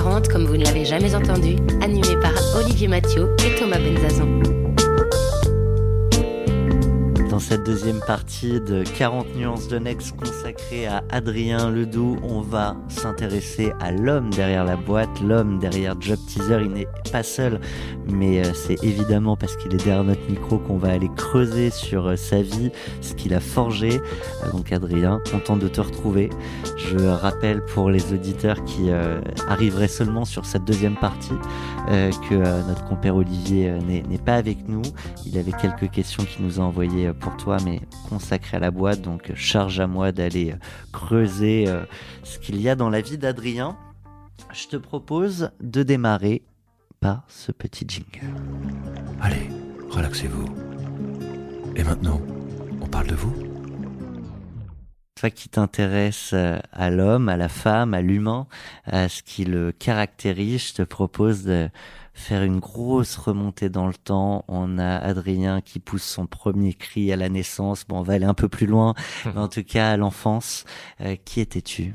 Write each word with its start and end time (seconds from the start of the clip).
Le 0.00 0.06
Next 0.06 0.28
40 0.28 0.28
comme 0.28 0.46
vous 0.46 0.56
ne 0.56 0.64
l'avez 0.64 0.84
jamais 0.84 1.14
entendu, 1.14 1.56
animé 1.82 2.16
par 2.22 2.32
Olivier 2.56 2.88
Mathieu 2.88 3.36
et 3.44 3.58
Thomas 3.58 3.78
Benzazon. 3.78 4.69
Dans 7.40 7.46
cette 7.46 7.64
deuxième 7.64 8.00
partie 8.00 8.60
de 8.60 8.84
40 8.98 9.34
nuances 9.34 9.66
de 9.66 9.78
Next 9.78 10.14
consacrée 10.14 10.86
à 10.86 11.02
Adrien 11.08 11.70
Ledoux, 11.70 12.18
on 12.22 12.42
va 12.42 12.76
s'intéresser 12.88 13.72
à 13.80 13.92
l'homme 13.92 14.28
derrière 14.28 14.62
la 14.62 14.76
boîte, 14.76 15.08
l'homme 15.22 15.58
derrière 15.58 15.98
Job 15.98 16.18
Teaser. 16.28 16.60
Il 16.60 16.72
n'est 16.72 16.86
pas 17.10 17.22
seul, 17.22 17.58
mais 18.06 18.44
euh, 18.44 18.52
c'est 18.52 18.84
évidemment 18.84 19.36
parce 19.36 19.56
qu'il 19.56 19.72
est 19.72 19.82
derrière 19.82 20.04
notre 20.04 20.28
micro 20.28 20.58
qu'on 20.58 20.76
va 20.76 20.90
aller 20.90 21.08
creuser 21.16 21.70
sur 21.70 22.08
euh, 22.08 22.16
sa 22.16 22.42
vie, 22.42 22.72
ce 23.00 23.14
qu'il 23.14 23.32
a 23.32 23.40
forgé. 23.40 24.02
Euh, 24.44 24.52
donc 24.52 24.70
Adrien, 24.70 25.22
content 25.32 25.56
de 25.56 25.68
te 25.68 25.80
retrouver. 25.80 26.28
Je 26.76 26.98
rappelle 26.98 27.64
pour 27.64 27.88
les 27.88 28.12
auditeurs 28.12 28.62
qui 28.64 28.90
arriveraient 29.48 29.88
seulement 29.88 30.24
sur 30.24 30.44
cette 30.44 30.64
deuxième 30.64 30.96
partie 30.96 31.34
que 31.88 32.34
notre 32.66 32.84
compère 32.84 33.16
Olivier 33.16 33.72
n'est 33.86 34.18
pas 34.18 34.34
avec 34.34 34.68
nous. 34.68 34.82
Il 35.26 35.38
avait 35.38 35.52
quelques 35.52 35.90
questions 35.90 36.24
qu'il 36.24 36.44
nous 36.44 36.58
a 36.58 36.62
envoyées 36.62 37.12
pour 37.12 37.29
toi, 37.36 37.58
mais 37.64 37.80
consacré 38.08 38.56
à 38.56 38.60
la 38.60 38.70
boîte. 38.70 39.02
Donc 39.02 39.32
charge 39.34 39.80
à 39.80 39.86
moi 39.86 40.12
d'aller 40.12 40.52
euh, 40.52 40.56
creuser 40.92 41.66
euh, 41.68 41.84
ce 42.22 42.38
qu'il 42.38 42.60
y 42.60 42.68
a 42.68 42.74
dans 42.74 42.90
la 42.90 43.00
vie 43.00 43.18
d'Adrien. 43.18 43.76
Je 44.52 44.66
te 44.66 44.76
propose 44.76 45.50
de 45.60 45.82
démarrer 45.82 46.42
par 47.00 47.24
ce 47.28 47.52
petit 47.52 47.84
jingle. 47.86 48.34
Allez, 49.20 49.48
relaxez-vous. 49.90 50.46
Et 51.76 51.84
maintenant, 51.84 52.20
on 52.80 52.86
parle 52.86 53.06
de 53.06 53.14
vous 53.14 53.34
toi 55.20 55.28
qui 55.28 55.50
t'intéresses 55.50 56.30
euh, 56.32 56.58
à 56.72 56.88
l'homme, 56.88 57.28
à 57.28 57.36
la 57.36 57.50
femme, 57.50 57.92
à 57.92 58.00
l'humain, 58.00 58.46
à 58.86 59.10
ce 59.10 59.22
qui 59.22 59.44
le 59.44 59.70
caractérise, 59.70 60.68
je 60.68 60.74
te 60.76 60.82
propose 60.82 61.44
de 61.44 61.68
faire 62.12 62.42
une 62.42 62.60
grosse 62.60 63.16
remontée 63.16 63.70
dans 63.70 63.86
le 63.86 63.94
temps. 63.94 64.44
On 64.48 64.78
a 64.78 64.96
Adrien 64.96 65.60
qui 65.60 65.80
pousse 65.80 66.02
son 66.04 66.26
premier 66.26 66.74
cri 66.74 67.12
à 67.12 67.16
la 67.16 67.28
naissance. 67.28 67.86
Bon, 67.86 67.98
on 67.98 68.02
va 68.02 68.14
aller 68.14 68.24
un 68.24 68.34
peu 68.34 68.48
plus 68.48 68.66
loin, 68.66 68.94
mais 69.24 69.38
en 69.38 69.48
tout 69.48 69.64
cas 69.64 69.90
à 69.90 69.96
l'enfance. 69.96 70.64
Euh, 71.00 71.16
qui 71.16 71.40
étais-tu? 71.40 71.94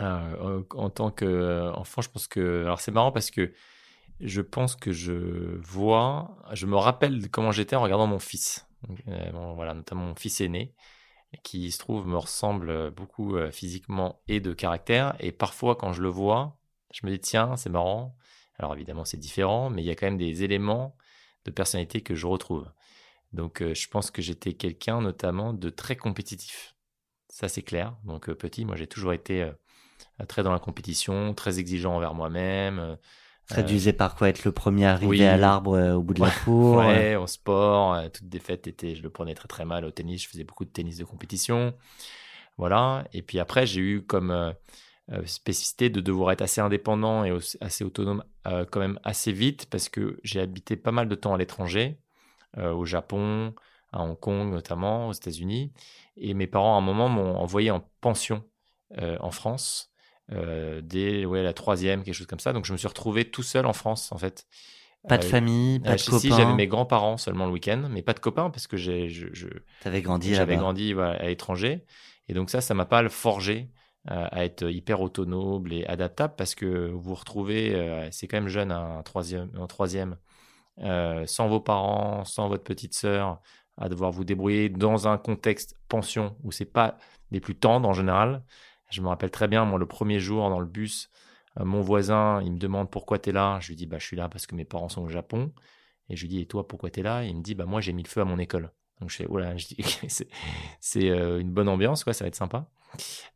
Euh, 0.00 0.62
En 0.74 0.90
tant 0.90 1.10
qu'enfant, 1.10 2.02
je 2.02 2.08
pense 2.10 2.26
que... 2.26 2.62
Alors 2.64 2.80
c'est 2.80 2.92
marrant 2.92 3.12
parce 3.12 3.30
que 3.30 3.52
je 4.20 4.40
pense 4.42 4.76
que 4.76 4.92
je 4.92 5.58
vois, 5.62 6.36
je 6.52 6.66
me 6.66 6.76
rappelle 6.76 7.30
comment 7.30 7.52
j'étais 7.52 7.76
en 7.76 7.82
regardant 7.82 8.06
mon 8.06 8.18
fils. 8.18 8.66
Euh, 9.08 9.52
voilà, 9.54 9.74
notamment 9.74 10.06
mon 10.06 10.14
fils 10.14 10.40
aîné 10.40 10.74
qui 11.44 11.70
se 11.70 11.78
trouve 11.78 12.08
me 12.08 12.16
ressemble 12.16 12.90
beaucoup 12.90 13.36
physiquement 13.52 14.20
et 14.26 14.40
de 14.40 14.52
caractère. 14.52 15.14
Et 15.20 15.30
parfois, 15.30 15.76
quand 15.76 15.92
je 15.92 16.02
le 16.02 16.08
vois, 16.08 16.58
je 16.92 17.06
me 17.06 17.12
dis 17.12 17.20
tiens, 17.20 17.56
c'est 17.56 17.70
marrant, 17.70 18.16
alors 18.60 18.74
évidemment, 18.74 19.06
c'est 19.06 19.16
différent, 19.16 19.70
mais 19.70 19.82
il 19.82 19.86
y 19.86 19.90
a 19.90 19.94
quand 19.94 20.06
même 20.06 20.18
des 20.18 20.44
éléments 20.44 20.94
de 21.46 21.50
personnalité 21.50 22.02
que 22.02 22.14
je 22.14 22.26
retrouve. 22.26 22.70
Donc 23.32 23.62
euh, 23.62 23.72
je 23.74 23.88
pense 23.88 24.10
que 24.10 24.20
j'étais 24.20 24.52
quelqu'un 24.52 25.00
notamment 25.00 25.54
de 25.54 25.70
très 25.70 25.96
compétitif. 25.96 26.76
Ça 27.30 27.48
c'est 27.48 27.62
clair. 27.62 27.96
Donc 28.04 28.28
euh, 28.28 28.34
petit, 28.34 28.66
moi 28.66 28.76
j'ai 28.76 28.86
toujours 28.86 29.14
été 29.14 29.44
euh, 29.44 29.52
très 30.28 30.42
dans 30.42 30.52
la 30.52 30.58
compétition, 30.58 31.32
très 31.32 31.58
exigeant 31.58 31.96
envers 31.96 32.12
moi-même. 32.12 32.98
Traduisait 33.48 33.94
par 33.94 34.14
quoi 34.14 34.28
être 34.28 34.44
le 34.44 34.52
premier 34.52 34.84
arrivé 34.84 35.26
à 35.26 35.38
l'arbre 35.38 35.94
au 35.94 36.02
bout 36.02 36.12
de 36.12 36.20
la 36.20 36.30
cour 36.44 36.76
Ouais, 36.76 37.16
au 37.16 37.26
sport, 37.26 37.98
toute 38.12 38.28
défaite 38.28 38.66
était, 38.66 38.94
je 38.94 39.02
le 39.02 39.08
prenais 39.08 39.34
très 39.34 39.48
très 39.48 39.64
mal 39.64 39.86
au 39.86 39.90
tennis. 39.90 40.22
Je 40.22 40.28
faisais 40.28 40.44
beaucoup 40.44 40.66
de 40.66 40.70
tennis 40.70 40.98
de 40.98 41.04
compétition, 41.04 41.74
voilà. 42.58 43.08
Et 43.14 43.22
puis 43.22 43.38
après 43.40 43.66
j'ai 43.66 43.80
eu 43.80 44.02
comme 44.02 44.54
euh, 45.12 45.26
spécificité 45.26 45.90
de 45.90 46.00
devoir 46.00 46.30
être 46.30 46.42
assez 46.42 46.60
indépendant 46.60 47.24
et 47.24 47.36
assez 47.60 47.82
autonome 47.82 48.22
euh, 48.46 48.64
quand 48.70 48.78
même 48.78 49.00
assez 49.02 49.32
vite 49.32 49.66
parce 49.68 49.88
que 49.88 50.20
j'ai 50.22 50.38
habité 50.38 50.76
pas 50.76 50.92
mal 50.92 51.08
de 51.08 51.14
temps 51.16 51.34
à 51.34 51.38
l'étranger, 51.38 51.98
euh, 52.58 52.72
au 52.72 52.84
Japon, 52.84 53.54
à 53.92 54.04
Hong 54.04 54.18
Kong 54.18 54.52
notamment, 54.52 55.08
aux 55.08 55.12
États-Unis. 55.12 55.72
Et 56.16 56.32
mes 56.34 56.46
parents, 56.46 56.76
à 56.76 56.78
un 56.78 56.82
moment, 56.82 57.08
m'ont 57.08 57.36
envoyé 57.36 57.72
en 57.72 57.84
pension 58.00 58.44
en 59.20 59.30
France, 59.30 59.92
dès 60.28 61.24
ouais, 61.24 61.44
la 61.44 61.52
troisième, 61.52 62.02
quelque 62.02 62.14
chose 62.14 62.26
comme 62.26 62.40
ça. 62.40 62.52
Donc 62.52 62.64
je 62.64 62.72
me 62.72 62.76
suis 62.76 62.88
retrouvé 62.88 63.24
tout 63.24 63.44
seul 63.44 63.66
en 63.66 63.72
France, 63.72 64.10
en 64.10 64.18
fait. 64.18 64.46
Pas 65.08 65.16
de 65.16 65.24
famille, 65.24 65.78
pas 65.78 65.94
de 65.94 66.02
copains. 66.02 66.18
Si 66.18 66.28
j'avais 66.28 66.54
mes 66.54 66.66
grands-parents 66.66 67.16
seulement 67.16 67.46
le 67.46 67.52
week-end, 67.52 67.88
mais 67.88 68.02
pas 68.02 68.12
de 68.12 68.20
copains 68.20 68.50
parce 68.50 68.66
que 68.66 68.76
j'ai, 68.76 69.08
je, 69.08 69.28
je 69.32 69.48
grandi, 70.00 70.34
j'avais 70.34 70.56
grandi 70.56 70.92
à 70.92 71.26
l'étranger, 71.26 71.84
et 72.28 72.34
donc 72.34 72.50
ça, 72.50 72.60
ça 72.60 72.74
m'a 72.74 72.84
pas 72.84 73.08
forgé 73.08 73.70
à 74.06 74.44
être 74.44 74.70
hyper 74.70 75.00
autonome 75.00 75.66
et 75.70 75.86
adaptable 75.86 76.34
parce 76.36 76.54
que 76.54 76.88
vous 76.90 77.00
vous 77.00 77.14
retrouvez, 77.14 77.74
euh, 77.74 78.08
c'est 78.10 78.26
quand 78.26 78.38
même 78.38 78.48
jeune, 78.48 78.72
un 78.72 79.02
troisième, 79.02 79.50
un 79.58 79.66
troisième 79.66 80.16
euh, 80.80 81.26
sans 81.26 81.48
vos 81.48 81.60
parents, 81.60 82.24
sans 82.24 82.48
votre 82.48 82.64
petite 82.64 82.94
sœur, 82.94 83.40
à 83.76 83.88
devoir 83.88 84.10
vous 84.10 84.24
débrouiller 84.24 84.68
dans 84.70 85.08
un 85.08 85.18
contexte 85.18 85.76
pension 85.88 86.36
où 86.42 86.52
c'est 86.52 86.64
pas 86.64 86.96
des 87.30 87.40
plus 87.40 87.56
tendres 87.56 87.88
en 87.88 87.92
général. 87.92 88.42
Je 88.90 89.02
me 89.02 89.08
rappelle 89.08 89.30
très 89.30 89.48
bien, 89.48 89.64
moi, 89.64 89.78
le 89.78 89.86
premier 89.86 90.18
jour 90.18 90.48
dans 90.48 90.60
le 90.60 90.66
bus, 90.66 91.10
mon 91.58 91.80
voisin, 91.80 92.40
il 92.42 92.52
me 92.52 92.58
demande 92.58 92.90
pourquoi 92.90 93.18
tu 93.18 93.30
es 93.30 93.32
là. 93.32 93.58
Je 93.60 93.68
lui 93.68 93.76
dis, 93.76 93.86
bah, 93.86 93.98
je 93.98 94.06
suis 94.06 94.16
là 94.16 94.28
parce 94.28 94.46
que 94.46 94.54
mes 94.54 94.64
parents 94.64 94.88
sont 94.88 95.02
au 95.02 95.08
Japon. 95.08 95.52
Et 96.08 96.16
je 96.16 96.22
lui 96.22 96.28
dis, 96.28 96.40
et 96.40 96.46
toi, 96.46 96.66
pourquoi 96.66 96.90
tu 96.90 97.00
es 97.00 97.02
là? 97.02 97.24
Il 97.24 97.36
me 97.36 97.42
dit, 97.42 97.54
bah, 97.54 97.66
moi, 97.66 97.80
j'ai 97.80 97.92
mis 97.92 98.02
le 98.02 98.08
feu 98.08 98.20
à 98.20 98.24
mon 98.24 98.38
école. 98.38 98.72
Donc, 99.00 99.10
je 99.10 99.16
fais, 99.16 99.26
oh 99.28 99.38
c'est 100.80 101.06
une 101.06 101.52
bonne 101.52 101.68
ambiance, 101.68 102.04
quoi, 102.04 102.12
ça 102.12 102.24
va 102.24 102.28
être 102.28 102.34
sympa. 102.34 102.68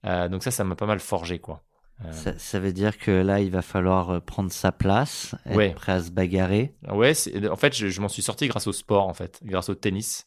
Euh, 0.07 0.29
donc 0.29 0.43
ça, 0.43 0.51
ça 0.51 0.65
m'a 0.65 0.77
pas 0.77 0.87
mal 0.87 1.01
forgé, 1.01 1.39
quoi. 1.39 1.63
Euh, 2.05 2.13
ça, 2.13 2.59
veut 2.59 2.73
dire 2.73 2.99
que 2.99 3.11
là, 3.11 3.41
il 3.41 3.51
va 3.51 3.63
falloir 3.63 4.11
euh, 4.11 4.21
prendre 4.21 4.51
sa 4.51 4.73
place, 4.73 5.35
être 5.47 5.75
prêt 5.75 5.93
à 5.93 6.03
se 6.03 6.11
bagarrer. 6.11 6.75
Ouais, 6.89 7.13
en 7.49 7.57
fait, 7.57 7.75
je, 7.75 8.01
m'en 8.01 8.09
suis 8.09 8.23
sorti 8.23 8.49
grâce 8.49 8.67
au 8.67 8.73
sport, 8.73 9.07
en 9.07 9.15
fait, 9.15 9.41
grâce 9.45 9.69
au 9.69 9.75
tennis, 9.75 10.27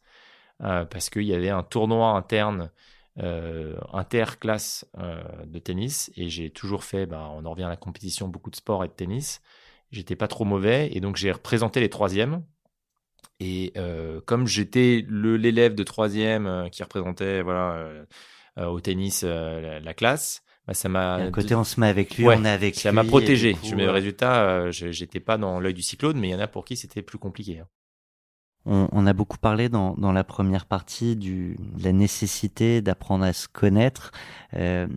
parce 0.59 1.09
qu'il 1.09 1.23
y 1.23 1.33
avait 1.33 1.49
un 1.49 1.63
tournoi 1.63 2.11
interne, 2.11 2.71
interclasse 3.93 4.85
de 5.45 5.59
tennis, 5.59 6.09
et 6.15 6.29
j'ai 6.29 6.49
toujours 6.49 6.83
fait, 6.83 7.05
bah, 7.05 7.29
on 7.33 7.45
en 7.45 7.51
revient 7.51 7.65
à 7.65 7.69
la 7.69 7.77
compétition, 7.77 8.27
beaucoup 8.27 8.49
de 8.49 8.55
sport 8.55 8.83
et 8.85 8.87
de 8.87 8.93
tennis. 8.93 9.41
J'étais 9.91 10.15
pas 10.15 10.27
trop 10.27 10.45
mauvais, 10.45 10.89
et 10.93 11.01
donc 11.01 11.17
j'ai 11.17 11.31
représenté 11.31 11.79
les 11.81 11.89
troisièmes. 11.89 12.43
Et 13.39 13.73
comme 14.25 14.47
j'étais 14.47 15.05
l'élève 15.09 15.75
de 15.75 15.83
troisième 15.83 16.69
qui 16.71 16.81
représentait, 16.81 17.41
voilà 17.41 17.73
euh, 17.73 18.05
au 18.65 18.79
tennis 18.79 19.21
euh, 19.23 19.79
la, 19.79 19.93
classe. 19.93 20.43
Bah, 20.67 20.73
ça 20.73 20.89
m'a. 20.89 21.15
Un 21.15 21.31
côté, 21.31 21.55
on 21.55 21.63
se 21.63 21.79
met 21.79 21.87
avec 21.87 22.17
lui, 22.17 22.27
on 22.27 22.43
est 22.43 22.49
avec 22.49 22.75
ça 22.75 22.89
lui. 22.89 22.95
Ça 22.97 23.03
m'a 23.03 23.07
protégé. 23.07 23.55
je 23.63 23.75
mets 23.75 23.85
le 23.85 23.91
résultat, 23.91 24.43
euh, 24.43 24.71
j'étais 24.71 25.19
pas 25.19 25.37
dans 25.37 25.59
l'œil 25.59 25.73
du 25.73 25.81
cyclone, 25.81 26.19
mais 26.19 26.29
il 26.29 26.31
y 26.31 26.35
en 26.35 26.39
a 26.39 26.47
pour 26.47 26.65
qui 26.65 26.75
c'était 26.75 27.01
plus 27.01 27.17
compliqué. 27.17 27.59
Hein. 27.59 27.67
On, 28.69 29.07
a 29.07 29.13
beaucoup 29.13 29.37
parlé 29.37 29.69
dans, 29.69 29.93
dans 29.93 30.11
la 30.11 30.25
première 30.25 30.65
partie 30.65 31.15
du, 31.15 31.55
de 31.75 31.83
la 31.85 31.93
nécessité 31.93 32.81
d'apprendre 32.81 33.23
à 33.23 33.31
se 33.31 33.47
connaître. 33.47 34.11
Euh, 34.55 34.87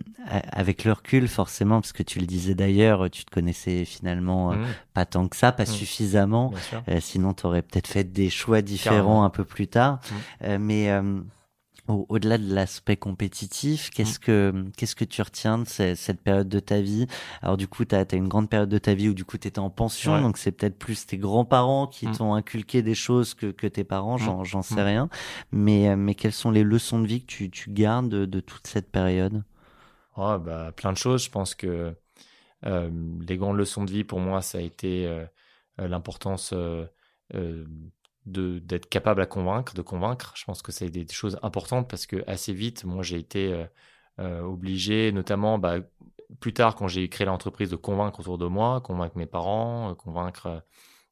avec 0.51 0.83
le 0.83 0.91
recul, 0.91 1.29
forcément, 1.29 1.79
parce 1.79 1.93
que 1.93 2.03
tu 2.03 2.19
le 2.19 2.25
disais 2.25 2.53
d'ailleurs, 2.53 3.09
tu 3.09 3.23
te 3.23 3.31
connaissais 3.31 3.85
finalement 3.85 4.51
mmh. 4.51 4.65
pas 4.93 5.05
tant 5.05 5.25
que 5.29 5.37
ça, 5.37 5.53
pas 5.53 5.63
mmh. 5.63 5.67
suffisamment. 5.67 6.53
Euh, 6.89 6.99
sinon, 6.99 7.33
tu 7.33 7.45
aurais 7.45 7.61
peut-être 7.61 7.87
fait 7.87 8.03
des 8.03 8.29
choix 8.29 8.61
différents 8.61 9.23
un 9.23 9.29
peu 9.29 9.45
plus 9.45 9.69
tard. 9.69 9.99
Mmh. 10.01 10.15
Euh, 10.43 10.57
mais 10.59 11.01
au-delà 11.87 12.37
de 12.37 12.53
l'aspect 12.53 12.97
compétitif, 12.97 13.89
qu'est-ce 13.89 14.17
mmh. 14.17 14.23
que 14.23 14.65
qu'est-ce 14.77 14.95
que 14.95 15.05
tu 15.05 15.21
retiens 15.21 15.57
de 15.59 15.65
cette, 15.65 16.21
période 16.21 16.47
de 16.47 16.59
ta 16.59 16.81
vie? 16.81 17.07
Alors 17.41 17.57
du 17.57 17.67
coup, 17.67 17.85
tu 17.85 17.95
as, 17.95 18.05
une 18.13 18.27
grande 18.27 18.49
période 18.49 18.69
de 18.69 18.77
ta 18.77 18.93
vie 18.93 19.09
où 19.09 19.13
du 19.13 19.25
coup 19.25 19.37
tu 19.37 19.47
étais 19.47 19.59
en 19.59 19.69
pension, 19.69 20.21
donc 20.21 20.37
c'est 20.37 20.51
peut-être 20.51 20.77
plus 20.77 21.05
tes 21.05 21.17
grands-parents 21.17 21.87
qui 21.87 22.07
mmh. 22.07 22.17
t'ont 22.17 22.33
inculqué 22.33 22.81
des 22.81 22.95
choses 22.95 23.33
que, 23.33 23.47
que 23.47 23.67
tes 23.67 23.83
parents, 23.83 24.17
mmh. 24.17 24.45
j'en 24.45 24.61
sais 24.61 24.83
rien. 24.83 25.09
Mais 25.51 25.89
euh, 25.89 25.95
mais 25.95 26.15
quelles 26.15 26.33
sont 26.33 26.51
les 26.51 26.63
leçons 26.63 26.99
de 26.99 27.07
vie 27.07 27.21
que 27.21 27.27
tu, 27.27 27.49
tu 27.49 27.71
gardes 27.71 28.09
de, 28.09 28.39
toute 28.39 28.67
cette 28.67 28.91
période? 28.91 29.43
Oh, 30.17 30.37
bah, 30.39 30.71
plein 30.75 30.93
de 30.93 30.97
choses. 30.97 31.23
Je 31.23 31.29
pense 31.29 31.55
que 31.55 31.95
euh, 32.65 32.89
les 33.27 33.37
grandes 33.37 33.57
leçons 33.57 33.83
de 33.83 33.91
vie 33.91 34.03
pour 34.03 34.19
moi, 34.19 34.41
ça 34.41 34.57
a 34.59 34.61
été 34.61 35.07
euh, 35.07 35.25
l'importance 35.77 36.53
d'être 38.25 38.87
capable 38.87 39.21
à 39.21 39.25
convaincre, 39.25 39.73
de 39.73 39.81
convaincre. 39.81 40.33
Je 40.35 40.45
pense 40.45 40.61
que 40.61 40.71
c'est 40.71 40.89
des, 40.89 41.07
choses 41.11 41.39
importantes 41.43 41.89
parce 41.89 42.05
que 42.05 42.23
assez 42.27 42.53
vite, 42.53 42.83
moi 42.85 43.03
j'ai 43.03 43.17
été 43.17 43.65
euh, 44.19 44.41
obligé, 44.41 45.11
notamment 45.11 45.57
bah, 45.57 45.77
plus 46.39 46.53
tard 46.53 46.75
quand 46.75 46.87
j'ai 46.87 47.09
créé 47.09 47.25
l'entreprise, 47.25 47.69
de 47.69 47.75
convaincre 47.75 48.19
autour 48.19 48.37
de 48.37 48.45
moi, 48.45 48.81
convaincre 48.81 49.17
mes 49.17 49.25
parents, 49.25 49.95
convaincre 49.95 50.63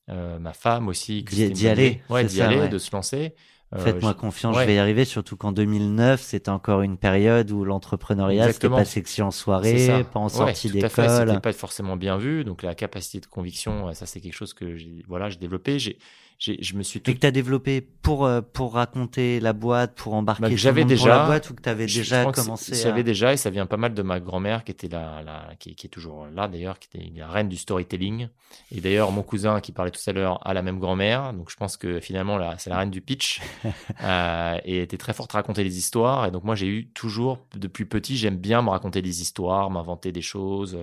ma 0.07 0.53
femme 0.53 0.87
aussi. 0.87 1.23
D'y 1.23 1.67
aller. 1.67 2.01
Ouais, 2.09 2.25
d'y 2.25 2.41
aller, 2.41 2.67
de 2.67 2.77
se 2.77 2.91
lancer. 2.91 3.35
Euh, 3.75 3.83
Faites-moi 3.83 4.15
confiance, 4.15 4.57
je 4.57 4.65
vais 4.65 4.75
y 4.75 4.79
arriver. 4.79 5.05
Surtout 5.05 5.37
qu'en 5.37 5.51
2009, 5.51 6.19
c'était 6.21 6.49
encore 6.49 6.81
une 6.81 6.97
période 6.97 7.51
où 7.51 7.63
l'entrepreneuriat, 7.63 8.51
c'était 8.51 8.69
pas 8.69 8.85
sexy 8.85 9.21
en 9.21 9.29
soirée, 9.29 10.03
pas 10.11 10.19
en 10.19 10.29
sortie 10.29 10.69
d'école. 10.69 11.09
C'était 11.09 11.39
pas 11.39 11.53
forcément 11.53 11.95
bien 11.95 12.17
vu. 12.17 12.43
Donc 12.43 12.63
la 12.63 12.73
capacité 12.73 13.19
de 13.19 13.27
conviction, 13.27 13.93
ça 13.93 14.05
c'est 14.05 14.21
quelque 14.21 14.33
chose 14.33 14.53
que 14.53 14.75
j'ai 14.75 15.03
voilà, 15.07 15.29
j'ai 15.29 15.37
développé. 15.37 15.77
J'ai 15.77 15.99
je 16.39 16.73
me 16.75 16.83
suis 16.83 17.01
tout... 17.01 17.11
Et 17.11 17.15
que 17.15 17.19
tu 17.19 17.27
as 17.27 17.31
développé 17.31 17.81
pour, 17.81 18.25
euh, 18.25 18.41
pour 18.41 18.73
raconter 18.73 19.39
la 19.39 19.51
boîte, 19.53 19.95
pour 19.95 20.13
embarquer 20.13 20.41
bah, 20.43 20.55
j'avais 20.55 20.85
déjà, 20.85 21.09
la 21.09 21.25
boîte 21.25 21.49
ou 21.49 21.53
que 21.53 21.61
tu 21.61 21.69
avais 21.69 21.85
déjà 21.85 22.31
commencé 22.31 22.75
J'avais 22.75 23.03
déjà, 23.03 23.33
et 23.33 23.37
ça 23.37 23.49
vient 23.49 23.65
pas 23.65 23.77
mal 23.77 23.93
de 23.93 24.01
ma 24.01 24.19
grand-mère 24.19 24.63
qui 24.63 24.71
était 24.71 24.87
là, 24.87 25.21
la, 25.21 25.55
qui, 25.59 25.75
qui, 25.75 25.87
est 25.87 25.89
toujours 25.89 26.27
là 26.33 26.47
d'ailleurs, 26.47 26.79
qui 26.79 26.87
était 26.93 27.11
la 27.19 27.27
reine 27.27 27.49
du 27.49 27.57
storytelling. 27.57 28.29
Et 28.71 28.79
d'ailleurs, 28.79 29.11
mon 29.11 29.21
cousin 29.21 29.59
qui 29.59 29.71
parlait 29.71 29.91
tout 29.91 30.01
à 30.07 30.13
l'heure 30.13 30.45
a 30.47 30.53
la 30.53 30.61
même 30.61 30.79
grand-mère, 30.79 31.33
donc 31.33 31.51
je 31.51 31.57
pense 31.57 31.75
que 31.75 31.99
finalement, 31.99 32.37
là, 32.37 32.55
c'est 32.57 32.69
la 32.69 32.77
reine 32.77 32.91
du 32.91 33.01
pitch. 33.01 33.41
euh, 34.03 34.57
et 34.63 34.81
était 34.81 34.97
très 34.97 35.13
forte 35.13 35.35
à 35.35 35.39
raconter 35.39 35.63
les 35.63 35.77
histoires. 35.77 36.25
Et 36.25 36.31
donc 36.31 36.43
moi, 36.45 36.55
j'ai 36.55 36.67
eu 36.67 36.87
toujours, 36.87 37.39
depuis 37.55 37.85
petit, 37.85 38.15
j'aime 38.15 38.37
bien 38.37 38.61
me 38.61 38.69
raconter 38.69 39.01
des 39.01 39.21
histoires, 39.21 39.69
m'inventer 39.69 40.11
des 40.11 40.21
choses. 40.21 40.77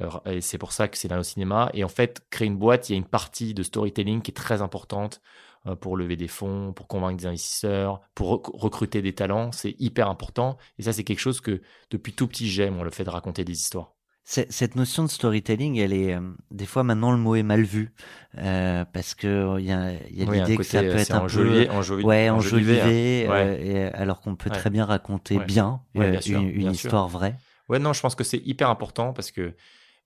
Euh, 0.00 0.10
et 0.26 0.40
c'est 0.40 0.58
pour 0.58 0.72
ça 0.72 0.88
que 0.88 0.96
c'est 0.96 1.08
là 1.08 1.18
au 1.18 1.22
cinéma. 1.22 1.70
Et 1.74 1.84
en 1.84 1.88
fait, 1.88 2.22
créer 2.30 2.48
une 2.48 2.58
boîte, 2.58 2.88
il 2.88 2.92
y 2.92 2.94
a 2.94 2.98
une 2.98 3.04
partie 3.04 3.54
de 3.54 3.62
storytelling 3.62 4.22
qui 4.22 4.30
est 4.30 4.34
très 4.34 4.62
importante 4.62 5.20
euh, 5.66 5.74
pour 5.74 5.96
lever 5.96 6.16
des 6.16 6.28
fonds, 6.28 6.72
pour 6.72 6.86
convaincre 6.86 7.16
des 7.16 7.26
investisseurs, 7.26 8.00
pour 8.14 8.42
recruter 8.54 9.02
des 9.02 9.14
talents. 9.14 9.50
C'est 9.52 9.74
hyper 9.78 10.08
important. 10.08 10.58
Et 10.78 10.82
ça, 10.82 10.92
c'est 10.92 11.02
quelque 11.02 11.20
chose 11.20 11.40
que 11.40 11.60
depuis 11.90 12.12
tout 12.12 12.28
petit, 12.28 12.48
j'aime, 12.48 12.80
le 12.82 12.90
fait 12.90 13.04
de 13.04 13.10
raconter 13.10 13.44
des 13.44 13.54
histoires. 13.54 13.92
Cette 14.24 14.74
notion 14.74 15.04
de 15.04 15.08
storytelling, 15.08 15.76
elle 15.76 15.92
est 15.92 16.14
euh, 16.14 16.20
des 16.50 16.66
fois 16.66 16.82
maintenant 16.82 17.12
le 17.12 17.16
mot 17.16 17.36
est 17.36 17.44
mal 17.44 17.62
vu 17.62 17.92
euh, 18.38 18.84
parce 18.92 19.14
que 19.14 19.56
il 19.60 19.66
y 19.66 19.70
a, 19.70 19.92
y 20.10 20.22
a 20.22 20.32
l'idée 20.32 20.56
que 20.56 20.64
ça 20.64 20.82
peut 20.82 20.96
être 20.96 21.14
un 21.14 21.26
peu 21.26 22.02
ouais 22.02 22.28
enjolivé, 22.28 23.28
hein. 23.28 23.90
alors 23.94 24.20
qu'on 24.20 24.34
peut 24.34 24.50
très 24.50 24.68
bien 24.68 24.84
raconter 24.84 25.38
bien, 25.38 25.80
une, 25.94 26.72
histoire 26.72 27.06
vraie. 27.06 27.38
Ouais 27.68 27.78
non, 27.78 27.92
je 27.92 28.00
pense 28.00 28.16
que 28.16 28.24
c'est 28.24 28.42
hyper 28.44 28.68
important 28.68 29.12
parce 29.12 29.30
que 29.30 29.54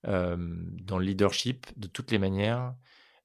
dans 0.03 0.97
le 0.97 1.05
leadership, 1.05 1.67
de 1.77 1.87
toutes 1.87 2.11
les 2.11 2.17
manières, 2.17 2.73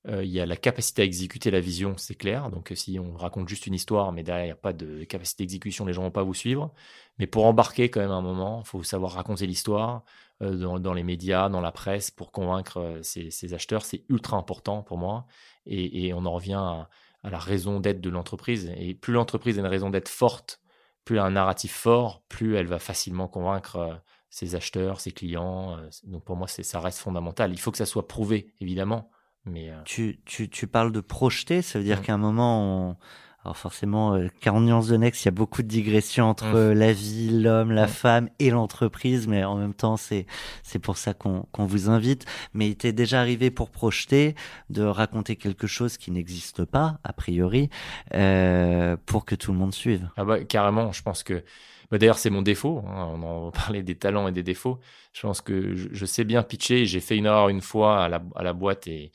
il 0.08 0.28
y 0.28 0.40
a 0.40 0.46
la 0.46 0.56
capacité 0.56 1.02
à 1.02 1.04
exécuter 1.04 1.50
la 1.50 1.58
vision, 1.58 1.96
c'est 1.96 2.14
clair. 2.14 2.48
Donc, 2.50 2.70
si 2.76 2.98
on 3.00 3.16
raconte 3.16 3.48
juste 3.48 3.66
une 3.66 3.74
histoire, 3.74 4.12
mais 4.12 4.22
derrière, 4.22 4.44
il 4.44 4.48
n'y 4.48 4.52
a 4.52 4.56
pas 4.56 4.72
de 4.72 5.02
capacité 5.02 5.42
d'exécution, 5.42 5.84
les 5.84 5.92
gens 5.92 6.02
ne 6.02 6.06
vont 6.06 6.12
pas 6.12 6.22
vous 6.22 6.34
suivre. 6.34 6.72
Mais 7.18 7.26
pour 7.26 7.44
embarquer 7.46 7.90
quand 7.90 8.00
même 8.00 8.12
un 8.12 8.20
moment, 8.20 8.62
il 8.64 8.68
faut 8.68 8.82
savoir 8.84 9.12
raconter 9.12 9.46
l'histoire 9.46 10.04
dans, 10.40 10.78
dans, 10.78 10.92
les 10.92 11.02
médias, 11.02 11.48
dans 11.48 11.60
la 11.60 11.72
presse, 11.72 12.12
pour 12.12 12.30
convaincre 12.30 13.00
ces, 13.02 13.54
acheteurs. 13.54 13.84
C'est 13.84 14.04
ultra 14.08 14.36
important 14.36 14.82
pour 14.82 14.98
moi. 14.98 15.26
Et, 15.66 16.12
on 16.14 16.24
en 16.24 16.32
revient 16.32 16.54
à, 16.54 16.88
à 17.26 17.30
la 17.30 17.38
raison 17.38 17.80
d'être 17.80 18.00
de 18.00 18.10
l'entreprise. 18.10 18.72
Et 18.76 18.94
plus 18.94 19.12
l'entreprise 19.12 19.58
a 19.58 19.60
une 19.60 19.66
raison 19.66 19.90
d'être 19.90 20.08
forte, 20.08 20.60
plus 21.04 21.16
elle 21.16 21.22
a 21.22 21.24
un 21.24 21.30
narratif 21.32 21.72
fort, 21.72 22.22
plus 22.28 22.56
elle 22.56 22.66
va 22.66 22.78
facilement 22.78 23.26
convaincre 23.26 24.00
ses 24.36 24.54
acheteurs, 24.54 25.00
ses 25.00 25.12
clients. 25.12 25.78
Euh, 25.78 25.88
donc 26.04 26.22
pour 26.22 26.36
moi, 26.36 26.46
ça 26.46 26.78
reste 26.78 26.98
fondamental. 26.98 27.52
Il 27.52 27.58
faut 27.58 27.70
que 27.70 27.78
ça 27.78 27.86
soit 27.86 28.06
prouvé, 28.06 28.52
évidemment. 28.60 29.10
Mais 29.46 29.70
euh, 29.70 29.76
tu, 29.86 30.20
tu, 30.26 30.50
tu 30.50 30.66
parles 30.66 30.92
de 30.92 31.00
projeter, 31.00 31.62
ça 31.62 31.78
veut 31.78 31.84
dire 31.86 32.00
mmh. 32.00 32.02
qu'à 32.02 32.14
un 32.14 32.18
moment, 32.18 32.62
on, 32.62 32.96
alors 33.44 33.56
forcément, 33.56 34.18
40 34.42 34.60
euh, 34.60 34.66
nuances 34.66 34.88
de 34.88 34.96
Next, 34.98 35.22
il 35.22 35.26
y 35.26 35.28
a 35.28 35.32
beaucoup 35.32 35.62
de 35.62 35.68
digressions 35.68 36.28
entre 36.28 36.48
mmh. 36.48 36.72
la 36.72 36.92
vie, 36.92 37.30
l'homme, 37.30 37.70
la 37.70 37.86
mmh. 37.86 37.88
femme 37.88 38.28
et 38.38 38.50
l'entreprise, 38.50 39.26
mais 39.26 39.42
en 39.44 39.56
même 39.56 39.72
temps, 39.72 39.96
c'est 39.96 40.26
c'est 40.62 40.80
pour 40.80 40.98
ça 40.98 41.14
qu'on 41.14 41.46
qu'on 41.52 41.64
vous 41.64 41.88
invite. 41.88 42.26
Mais 42.52 42.68
il 42.68 42.76
t'est 42.76 42.92
déjà 42.92 43.20
arrivé 43.20 43.50
pour 43.50 43.70
projeter 43.70 44.34
de 44.68 44.82
raconter 44.82 45.36
quelque 45.36 45.66
chose 45.66 45.96
qui 45.96 46.10
n'existe 46.10 46.64
pas 46.66 46.98
a 47.04 47.14
priori 47.14 47.70
euh, 48.12 48.98
pour 49.06 49.24
que 49.24 49.34
tout 49.34 49.52
le 49.52 49.58
monde 49.58 49.72
suive? 49.72 50.10
Ah 50.18 50.24
bah 50.24 50.44
carrément, 50.44 50.92
je 50.92 51.02
pense 51.02 51.22
que 51.22 51.42
bah 51.90 51.98
D'ailleurs, 51.98 52.18
c'est 52.18 52.30
mon 52.30 52.42
défaut. 52.42 52.82
Hein, 52.86 53.12
on 53.14 53.22
en 53.22 53.50
parlait 53.52 53.82
des 53.82 53.96
talents 53.96 54.28
et 54.28 54.32
des 54.32 54.42
défauts. 54.42 54.78
Je 55.12 55.22
pense 55.22 55.40
que 55.40 55.74
je, 55.74 56.06
sais 56.06 56.24
bien 56.24 56.42
pitcher. 56.42 56.86
J'ai 56.86 57.00
fait 57.00 57.16
une 57.16 57.26
erreur 57.26 57.48
une 57.48 57.60
fois 57.60 58.04
à 58.04 58.08
la, 58.08 58.52
boîte 58.52 58.86
et 58.88 59.12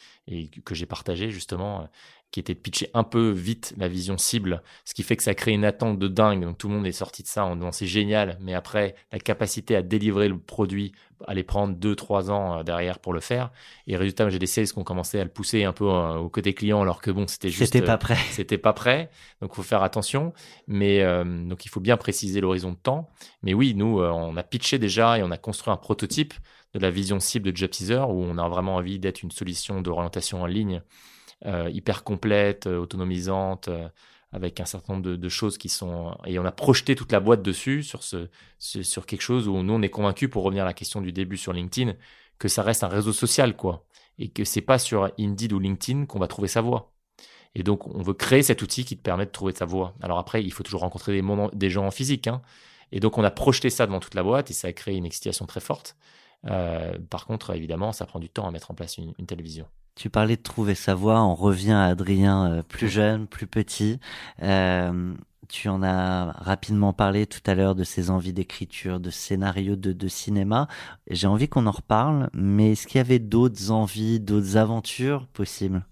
que 0.65 0.75
j'ai 0.75 0.85
partagé 0.85 1.29
justement 1.31 1.89
qui 2.31 2.39
était 2.39 2.53
de 2.53 2.59
pitcher 2.59 2.89
un 2.93 3.03
peu 3.03 3.29
vite 3.29 3.73
la 3.77 3.87
vision 3.87 4.17
cible, 4.17 4.63
ce 4.85 4.93
qui 4.93 5.03
fait 5.03 5.17
que 5.17 5.23
ça 5.23 5.35
crée 5.35 5.51
une 5.51 5.65
attente 5.65 5.99
de 5.99 6.07
dingue. 6.07 6.43
Donc 6.43 6.57
tout 6.57 6.69
le 6.69 6.75
monde 6.75 6.87
est 6.87 6.91
sorti 6.91 7.23
de 7.23 7.27
ça 7.27 7.45
en 7.45 7.55
disant 7.55 7.71
c'est 7.71 7.87
génial, 7.87 8.37
mais 8.39 8.53
après 8.53 8.95
la 9.11 9.19
capacité 9.19 9.75
à 9.75 9.81
délivrer 9.81 10.29
le 10.29 10.37
produit 10.37 10.93
allait 11.27 11.43
prendre 11.43 11.75
deux 11.75 11.95
trois 11.95 12.31
ans 12.31 12.59
euh, 12.59 12.63
derrière 12.63 12.99
pour 12.99 13.13
le 13.13 13.19
faire. 13.19 13.51
Et 13.85 13.95
résultat, 13.95 14.29
j'ai 14.29 14.39
des 14.39 14.47
sales 14.47 14.67
qui 14.67 14.79
ont 14.79 14.83
commencé 14.83 15.19
à 15.19 15.23
le 15.23 15.29
pousser 15.29 15.65
un 15.65 15.73
peu 15.73 15.85
euh, 15.85 16.15
au 16.15 16.29
côté 16.29 16.53
client, 16.53 16.81
alors 16.81 17.01
que 17.01 17.11
bon, 17.11 17.27
c'était 17.27 17.49
juste 17.49 17.73
c'était 17.73 17.85
pas 17.85 17.97
prêt. 17.97 18.17
C'était 18.31 18.57
pas 18.57 18.73
prêt, 18.73 19.11
donc 19.41 19.53
faut 19.53 19.61
faire 19.61 19.83
attention. 19.83 20.33
Mais 20.67 21.01
euh, 21.01 21.23
donc 21.23 21.65
il 21.65 21.69
faut 21.69 21.81
bien 21.81 21.97
préciser 21.97 22.41
l'horizon 22.41 22.71
de 22.71 22.77
temps. 22.77 23.09
Mais 23.43 23.53
oui, 23.53 23.75
nous 23.75 24.01
on 24.01 24.37
a 24.37 24.43
pitché 24.43 24.79
déjà 24.79 25.19
et 25.19 25.23
on 25.23 25.31
a 25.31 25.37
construit 25.37 25.71
un 25.71 25.77
prototype 25.77 26.33
de 26.73 26.79
la 26.79 26.89
vision 26.89 27.19
cible 27.19 27.51
de 27.51 27.55
Job 27.55 27.69
Teaser 27.69 28.05
où 28.07 28.23
on 28.23 28.37
a 28.37 28.47
vraiment 28.47 28.75
envie 28.75 28.99
d'être 28.99 29.23
une 29.23 29.31
solution 29.31 29.81
d'orientation 29.81 30.41
en 30.41 30.45
ligne 30.45 30.77
euh, 30.77 31.10
hyper 31.45 32.03
complète, 32.03 32.67
euh, 32.67 32.77
autonomisante, 32.77 33.67
euh, 33.67 33.87
avec 34.31 34.59
un 34.59 34.65
certain 34.65 34.93
nombre 34.93 35.15
de, 35.15 35.29
choses 35.29 35.57
qui 35.57 35.69
sont 35.69 36.15
et 36.25 36.39
on 36.39 36.45
a 36.45 36.51
projeté 36.51 36.95
toute 36.95 37.11
la 37.11 37.19
boîte 37.19 37.41
dessus 37.41 37.83
sur 37.83 38.01
ce, 38.01 38.29
sur 38.59 39.05
quelque 39.05 39.21
chose 39.21 39.47
où 39.49 39.61
nous 39.61 39.73
on 39.73 39.81
est 39.81 39.89
convaincu 39.89 40.29
pour 40.29 40.43
revenir 40.43 40.63
à 40.63 40.67
la 40.67 40.73
question 40.73 41.01
du 41.01 41.11
début 41.11 41.35
sur 41.35 41.51
LinkedIn 41.51 41.95
que 42.39 42.47
ça 42.47 42.63
reste 42.63 42.83
un 42.85 42.87
réseau 42.87 43.11
social 43.11 43.57
quoi 43.57 43.85
et 44.19 44.29
que 44.29 44.45
c'est 44.45 44.61
pas 44.61 44.79
sur 44.79 45.11
Indeed 45.19 45.51
ou 45.51 45.59
LinkedIn 45.59 46.05
qu'on 46.05 46.19
va 46.19 46.27
trouver 46.27 46.47
sa 46.47 46.61
voie. 46.61 46.93
Et 47.55 47.63
donc 47.63 47.87
on 47.87 48.01
veut 48.01 48.13
créer 48.13 48.41
cet 48.41 48.61
outil 48.61 48.85
qui 48.85 48.95
te 48.95 49.01
permet 49.01 49.25
de 49.25 49.31
trouver 49.31 49.53
sa 49.53 49.65
voie. 49.65 49.95
Alors 50.01 50.17
après 50.17 50.41
il 50.43 50.53
faut 50.53 50.63
toujours 50.63 50.81
rencontrer 50.81 51.21
des, 51.53 51.69
gens 51.69 51.85
en 51.85 51.91
physique 51.91 52.27
hein. 52.27 52.41
et 52.93 53.01
donc 53.01 53.17
on 53.17 53.23
a 53.25 53.31
projeté 53.31 53.69
ça 53.69 53.85
devant 53.85 53.99
toute 53.99 54.15
la 54.15 54.23
boîte 54.23 54.49
et 54.49 54.53
ça 54.53 54.69
a 54.69 54.73
créé 54.73 54.95
une 54.95 55.05
excitation 55.05 55.45
très 55.45 55.59
forte. 55.59 55.97
par 56.43 57.25
contre 57.25 57.53
évidemment 57.53 57.91
ça 57.91 58.05
prend 58.05 58.19
du 58.19 58.29
temps 58.29 58.47
à 58.47 58.51
mettre 58.51 58.71
en 58.71 58.75
place 58.75 58.97
une 58.97 59.25
télévision. 59.25 59.67
Tu 59.95 60.09
parlais 60.09 60.37
de 60.37 60.41
trouver 60.41 60.73
sa 60.75 60.95
voix, 60.95 61.21
on 61.21 61.35
revient 61.35 61.73
à 61.73 61.85
Adrien 61.85 62.51
euh, 62.51 62.63
plus 62.63 62.89
jeune, 62.89 63.27
plus 63.27 63.47
petit. 63.47 63.99
Euh, 64.41 65.13
tu 65.49 65.67
en 65.67 65.83
as 65.83 66.31
rapidement 66.31 66.93
parlé 66.93 67.27
tout 67.27 67.41
à 67.45 67.55
l'heure 67.55 67.75
de 67.75 67.83
ses 67.83 68.09
envies 68.09 68.31
d'écriture, 68.33 68.99
de 69.01 69.09
scénario, 69.09 69.75
de, 69.75 69.91
de 69.91 70.07
cinéma. 70.07 70.67
J'ai 71.09 71.27
envie 71.27 71.49
qu'on 71.49 71.67
en 71.67 71.71
reparle, 71.71 72.29
mais 72.33 72.71
est-ce 72.71 72.87
qu'il 72.87 72.97
y 72.97 73.01
avait 73.01 73.19
d'autres 73.19 73.69
envies, 73.71 74.19
d'autres 74.21 74.55
aventures 74.55 75.27
possibles? 75.27 75.85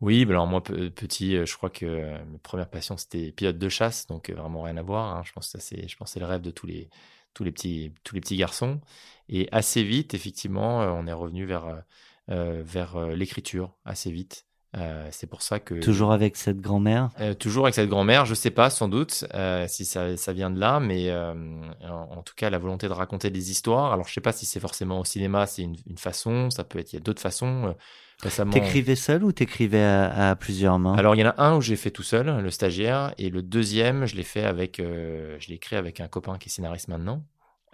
Oui, 0.00 0.24
bah 0.24 0.32
alors 0.32 0.46
moi 0.46 0.62
petit, 0.62 1.36
euh, 1.36 1.44
je 1.44 1.56
crois 1.56 1.70
que 1.70 2.12
ma 2.12 2.38
première 2.38 2.70
passion 2.70 2.96
c'était 2.96 3.32
pilote 3.32 3.58
de 3.58 3.68
chasse, 3.68 4.06
donc 4.06 4.30
vraiment 4.30 4.62
rien 4.62 4.76
à 4.76 4.82
voir. 4.82 5.16
Hein. 5.16 5.22
Je 5.24 5.32
pense 5.32 5.52
que 5.52 5.60
c'est, 5.60 5.88
je 5.88 5.96
pense 5.96 6.12
c'est 6.12 6.20
le 6.20 6.26
rêve 6.26 6.40
de 6.40 6.50
tous 6.50 6.66
les 6.66 6.88
tous 7.34 7.44
les 7.44 7.52
petits 7.52 7.92
tous 8.04 8.14
les 8.14 8.20
petits 8.20 8.36
garçons. 8.36 8.80
Et 9.28 9.48
assez 9.52 9.82
vite, 9.82 10.14
effectivement, 10.14 10.78
on 10.78 11.06
est 11.06 11.12
revenu 11.12 11.44
vers 11.44 11.82
vers 12.28 12.96
euh, 12.96 13.14
l'écriture 13.14 13.76
assez 13.84 14.10
vite. 14.10 14.44
Euh, 14.76 15.08
c'est 15.10 15.26
pour 15.26 15.40
ça 15.40 15.60
que 15.60 15.76
toujours 15.76 16.12
avec 16.12 16.36
cette 16.36 16.60
grand-mère? 16.60 17.10
toujours 17.38 17.64
avec 17.64 17.74
cette 17.74 17.88
grand-mère, 17.88 18.26
je 18.26 18.34
sais 18.34 18.50
pas, 18.50 18.68
sans 18.68 18.88
doute 18.88 19.24
si 19.66 19.84
ça, 19.86 20.16
ça, 20.18 20.32
vient 20.34 20.50
de 20.50 20.60
là, 20.60 20.78
mais 20.78 21.10
en, 21.10 22.22
tout 22.22 22.34
cas 22.36 22.50
la 22.50 22.58
volonté 22.58 22.86
de 22.86 22.92
raconter 22.92 23.30
des 23.30 23.50
histoires. 23.50 23.92
Alors 23.92 24.06
je 24.06 24.12
sais 24.12 24.20
pas 24.20 24.32
si 24.32 24.44
c'est 24.44 24.60
forcément 24.60 25.00
au 25.00 25.04
cinéma, 25.04 25.46
c'est 25.46 25.62
une, 25.62 25.76
une, 25.86 25.96
façon, 25.96 26.50
ça 26.50 26.64
peut 26.64 26.78
être 26.78 26.92
il 26.92 26.96
y 26.96 26.98
a 26.98 27.02
d'autres 27.02 27.22
façons. 27.22 27.74
Récemment... 28.20 28.52
T'écrivais 28.52 28.96
seul 28.96 29.24
ou 29.24 29.32
t'écrivais 29.32 29.84
à, 29.84 30.30
à 30.30 30.36
plusieurs 30.36 30.78
mains? 30.78 30.96
Alors 30.96 31.14
il 31.14 31.20
y 31.20 31.24
en 31.24 31.30
a 31.30 31.42
un 31.42 31.56
où 31.56 31.62
j'ai 31.62 31.76
fait 31.76 31.90
tout 31.90 32.02
seul, 32.02 32.42
le 32.42 32.50
stagiaire, 32.50 33.14
et 33.16 33.30
le 33.30 33.40
deuxième 33.40 34.04
je 34.04 34.16
l'ai 34.16 34.22
fait 34.22 34.44
avec, 34.44 34.76
je 34.80 35.48
l'ai 35.48 35.54
écrit 35.54 35.76
avec 35.76 36.00
un 36.00 36.08
copain 36.08 36.36
qui 36.36 36.50
est 36.50 36.52
scénariste 36.52 36.88
maintenant. 36.88 37.24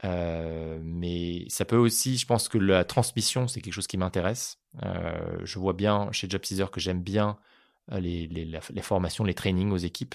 Euh, 0.05 0.79
mais 0.83 1.45
ça 1.49 1.65
peut 1.65 1.77
aussi, 1.77 2.19
je 2.19 2.27
pense 2.27 2.49
que 2.49 2.59
la 2.59 2.85
transmission, 2.85 3.49
c'est 3.49 3.61
quelque 3.61 3.73
chose 3.73 3.87
qui 3.87 3.97
m'intéresse. 3.97 4.59
Euh, 4.83 5.39
je 5.45 5.59
vois 5.59 5.73
bien 5.73 6.13
chez 6.13 6.29
Job 6.29 6.43
Teaser 6.43 6.67
que 6.71 6.81
j'aime 6.81 7.03
bien 7.03 7.39
euh, 7.93 8.01
les, 8.01 8.27
les, 8.27 8.45
les, 8.45 8.83
formations, 8.83 9.25
les 9.25 9.35
trainings 9.35 9.71
aux 9.71 9.79
équipes. 9.79 10.15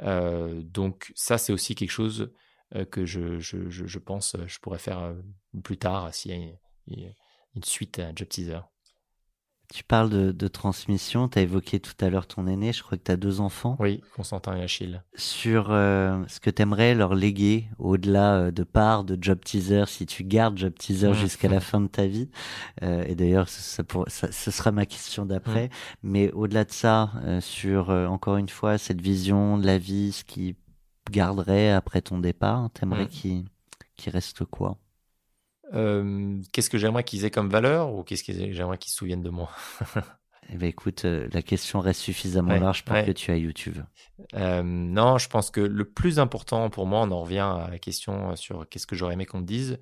donc 0.00 1.12
ça, 1.14 1.38
c'est 1.38 1.52
aussi 1.52 1.74
quelque 1.74 1.90
chose 1.90 2.32
que 2.90 3.04
je, 3.04 3.38
je, 3.38 3.68
je, 3.68 3.98
pense 3.98 4.34
je 4.46 4.58
pourrais 4.58 4.78
faire 4.78 5.14
plus 5.62 5.76
tard 5.76 6.12
s'il 6.14 6.32
y 6.88 7.04
a 7.06 7.10
une 7.54 7.64
suite 7.64 7.98
à 7.98 8.12
Job 8.14 8.28
Teaser. 8.28 8.60
Tu 9.72 9.84
parles 9.84 10.10
de, 10.10 10.32
de 10.32 10.48
transmission, 10.48 11.28
tu 11.28 11.38
as 11.38 11.42
évoqué 11.42 11.80
tout 11.80 11.94
à 12.00 12.10
l'heure 12.10 12.26
ton 12.26 12.46
aîné, 12.46 12.74
je 12.74 12.82
crois 12.82 12.98
que 12.98 13.04
tu 13.04 13.10
as 13.12 13.16
deux 13.16 13.40
enfants. 13.40 13.76
Oui, 13.80 14.02
Constantin 14.14 14.54
et 14.56 14.62
Achille. 14.62 15.02
Sur 15.14 15.68
euh, 15.70 16.22
ce 16.28 16.40
que 16.40 16.50
tu 16.50 16.60
aimerais 16.60 16.94
leur 16.94 17.14
léguer 17.14 17.68
au-delà 17.78 18.34
euh, 18.34 18.50
de 18.50 18.64
part 18.64 19.02
de 19.04 19.16
Job 19.18 19.40
Teaser, 19.42 19.84
si 19.86 20.04
tu 20.04 20.24
gardes 20.24 20.58
Job 20.58 20.74
Teaser 20.78 21.14
jusqu'à 21.14 21.48
la 21.48 21.60
fin 21.70 21.80
de 21.80 21.86
ta 21.86 22.06
vie. 22.06 22.28
Euh, 22.82 23.04
et 23.06 23.14
d'ailleurs, 23.14 23.48
ça, 23.48 23.82
ça, 24.08 24.30
ce 24.30 24.50
sera 24.50 24.72
ma 24.72 24.84
question 24.84 25.24
d'après. 25.24 25.70
Mais 26.02 26.30
au-delà 26.32 26.64
de 26.64 26.72
ça, 26.72 27.10
euh, 27.24 27.40
sur 27.40 27.88
encore 27.88 28.36
une 28.36 28.50
fois 28.50 28.76
cette 28.76 29.00
vision 29.00 29.56
de 29.56 29.64
la 29.64 29.78
vie, 29.78 30.12
ce 30.12 30.24
qui 30.24 30.54
garderait 31.10 31.70
après 31.72 32.02
ton 32.02 32.18
départ, 32.18 32.70
t'aimerais 32.74 33.06
qu'il 33.06 33.44
qui 33.96 34.10
reste 34.10 34.44
quoi? 34.44 34.76
Qu'est-ce 35.72 36.70
que 36.70 36.78
j'aimerais 36.78 37.04
qu'ils 37.04 37.24
aient 37.24 37.30
comme 37.30 37.48
valeur 37.48 37.92
ou 37.92 38.02
qu'est-ce 38.02 38.24
que 38.24 38.32
j'aimerais 38.52 38.78
qu'ils 38.78 38.90
se 38.90 38.98
souviennent 38.98 39.22
de 39.22 39.30
moi? 39.30 39.50
Eh 40.50 40.56
ben 40.56 40.68
écoute, 40.68 41.04
la 41.04 41.40
question 41.40 41.80
reste 41.80 42.00
suffisamment 42.00 42.56
large 42.56 42.84
pour 42.84 42.96
que 42.96 43.12
tu 43.12 43.30
aies 43.30 43.40
YouTube. 43.40 43.78
non, 44.34 45.16
je 45.16 45.28
pense 45.28 45.50
que 45.50 45.60
le 45.60 45.84
plus 45.84 46.18
important 46.18 46.68
pour 46.68 46.84
moi, 46.84 47.00
on 47.02 47.10
en 47.10 47.22
revient 47.22 47.38
à 47.38 47.68
la 47.70 47.78
question 47.78 48.34
sur 48.36 48.68
qu'est-ce 48.68 48.86
que 48.86 48.96
j'aurais 48.96 49.14
aimé 49.14 49.24
qu'on 49.24 49.38
me 49.38 49.46
dise. 49.46 49.78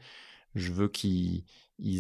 Je 0.55 0.71
veux 0.71 0.89
qu'ils 0.89 1.45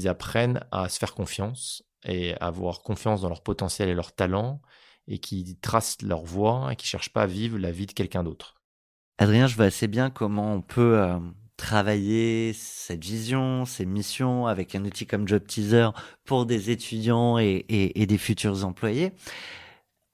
apprennent 0.06 0.60
à 0.70 0.88
se 0.88 0.98
faire 0.98 1.14
confiance 1.14 1.82
et 2.04 2.34
avoir 2.40 2.82
confiance 2.82 3.22
dans 3.22 3.28
leur 3.28 3.42
potentiel 3.42 3.88
et 3.88 3.94
leur 3.94 4.12
talent 4.12 4.60
et 5.08 5.18
qui 5.18 5.56
tracent 5.60 6.02
leur 6.02 6.22
voie 6.22 6.68
et 6.72 6.76
qui 6.76 6.86
cherchent 6.86 7.12
pas 7.12 7.22
à 7.22 7.26
vivre 7.26 7.58
la 7.58 7.72
vie 7.72 7.86
de 7.86 7.92
quelqu'un 7.92 8.22
d'autre. 8.22 8.54
Adrien, 9.18 9.46
je 9.46 9.56
vois 9.56 9.66
assez 9.66 9.88
bien 9.88 10.08
comment 10.08 10.54
on 10.54 10.62
peut 10.62 10.98
euh, 10.98 11.18
travailler 11.60 12.52
cette 12.54 13.04
vision, 13.04 13.64
ces 13.64 13.84
missions 13.84 14.46
avec 14.46 14.74
un 14.74 14.84
outil 14.84 15.06
comme 15.06 15.28
Job 15.28 15.46
Teaser 15.46 15.90
pour 16.24 16.46
des 16.46 16.70
étudiants 16.70 17.38
et, 17.38 17.64
des 17.94 18.18
futurs 18.18 18.64
employés. 18.64 19.12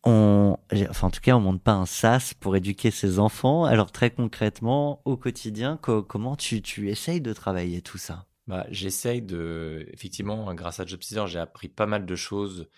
On, 0.05 0.57
enfin, 0.91 1.09
en 1.09 1.11
tout 1.11 1.21
cas, 1.21 1.37
on 1.37 1.41
monte 1.41 1.63
pas 1.63 1.73
un 1.73 1.87
SaaS 1.87 2.33
pour 2.39 2.57
éduquer 2.57 2.91
ses 2.91 3.19
enfants. 3.19 3.65
Alors 3.65 3.93
très 3.93 4.11
concrètement, 4.11 5.01
au 5.05 5.17
quotidien, 5.17 5.79
comment 5.81 6.37
tu, 6.37 6.91
essayes 6.91 7.21
de 7.21 7.33
travailler 7.33 7.81
tout 7.81 7.99
ça? 7.99 8.27
Bah, 8.47 8.67
J'essaye 8.71 9.23
de... 9.23 9.89
Effectivement, 9.93 10.53
grâce 10.55 10.81
à 10.81 10.87
Job 10.87 11.01
Teaser, 11.01 11.27
j'ai 11.27 11.39
appris 11.39 11.69
pas 11.69 11.87
mal 11.87 12.07
de 12.07 12.17
choses 12.17 12.69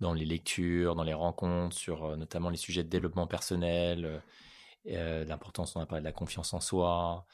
dans 0.00 0.12
les 0.12 0.24
lectures, 0.24 0.94
dans 0.94 1.04
les 1.04 1.14
rencontres, 1.14 1.76
sur 1.76 2.04
euh, 2.04 2.16
notamment 2.16 2.50
les 2.50 2.56
sujets 2.56 2.84
de 2.84 2.88
développement 2.88 3.26
personnel, 3.26 4.04
euh, 4.04 4.18
euh, 4.88 5.24
l'importance, 5.24 5.74
on 5.76 5.80
a 5.80 5.86
parlé 5.86 6.02
de 6.02 6.06
la 6.06 6.12
confiance 6.12 6.52
en 6.52 6.60
soi. 6.60 7.26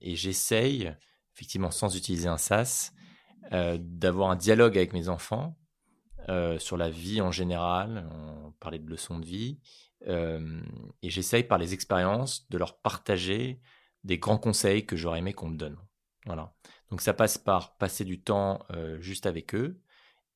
Et 0.00 0.16
j'essaye, 0.16 0.94
effectivement, 1.34 1.70
sans 1.70 1.96
utiliser 1.96 2.28
un 2.28 2.36
SaaS, 2.36 2.92
d'avoir 3.50 4.30
un 4.30 4.36
dialogue 4.36 4.76
avec 4.76 4.92
mes 4.92 5.08
enfants 5.08 5.56
sur 6.58 6.76
la 6.76 6.90
vie 6.90 7.20
en 7.20 7.32
général. 7.32 8.08
On 8.12 8.52
parlait 8.60 8.78
de 8.78 8.88
leçons 8.88 9.18
de 9.18 9.26
vie. 9.26 9.60
et 10.06 11.10
j'essaye, 11.10 11.44
par 11.44 11.58
les 11.58 11.74
expériences, 11.74 12.48
de 12.50 12.58
leur 12.58 12.80
partager 12.80 13.60
des 14.04 14.18
grands 14.18 14.38
conseils 14.38 14.86
que 14.86 14.96
j'aurais 14.96 15.18
aimé 15.18 15.32
qu'on 15.32 15.48
me 15.48 15.56
donne. 15.56 15.76
Voilà. 16.26 16.54
Donc 16.90 17.00
ça 17.00 17.14
passe 17.14 17.38
par 17.38 17.76
passer 17.76 18.04
du 18.04 18.22
temps 18.22 18.64
juste 18.98 19.26
avec 19.26 19.54
eux, 19.54 19.80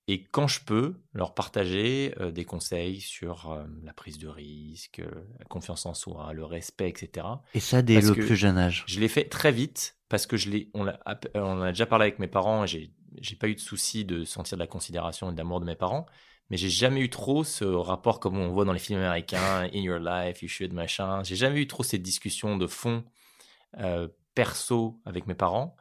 et 0.06 0.22
quand 0.22 0.46
je 0.46 0.60
peux, 0.60 0.94
leur 1.14 1.34
partager 1.34 2.14
euh, 2.20 2.30
des 2.30 2.44
conseils 2.44 3.00
sur 3.00 3.50
euh, 3.50 3.64
la 3.82 3.94
prise 3.94 4.18
de 4.18 4.28
risque, 4.28 4.98
euh, 4.98 5.10
la 5.38 5.46
confiance 5.46 5.86
en 5.86 5.94
soi, 5.94 6.32
le 6.34 6.44
respect, 6.44 6.90
etc. 6.90 7.26
Et 7.54 7.60
ça 7.60 7.80
dès 7.80 8.00
le 8.00 8.12
plus 8.12 8.36
jeune 8.36 8.58
âge. 8.58 8.84
Je 8.86 9.00
l'ai 9.00 9.08
fait 9.08 9.24
très 9.24 9.50
vite 9.50 9.96
parce 10.10 10.26
que 10.26 10.36
je 10.36 10.50
l'ai, 10.50 10.70
on, 10.74 10.86
a, 10.86 10.98
on 11.34 11.62
a 11.62 11.70
déjà 11.70 11.86
parlé 11.86 12.04
avec 12.04 12.18
mes 12.18 12.26
parents 12.26 12.64
et 12.64 12.66
j'ai, 12.66 12.90
j'ai 13.18 13.36
pas 13.36 13.48
eu 13.48 13.54
de 13.54 13.60
souci 13.60 14.04
de 14.04 14.24
sentir 14.24 14.58
de 14.58 14.62
la 14.62 14.66
considération 14.66 15.30
et 15.30 15.32
de 15.32 15.38
l'amour 15.38 15.60
de 15.60 15.66
mes 15.66 15.76
parents. 15.76 16.04
Mais 16.50 16.58
j'ai 16.58 16.68
jamais 16.68 17.00
eu 17.00 17.08
trop 17.08 17.42
ce 17.42 17.64
rapport 17.64 18.20
comme 18.20 18.36
on 18.36 18.50
voit 18.50 18.66
dans 18.66 18.74
les 18.74 18.78
films 18.78 18.98
américains, 18.98 19.66
in 19.72 19.80
your 19.80 19.98
life, 19.98 20.42
you 20.42 20.48
should, 20.48 20.74
machin. 20.74 21.22
J'ai 21.24 21.36
jamais 21.36 21.62
eu 21.62 21.66
trop 21.66 21.82
cette 21.82 22.02
discussion 22.02 22.58
de 22.58 22.66
fond 22.66 23.02
perso 24.34 25.00
avec 25.06 25.26
mes 25.26 25.34
parents. 25.34 25.74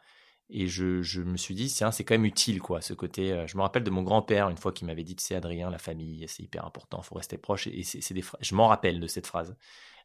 Et 0.50 0.68
je, 0.68 1.02
je, 1.02 1.22
me 1.22 1.38
suis 1.38 1.56
dit, 1.56 1.70
c'est 1.70 2.04
quand 2.04 2.14
même 2.14 2.26
utile, 2.26 2.62
quoi, 2.62 2.82
ce 2.82 2.94
côté. 2.94 3.32
Euh, 3.32 3.48
je 3.48 3.58
me 3.58 3.62
rappelle 3.62 3.84
de 3.84 3.90
mon 3.90 4.04
grand-père, 4.04 4.50
une 4.50 4.58
fois, 4.58 4.72
qui 4.72 4.86
m'avait 4.86 5.04
dit, 5.04 5.16
c'est 5.18 5.36
Adrien, 5.36 5.70
la 5.70 5.78
famille, 5.78 6.26
c'est 6.28 6.44
hyper 6.44 6.66
important, 6.66 7.00
il 7.02 7.06
faut 7.06 7.16
rester 7.16 7.38
proche. 7.38 7.68
Et 7.68 7.84
c'est 7.84 8.14
des 8.14 8.24
je 8.42 8.56
m'en 8.56 8.68
rappelle 8.68 9.00
de 9.00 9.08
cette 9.08 9.28
phrase. 9.28 9.56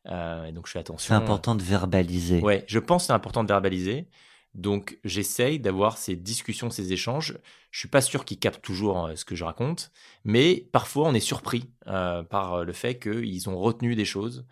Euh, 0.06 0.44
et 0.44 0.52
donc, 0.52 0.66
je 0.66 0.72
fais 0.72 0.78
attention. 0.78 1.08
C'est 1.08 1.22
important 1.22 1.54
de 1.54 1.62
verbaliser. 1.62 2.40
Ouais, 2.40 2.64
je 2.68 2.78
pense 2.78 3.02
que 3.02 3.06
c'est 3.08 3.12
important 3.12 3.42
de 3.42 3.48
verbaliser. 3.48 4.08
Donc, 4.54 4.98
j'essaye 5.04 5.60
d'avoir 5.60 5.98
ces 5.98 6.16
discussions, 6.16 6.70
ces 6.70 6.92
échanges. 6.92 7.36
Je 7.70 7.80
suis 7.80 7.88
pas 7.88 8.00
sûr 8.00 8.24
qu'ils 8.24 8.38
captent 8.38 8.64
toujours 8.64 9.06
euh, 9.06 9.16
ce 9.16 9.24
que 9.24 9.34
je 9.34 9.44
raconte, 9.44 9.90
mais 10.24 10.66
parfois, 10.72 11.08
on 11.08 11.14
est 11.14 11.20
surpris 11.20 11.70
par 11.84 12.64
le 12.64 12.72
fait 12.72 12.98
qu'ils 12.98 13.48
ont 13.48 13.58
retenu 13.58 13.94
des 13.94 14.04
choses 14.04 14.46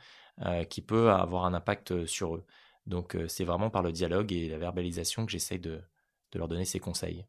qui 0.68 0.80
peuvent 0.82 1.08
avoir 1.08 1.44
un 1.46 1.54
impact 1.54 2.06
sur 2.06 2.36
eux. 2.36 2.44
Donc 2.86 3.16
c'est 3.28 3.44
vraiment 3.44 3.70
par 3.70 3.82
le 3.82 3.92
dialogue 3.92 4.32
et 4.32 4.48
la 4.48 4.58
verbalisation 4.58 5.26
que 5.26 5.32
j'essaye 5.32 5.58
de, 5.58 5.80
leur 6.34 6.48
donner 6.48 6.66
ces 6.66 6.80
conseils. 6.80 7.24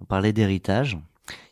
On 0.00 0.04
parlait 0.04 0.32
d'héritage. 0.32 0.98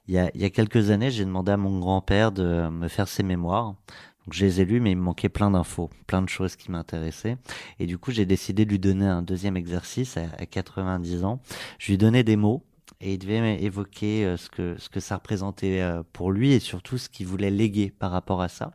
Il 0.09 0.14
y, 0.14 0.19
a, 0.19 0.50
quelques 0.50 0.90
années, 0.90 1.11
j'ai 1.12 1.25
demandé 1.25 1.52
à 1.52 1.57
mon 1.57 1.78
grand-père 1.78 2.33
de 2.33 2.69
me 2.69 2.88
faire 2.88 3.07
ses 3.07 3.23
mémoires. 3.23 3.76
Donc, 4.25 4.33
je 4.33 4.45
les 4.45 4.61
ai 4.61 4.64
lus, 4.64 4.81
mais 4.81 4.90
il 4.90 4.97
me 4.97 5.02
manquait 5.02 5.28
plein 5.28 5.52
d'infos, 5.52 5.90
plein 6.09 6.23
de 6.23 6.28
choses 6.28 6.57
qui 6.57 6.73
m'intéressaient. 6.73 7.37
Et 7.78 7.87
du 7.87 7.99
coup, 7.99 8.11
j'ai 8.11 8.26
décidé 8.26 8.64
de 8.64 8.71
lui 8.71 8.81
donner 8.81 9.07
un 9.07 9.23
deuxième 9.23 9.57
exercice 9.57 10.17
à, 10.17 10.23
à 10.37 10.47
90 10.47 11.25
ans. 11.25 11.40
Je 11.78 11.93
lui 11.93 11.99
donnais 11.99 12.25
des 12.25 12.37
mots 12.37 12.64
et 13.00 13.14
il 13.14 13.19
devait 13.19 13.62
évoquer 13.62 14.37
ce 14.37 14.49
que, 14.49 14.76
ce 14.78 14.88
que 14.88 15.00
ça 15.00 15.17
représentait 15.17 15.83
pour 16.12 16.33
lui 16.33 16.52
et 16.52 16.61
surtout 16.61 16.99
ce 16.99 17.09
qu'il 17.09 17.26
voulait 17.26 17.50
léguer 17.50 17.90
par 17.90 18.11
rapport 18.11 18.43
à 18.43 18.49
ça 18.49 18.73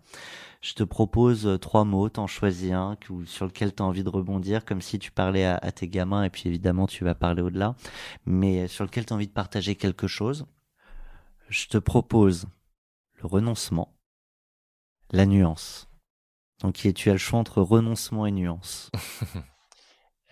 je 0.63 0.73
te 0.73 0.83
propose 0.83 1.45
euh, 1.45 1.57
trois 1.57 1.83
mots, 1.83 2.09
t'en 2.09 2.25
choisis 2.25 2.71
un 2.71 2.97
sur 3.25 3.45
lequel 3.45 3.75
tu 3.75 3.83
as 3.83 3.85
envie 3.85 4.03
de 4.03 4.09
rebondir, 4.09 4.63
comme 4.63 4.81
si 4.81 4.97
tu 4.97 5.11
parlais 5.11 5.45
à, 5.45 5.71
tes 5.73 5.89
gamins, 5.89 6.23
et 6.23 6.29
puis 6.29 6.47
évidemment 6.47 6.87
tu 6.87 7.03
vas 7.03 7.13
parler 7.13 7.41
au-delà, 7.41 7.75
mais 8.25 8.67
sur 8.69 8.85
lequel 8.85 9.05
tu 9.05 9.11
as 9.13 9.15
envie 9.17 9.27
de 9.27 9.33
partager 9.33 9.75
quelque 9.75 10.07
chose. 10.07 10.47
Je 11.49 11.67
te 11.67 11.77
propose 11.77 12.47
le 13.15 13.27
renoncement, 13.27 13.93
la 15.11 15.25
nuance. 15.25 15.89
Donc 16.61 16.75
tu 16.75 17.09
as 17.09 17.13
le 17.13 17.17
choix 17.17 17.39
entre 17.39 17.61
renoncement 17.61 18.25
et 18.25 18.31
nuance? 18.31 18.89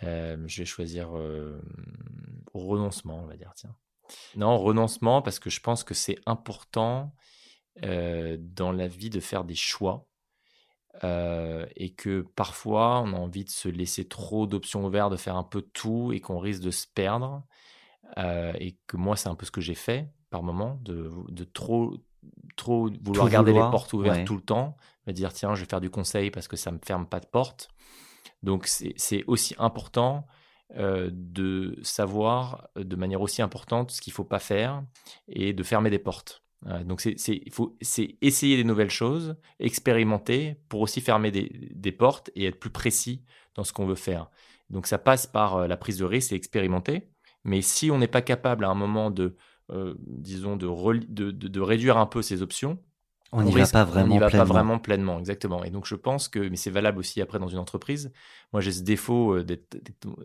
Euh, 0.04 0.38
je 0.48 0.62
vais 0.62 0.66
choisir 0.66 1.16
euh, 1.16 1.62
renoncement, 2.54 3.20
on 3.24 3.28
va 3.28 3.36
dire, 3.36 3.52
tiens. 3.56 3.76
Non, 4.36 4.58
renoncement, 4.58 5.22
parce 5.22 5.40
que 5.40 5.50
je 5.50 5.60
pense 5.60 5.84
que 5.84 5.94
c'est 5.94 6.18
important 6.26 7.14
dans 7.82 8.74
la 8.74 8.88
vie 8.88 9.10
de 9.10 9.22
faire 9.22 9.46
des 9.46 9.56
choix 9.56 10.06
euh, 11.04 11.66
et 11.76 11.94
que 11.94 12.22
parfois 12.36 13.02
on 13.02 13.14
a 13.14 13.18
envie 13.18 13.46
de 13.46 13.50
se 13.50 13.70
laisser 13.70 14.08
trop 14.08 14.46
d'options 14.46 14.86
ouvertes, 14.86 15.12
de 15.12 15.18
faire 15.18 15.36
un 15.36 15.44
peu 15.44 15.62
tout 15.62 16.12
et 16.12 16.20
qu'on 16.20 16.38
risque 16.38 16.62
de 16.62 16.72
se 16.72 16.86
perdre. 16.88 17.44
Euh, 18.18 18.52
et 18.60 18.78
que 18.88 18.98
moi, 18.98 19.16
c'est 19.16 19.30
un 19.30 19.36
peu 19.36 19.46
ce 19.46 19.52
que 19.52 19.62
j'ai 19.62 19.76
fait 19.76 20.12
par 20.30 20.44
moment, 20.44 20.80
de, 20.82 21.12
de 21.30 21.44
trop, 21.46 21.98
trop 22.58 22.90
vouloir 23.02 23.30
garder 23.30 23.54
les 23.54 23.60
portes 23.60 23.94
ouvertes 23.94 24.26
tout 24.26 24.36
le 24.36 24.42
temps, 24.42 24.76
me 25.08 25.14
dire 25.14 25.34
tiens, 25.34 25.56
je 25.56 25.62
vais 25.62 25.70
faire 25.70 25.82
du 25.82 25.90
conseil 25.90 26.30
parce 26.30 26.48
que 26.48 26.58
ça 26.58 26.72
me 26.72 26.80
ferme 26.84 27.06
pas 27.06 27.20
de 27.20 27.26
porte. 27.26 27.70
Donc 28.44 28.68
c'est 28.68 29.24
aussi 29.28 29.56
important 29.60 30.26
euh, 30.78 31.10
de 31.12 31.78
savoir 31.84 32.70
de 32.78 32.96
manière 32.96 33.20
aussi 33.20 33.42
importante 33.42 33.92
ce 33.92 34.00
qu'il 34.00 34.14
faut 34.14 34.24
pas 34.24 34.40
faire 34.40 34.84
et 35.28 35.52
de 35.52 35.64
fermer 35.64 35.90
des 35.90 36.00
portes. 36.00 36.44
Euh, 36.68 36.84
donc 36.86 37.02
c'est 37.02 38.16
essayer 38.22 38.56
des 38.56 38.64
nouvelles 38.64 38.90
choses, 38.90 39.36
expérimenter 39.60 40.56
pour 40.70 40.80
aussi 40.80 41.02
fermer 41.02 41.30
des, 41.32 41.92
portes 41.92 42.30
et 42.36 42.46
être 42.46 42.60
plus 42.60 42.70
précis 42.70 43.26
dans 43.56 43.66
ce 43.66 43.74
qu'on 43.74 43.86
veut 43.86 43.96
faire. 43.96 44.30
Donc 44.70 44.88
ça 44.88 44.98
passe 44.98 45.28
par 45.28 45.58
euh, 45.58 45.68
la 45.68 45.76
prise 45.76 45.98
de 45.98 46.06
risque 46.06 46.32
et 46.32 46.36
expérimenter. 46.36 47.10
Mais 47.44 47.62
si 47.62 47.92
on 47.92 47.98
n'est 47.98 48.08
pas 48.08 48.22
capable 48.22 48.64
à 48.64 48.70
un 48.70 48.76
moment 48.76 49.12
de, 49.12 49.36
disons, 49.98 50.56
de, 50.56 51.60
réduire 51.60 51.98
un 51.98 52.06
peu 52.06 52.22
ses 52.22 52.44
options, 52.44 52.78
on 53.32 53.44
n'y 53.44 53.52
va 53.54 53.66
pas 53.66 53.86
vraiment. 53.86 54.16
On 54.16 54.20
va 54.20 54.30
pas 54.30 54.44
vraiment 54.44 54.78
pleinement, 54.80 55.20
exactement. 55.20 55.64
Et 55.64 55.70
donc 55.70 55.86
je 55.86 55.96
pense 55.96 56.28
que, 56.28 56.40
mais 56.40 56.58
c'est 56.58 56.70
valable 56.70 57.00
aussi 57.00 57.22
après 57.22 57.40
dans 57.40 57.48
une 57.48 57.58
entreprise. 57.60 58.12
Moi 58.52 58.62
j'ai 58.62 58.72
ce 58.72 58.82
défaut, 58.82 59.36
euh, 59.36 59.44
d'être, 59.44 59.78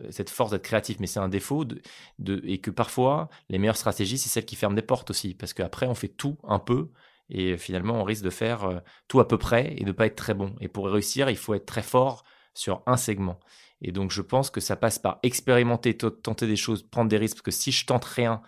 cette 0.09 0.29
force 0.29 0.51
d'être 0.51 0.63
créatif, 0.63 0.97
mais 0.99 1.07
c'est 1.07 1.19
un 1.19 1.29
défaut 1.29 1.63
de, 1.63 1.81
de, 2.19 2.41
et 2.45 2.59
que 2.59 2.71
parfois 2.71 3.29
les 3.49 3.59
meilleures 3.59 3.77
stratégies 3.77 4.17
c'est 4.17 4.29
celles 4.29 4.45
qui 4.45 4.55
ferment 4.55 4.75
des 4.75 4.81
portes 4.81 5.09
aussi, 5.09 5.33
parce 5.33 5.53
qu'après 5.53 5.87
on 5.87 5.95
fait 5.95 6.09
tout 6.09 6.37
un 6.43 6.59
peu 6.59 6.89
et 7.29 7.57
finalement 7.57 7.95
on 7.95 8.03
risque 8.03 8.23
de 8.23 8.29
faire 8.29 8.65
euh, 8.65 8.79
tout 9.07 9.19
à 9.19 9.27
peu 9.27 9.37
près 9.37 9.73
et 9.77 9.85
de 9.85 9.91
pas 9.91 10.05
être 10.05 10.15
très 10.15 10.33
bon. 10.33 10.55
Et 10.59 10.67
pour 10.67 10.87
réussir, 10.87 11.29
il 11.29 11.37
faut 11.37 11.53
être 11.53 11.65
très 11.65 11.83
fort 11.83 12.25
sur 12.53 12.81
un 12.87 12.97
segment. 12.97 13.39
Et 13.81 13.91
donc 13.91 14.11
je 14.11 14.21
pense 14.21 14.49
que 14.49 14.59
ça 14.59 14.75
passe 14.75 14.99
par 14.99 15.19
expérimenter, 15.23 15.95
tenter 15.95 16.47
des 16.47 16.55
choses, 16.55 16.83
prendre 16.83 17.09
des 17.09 17.17
risques, 17.17 17.37
parce 17.37 17.43
que 17.43 17.51
si 17.51 17.71
je 17.71 17.85
tente 17.85 18.05
rien, 18.05 18.41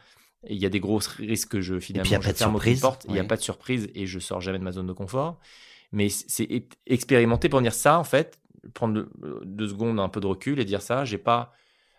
il 0.48 0.58
y 0.58 0.66
a 0.66 0.70
des 0.70 0.80
gros 0.80 1.00
risques 1.18 1.50
que 1.50 1.62
je 1.62 1.80
finalement 1.80 2.22
je 2.22 2.32
ferme 2.32 2.56
aucune 2.56 2.80
porte, 2.80 3.06
il 3.08 3.14
n'y 3.14 3.20
a 3.20 3.24
pas 3.24 3.36
de 3.36 3.42
surprise 3.42 3.90
et 3.94 4.06
je 4.06 4.20
sors 4.20 4.42
jamais 4.42 4.60
de 4.60 4.64
ma 4.64 4.72
zone 4.72 4.88
de 4.88 4.94
confort. 4.94 5.40
Mais 5.92 6.10
c'est 6.10 6.68
expérimenter 6.86 7.50
pour 7.50 7.62
dire 7.62 7.74
ça 7.74 8.00
en 8.00 8.04
fait, 8.04 8.40
prendre 8.74 9.08
deux, 9.44 9.68
secondes 9.68 10.00
un 10.00 10.10
peu 10.10 10.20
de 10.20 10.28
recul 10.28 10.60
et 10.60 10.66
dire 10.66 10.82
ça, 10.82 11.04
j'ai 11.04 11.18
pas 11.18 11.52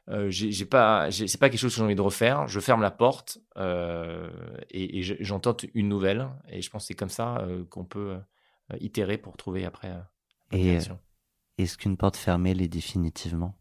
euh, 0.09 0.29
j'ai 0.31 0.65
pas 0.65 1.11
c'est 1.11 1.39
pas 1.39 1.51
quelque 1.51 1.61
chose 1.61 1.73
que 1.73 1.79
j'ai 1.79 1.85
envie 1.85 1.95
de 1.95 2.01
refaire, 2.01 2.47
je 2.49 2.61
ferme 2.61 2.83
la 2.83 2.91
porte 2.91 3.39
euh, 3.57 4.29
et, 4.71 5.03
j'en 5.03 5.41
tente 5.41 5.67
une 5.75 5.89
nouvelle. 5.89 6.29
Et 6.49 6.63
je 6.63 6.71
pense 6.71 6.85
que 6.85 6.87
c'est 6.89 6.95
comme 6.95 7.11
ça 7.11 7.39
euh, 7.39 7.65
qu'on 7.65 7.85
peut 7.85 8.17
euh, 8.73 8.77
itérer 8.81 9.19
pour 9.19 9.37
trouver 9.37 9.65
après 9.65 9.93
et 10.53 10.79
est-ce 11.59 11.77
qu'une 11.77 11.97
porte 11.97 12.17
fermée 12.17 12.55
l'est 12.55 12.69
définitivement? 12.69 13.55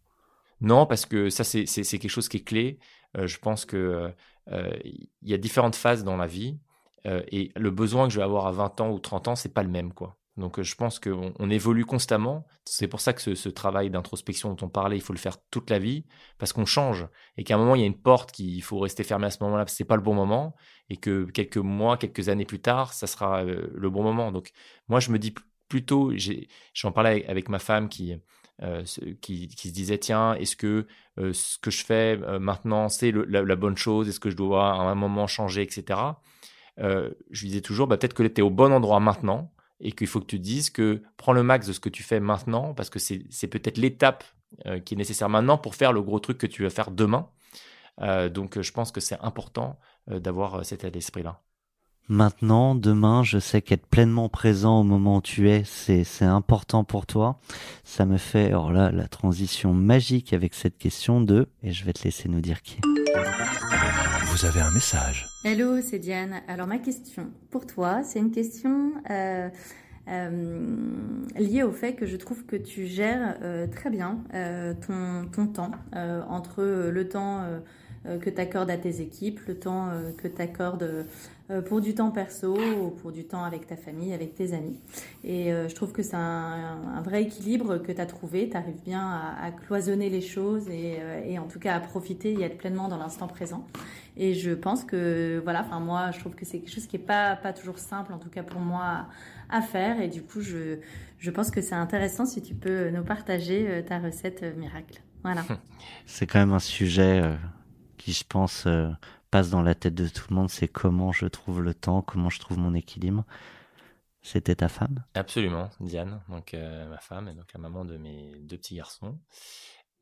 Non, 0.62 0.86
parce 0.86 1.06
que 1.06 1.30
ça 1.30 1.44
c'est 1.44 1.66
quelque 1.66 2.10
chose 2.10 2.30
qui 2.30 2.38
est 2.38 2.44
clé. 2.44 2.80
je 3.16 3.38
pense 3.38 3.66
que 3.66 3.78
euh, 3.78 4.10
il 4.52 5.10
y 5.22 5.34
a 5.34 5.38
différentes 5.38 5.76
phases 5.76 6.04
dans 6.04 6.18
la 6.18 6.28
vie 6.28 6.60
euh, 7.06 7.22
et 7.32 7.52
le 7.56 7.72
besoin 7.72 8.08
que 8.08 8.14
je 8.14 8.20
vais 8.20 8.26
avoir 8.26 8.48
à 8.48 8.52
20 8.52 8.82
ans 8.82 8.92
ou 8.92 9.00
30 9.00 9.30
ans, 9.30 9.36
c'est 9.36 9.54
pas 9.54 9.64
le 9.64 9.70
même 9.70 9.94
quoi. 9.94 10.18
Donc, 10.38 10.62
je 10.62 10.76
pense 10.76 11.00
qu'on 11.00 11.34
on 11.38 11.50
évolue 11.50 11.84
constamment. 11.84 12.46
C'est 12.64 12.88
pour 12.88 13.02
ça 13.02 13.12
que 13.12 13.22
ce, 13.22 13.36
ce 13.36 13.50
travail 13.50 13.90
d'introspection 13.90 14.54
dont 14.54 14.66
on 14.66 14.70
parlait, 14.70 14.96
il 14.96 15.02
faut 15.02 15.12
le 15.12 15.20
faire 15.20 15.36
toute 15.52 15.70
la 15.70 15.80
vie, 15.80 16.06
parce 16.38 16.54
qu'on 16.54 16.66
change. 16.66 17.08
Et 17.36 17.44
qu'à 17.44 17.56
un 17.56 17.58
moment, 17.58 17.76
il 17.76 17.82
y 17.82 17.84
a 17.84 17.88
une 17.88 18.00
porte 18.00 18.32
qu'il 18.32 18.64
faut 18.64 18.80
rester 18.80 19.04
fermée 19.04 19.28
à 19.28 19.32
ce 19.32 19.44
moment-là, 19.44 19.66
parce 19.66 19.74
que 19.74 19.78
c'est 19.78 19.84
pas 19.84 19.98
le 19.98 20.02
bon 20.02 20.14
moment. 20.14 20.56
Et 20.90 20.96
que 20.96 21.26
quelques 21.26 21.58
mois, 21.58 21.98
quelques 21.98 22.30
années 22.30 22.46
plus 22.46 22.62
tard, 22.62 22.94
ça 22.94 23.06
sera 23.06 23.44
le 23.44 23.90
bon 23.90 24.02
moment. 24.02 24.32
Donc, 24.32 24.52
moi, 24.88 25.02
je 25.02 25.12
me 25.12 25.20
dis 25.20 25.36
plutôt, 25.68 26.14
j'en 26.74 26.94
parlais 26.94 27.26
avec 27.28 27.50
ma 27.50 27.60
femme 27.60 27.90
qui, 27.90 28.16
euh, 28.62 28.84
qui, 29.22 29.50
se 29.58 29.70
disait 29.70 29.98
tiens, 29.98 30.34
est-ce 30.34 30.58
que 30.58 30.86
euh, 31.18 31.32
ce 31.32 31.58
que 31.60 31.72
je 31.72 31.86
fais 31.86 32.20
euh, 32.22 32.40
maintenant, 32.40 32.90
c'est 32.90 33.12
la, 33.12 33.56
bonne 33.56 33.78
chose? 33.78 34.10
Est-ce 34.10 34.20
que 34.20 34.30
je 34.30 34.36
dois 34.36 34.74
à 34.74 34.82
un 34.82 34.96
moment 34.96 35.28
changer, 35.28 35.62
etc. 35.62 36.00
je 36.78 37.42
lui 37.42 37.48
disais 37.48 37.62
toujours, 37.62 37.88
bah, 37.88 37.98
peut-être 37.98 38.14
que 38.14 38.24
tu 38.24 38.42
es 38.42 38.44
au 38.44 38.50
bon 38.50 38.74
endroit 38.74 39.00
maintenant 39.00 39.52
et 39.80 39.94
qu'il 39.94 40.08
faut 40.08 40.20
que 40.20 40.26
tu 40.26 40.38
te 40.38 40.44
dises 40.44 40.70
que 40.70 41.02
prends 41.16 41.34
le 41.34 41.44
max 41.44 41.68
de 41.68 41.74
ce 41.74 41.80
que 41.80 41.90
tu 41.90 42.04
fais 42.04 42.20
maintenant 42.20 42.74
parce 42.74 42.90
que 42.90 43.00
c'est 43.00 43.48
peut-être 43.48 43.78
l'étape 43.78 44.24
qui 44.86 44.94
est 44.94 44.98
nécessaire 44.98 45.30
maintenant 45.30 45.58
pour 45.58 45.76
faire 45.76 45.94
le 45.94 46.02
gros 46.02 46.20
truc 46.20 46.38
que 46.38 46.48
tu 46.48 46.64
vas 46.64 46.70
faire 46.70 46.92
demain. 46.92 47.30
donc 48.32 48.62
je 48.62 48.72
pense 48.72 48.92
que 48.92 49.00
c'est 49.00 49.20
important 49.22 49.80
d'avoir 50.08 50.66
cet 50.66 50.82
état 50.82 50.90
d'esprit-là. 50.90 51.42
Maintenant, 52.12 52.74
demain, 52.74 53.22
je 53.22 53.38
sais 53.38 53.62
qu'être 53.62 53.86
pleinement 53.86 54.30
présent 54.30 54.80
au 54.80 54.84
moment 54.84 55.18
où 55.18 55.22
tu 55.22 55.48
es, 55.48 55.62
c'est, 55.64 56.04
c'est 56.04 56.26
important 56.26 56.84
pour 56.84 57.06
toi. 57.06 57.40
Ça 57.84 58.08
me 58.08 58.18
fait, 58.18 58.48
alors 58.48 58.72
là, 58.72 58.92
la 58.92 59.08
transition 59.08 59.76
magique 59.76 60.34
avec 60.34 60.56
cette 60.56 60.80
question 60.80 61.22
de, 61.22 61.50
et 61.62 61.72
je 61.72 61.86
vais 61.86 61.94
te 61.94 62.04
laisser 62.04 62.28
nous 62.28 62.42
dire 62.42 62.64
qui. 62.64 62.80
Vous 64.26 64.44
avez 64.44 64.60
un 64.60 64.72
message. 64.72 65.28
Hello, 65.46 65.82
c'est 65.82 66.00
Diane. 66.00 66.42
Alors 66.48 66.66
ma 66.66 66.80
question 66.80 67.30
pour 67.52 67.68
toi, 67.68 68.02
c'est 68.04 68.18
une 68.18 68.32
question 68.32 68.92
euh, 69.12 69.48
euh, 70.08 70.68
liée 71.38 71.62
au 71.62 71.72
fait 71.72 71.94
que 71.94 72.08
je 72.08 72.16
trouve 72.16 72.44
que 72.48 72.56
tu 72.56 72.88
gères 72.88 73.38
euh, 73.44 73.68
très 73.68 73.92
bien 73.92 74.18
euh, 74.34 74.74
ton, 74.74 75.30
ton 75.32 75.46
temps 75.46 75.72
euh, 75.96 76.24
entre 76.28 76.64
le 76.64 77.08
temps 77.08 77.44
euh, 77.44 78.18
que 78.18 78.32
tu 78.32 78.42
accordes 78.42 78.72
à 78.72 78.78
tes 78.78 79.02
équipes, 79.02 79.42
le 79.48 79.60
temps 79.60 79.90
que 80.18 80.28
tu 80.28 80.42
accordes 80.42 81.06
pour 81.66 81.82
du 81.82 81.96
temps 81.96 82.12
perso 82.12 82.56
ou 82.56 82.90
pour 82.92 83.12
du 83.12 83.26
temps 83.26 83.44
avec 83.44 83.66
ta 83.66 83.76
famille, 83.76 84.14
avec 84.14 84.36
tes 84.36 84.54
amis. 84.54 84.80
Et 85.24 85.52
je 85.52 85.74
trouve 85.74 85.92
que 85.92 86.04
c'est 86.04 86.16
un, 86.16 87.02
vrai 87.04 87.24
équilibre 87.24 87.78
que 87.78 87.92
tu 87.92 88.00
as 88.00 88.06
trouvé. 88.06 88.50
Tu 88.50 88.58
arrives 88.58 88.82
bien 88.84 89.34
à, 89.42 89.52
cloisonner 89.52 90.10
les 90.10 90.22
choses 90.22 90.70
et, 90.70 91.40
en 91.40 91.48
tout 91.48 91.60
cas 91.60 91.76
à 91.76 91.80
profiter 91.80 92.34
et 92.34 92.44
être 92.44 92.58
pleinement 92.58 92.88
dans 92.88 92.98
l'instant 92.98 93.28
présent. 93.28 93.66
Et 94.18 94.34
je 94.34 94.52
pense 94.52 94.84
que, 94.84 95.42
voilà, 95.44 95.62
enfin 95.62 95.80
moi, 95.80 96.12
je 96.12 96.20
trouve 96.20 96.36
que 96.36 96.46
c'est 96.46 96.60
quelque 96.60 96.74
chose 96.74 96.86
qui 96.86 96.98
n'est 96.98 97.04
pas, 97.04 97.36
toujours 97.54 97.80
simple, 97.80 98.14
en 98.14 98.20
tout 98.20 98.30
cas 98.30 98.44
pour 98.44 98.62
moi, 98.62 99.08
à 99.50 99.62
faire. 99.62 100.02
Et 100.02 100.08
du 100.08 100.22
coup, 100.22 100.42
je, 100.42 101.32
pense 101.32 101.52
que 101.52 101.62
c'est 101.62 101.76
intéressant 101.76 102.26
si 102.26 102.42
tu 102.42 102.54
peux 102.54 102.90
nous 102.90 103.04
partager 103.04 103.84
ta 103.88 104.00
recette 104.00 104.44
miracle. 104.58 105.02
Voilà. 105.24 105.44
C'est 106.06 106.26
quand 106.26 106.40
même 106.40 106.54
un 106.54 106.60
sujet 106.60 107.22
qui, 107.98 108.14
je 108.14 108.24
pense, 108.28 108.66
euh, 108.66 108.90
passe 109.30 109.50
dans 109.50 109.62
la 109.62 109.76
tête 109.76 109.96
de 109.96 110.08
tout 110.08 110.26
le 110.30 110.36
monde, 110.36 110.50
c'est 110.50 110.68
comment 110.68 111.12
je 111.12 111.26
trouve 111.26 111.62
le 111.62 111.74
temps, 111.74 112.02
comment 112.02 112.30
je 112.30 112.40
trouve 112.40 112.58
mon 112.58 112.74
équilibre. 112.74 113.26
C'était 114.22 114.56
ta 114.56 114.68
femme? 114.68 115.04
Absolument, 115.14 115.70
Diane, 115.80 116.22
donc 116.28 116.54
euh, 116.54 116.90
ma 116.90 117.00
femme 117.00 117.30
et 117.30 117.34
donc 117.34 117.54
la 117.54 117.60
maman 117.60 117.86
de 117.86 117.98
mes 117.98 118.34
deux 118.42 118.58
petits 118.58 118.76
garçons. 118.76 119.18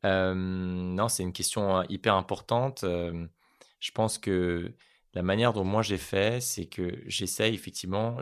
Euh, 0.04 0.34
non, 0.34 1.08
c'est 1.08 1.22
une 1.22 1.32
question 1.32 1.82
hyper 1.84 2.14
importante. 2.14 2.84
je 2.84 3.90
pense 3.92 4.18
que 4.18 4.72
la 5.14 5.22
manière 5.22 5.52
dont 5.52 5.64
moi 5.64 5.82
j'ai 5.82 5.98
fait, 5.98 6.40
c'est 6.40 6.66
que 6.66 7.02
j'essaye 7.06 7.54
effectivement. 7.54 8.18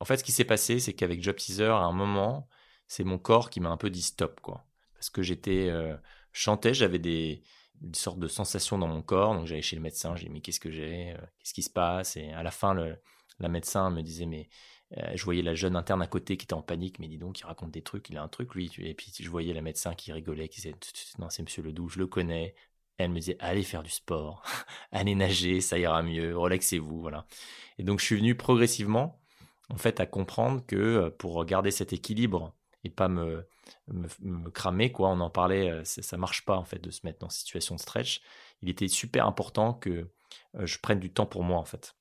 En 0.00 0.04
fait, 0.04 0.16
ce 0.18 0.24
qui 0.24 0.32
s'est 0.32 0.44
passé, 0.44 0.80
c'est 0.80 0.92
qu'avec 0.92 1.22
Job 1.22 1.36
Teaser, 1.36 1.64
à 1.64 1.84
un 1.84 1.92
moment, 1.92 2.48
c'est 2.88 3.04
mon 3.04 3.18
corps 3.18 3.50
qui 3.50 3.60
m'a 3.60 3.70
un 3.70 3.76
peu 3.76 3.90
dit 3.90 4.02
stop, 4.02 4.40
quoi. 4.40 4.64
Parce 4.94 5.10
que 5.10 5.22
j'étais, 5.22 5.72
chantais, 6.32 6.74
j'avais 6.74 6.98
des, 6.98 7.42
une 7.82 7.94
sorte 7.94 8.18
de 8.18 8.28
sensation 8.28 8.78
dans 8.78 8.88
mon 8.88 9.02
corps. 9.02 9.34
Donc 9.34 9.46
j'allais 9.46 9.62
chez 9.62 9.76
le 9.76 9.82
médecin, 9.82 10.14
j'ai 10.16 10.26
dit 10.26 10.32
mais 10.32 10.40
qu'est-ce 10.40 10.60
que 10.60 10.70
j'ai, 10.70 11.12
euh, 11.12 11.16
qu'est-ce 11.38 11.54
qui 11.54 11.62
se 11.62 11.70
passe? 11.70 12.16
Et 12.16 12.32
à 12.32 12.42
la 12.42 12.50
fin, 12.50 12.74
le, 12.74 12.96
la 13.38 13.48
médecin 13.48 13.90
me 13.90 14.02
disait 14.02 14.26
mais 14.26 14.48
euh, 14.98 15.12
je 15.14 15.24
voyais 15.24 15.42
la 15.42 15.54
jeune 15.54 15.76
interne 15.76 16.02
à 16.02 16.06
côté 16.06 16.36
qui 16.36 16.44
était 16.44 16.54
en 16.54 16.62
panique, 16.62 16.98
mais 16.98 17.08
dis 17.08 17.18
donc, 17.18 17.38
il 17.40 17.44
raconte 17.44 17.70
des 17.70 17.82
trucs, 17.82 18.10
il 18.10 18.16
a 18.16 18.22
un 18.22 18.28
truc 18.28 18.54
lui. 18.54 18.70
Et 18.78 18.94
puis 18.94 19.12
je 19.18 19.30
voyais 19.30 19.54
la 19.54 19.62
médecin 19.62 19.94
qui 19.94 20.12
rigolait, 20.12 20.48
qui 20.48 20.60
disait 20.60 20.74
non 21.18 21.30
c'est 21.30 21.42
Monsieur 21.42 21.62
Ledoux, 21.62 21.88
je 21.88 21.98
le 21.98 22.06
connais. 22.06 22.54
Elle 22.98 23.10
me 23.10 23.16
disait 23.16 23.36
allez 23.40 23.62
faire 23.62 23.82
du 23.82 23.90
sport, 23.90 24.42
allez 24.92 25.14
nager, 25.14 25.60
ça 25.60 25.78
ira 25.78 26.02
mieux, 26.02 26.36
relaxez-vous, 26.36 27.00
voilà. 27.00 27.26
Et 27.78 27.84
donc 27.84 28.00
je 28.00 28.04
suis 28.06 28.16
venu 28.16 28.34
progressivement 28.36 29.20
en 29.70 29.76
fait 29.76 30.00
à 30.00 30.06
comprendre 30.06 30.64
que 30.66 30.76
euh, 30.76 31.10
pour 31.10 31.44
garder 31.44 31.70
cet 31.70 31.92
équilibre 31.92 32.54
et 32.84 32.90
pas 32.90 33.08
me, 33.08 33.46
me, 33.88 34.50
cramer 34.50 34.92
quoi. 34.92 35.08
On 35.10 35.20
en 35.20 35.30
parlait, 35.30 35.70
euh, 35.70 35.84
ça, 35.84 36.16
marche 36.16 36.44
pas 36.44 36.56
en 36.56 36.64
fait 36.64 36.78
de 36.78 36.90
se 36.90 37.00
mettre 37.04 37.18
dans 37.18 37.28
situation 37.28 37.74
de 37.74 37.80
stretch. 37.80 38.20
Il 38.62 38.68
était 38.68 38.88
super 38.88 39.26
important 39.26 39.74
que 39.74 40.10
euh, 40.56 40.66
je 40.66 40.78
prenne 40.78 41.00
du 41.00 41.12
temps 41.12 41.26
pour 41.26 41.44
moi 41.44 41.58
en 41.58 41.64
fait. 41.64 41.96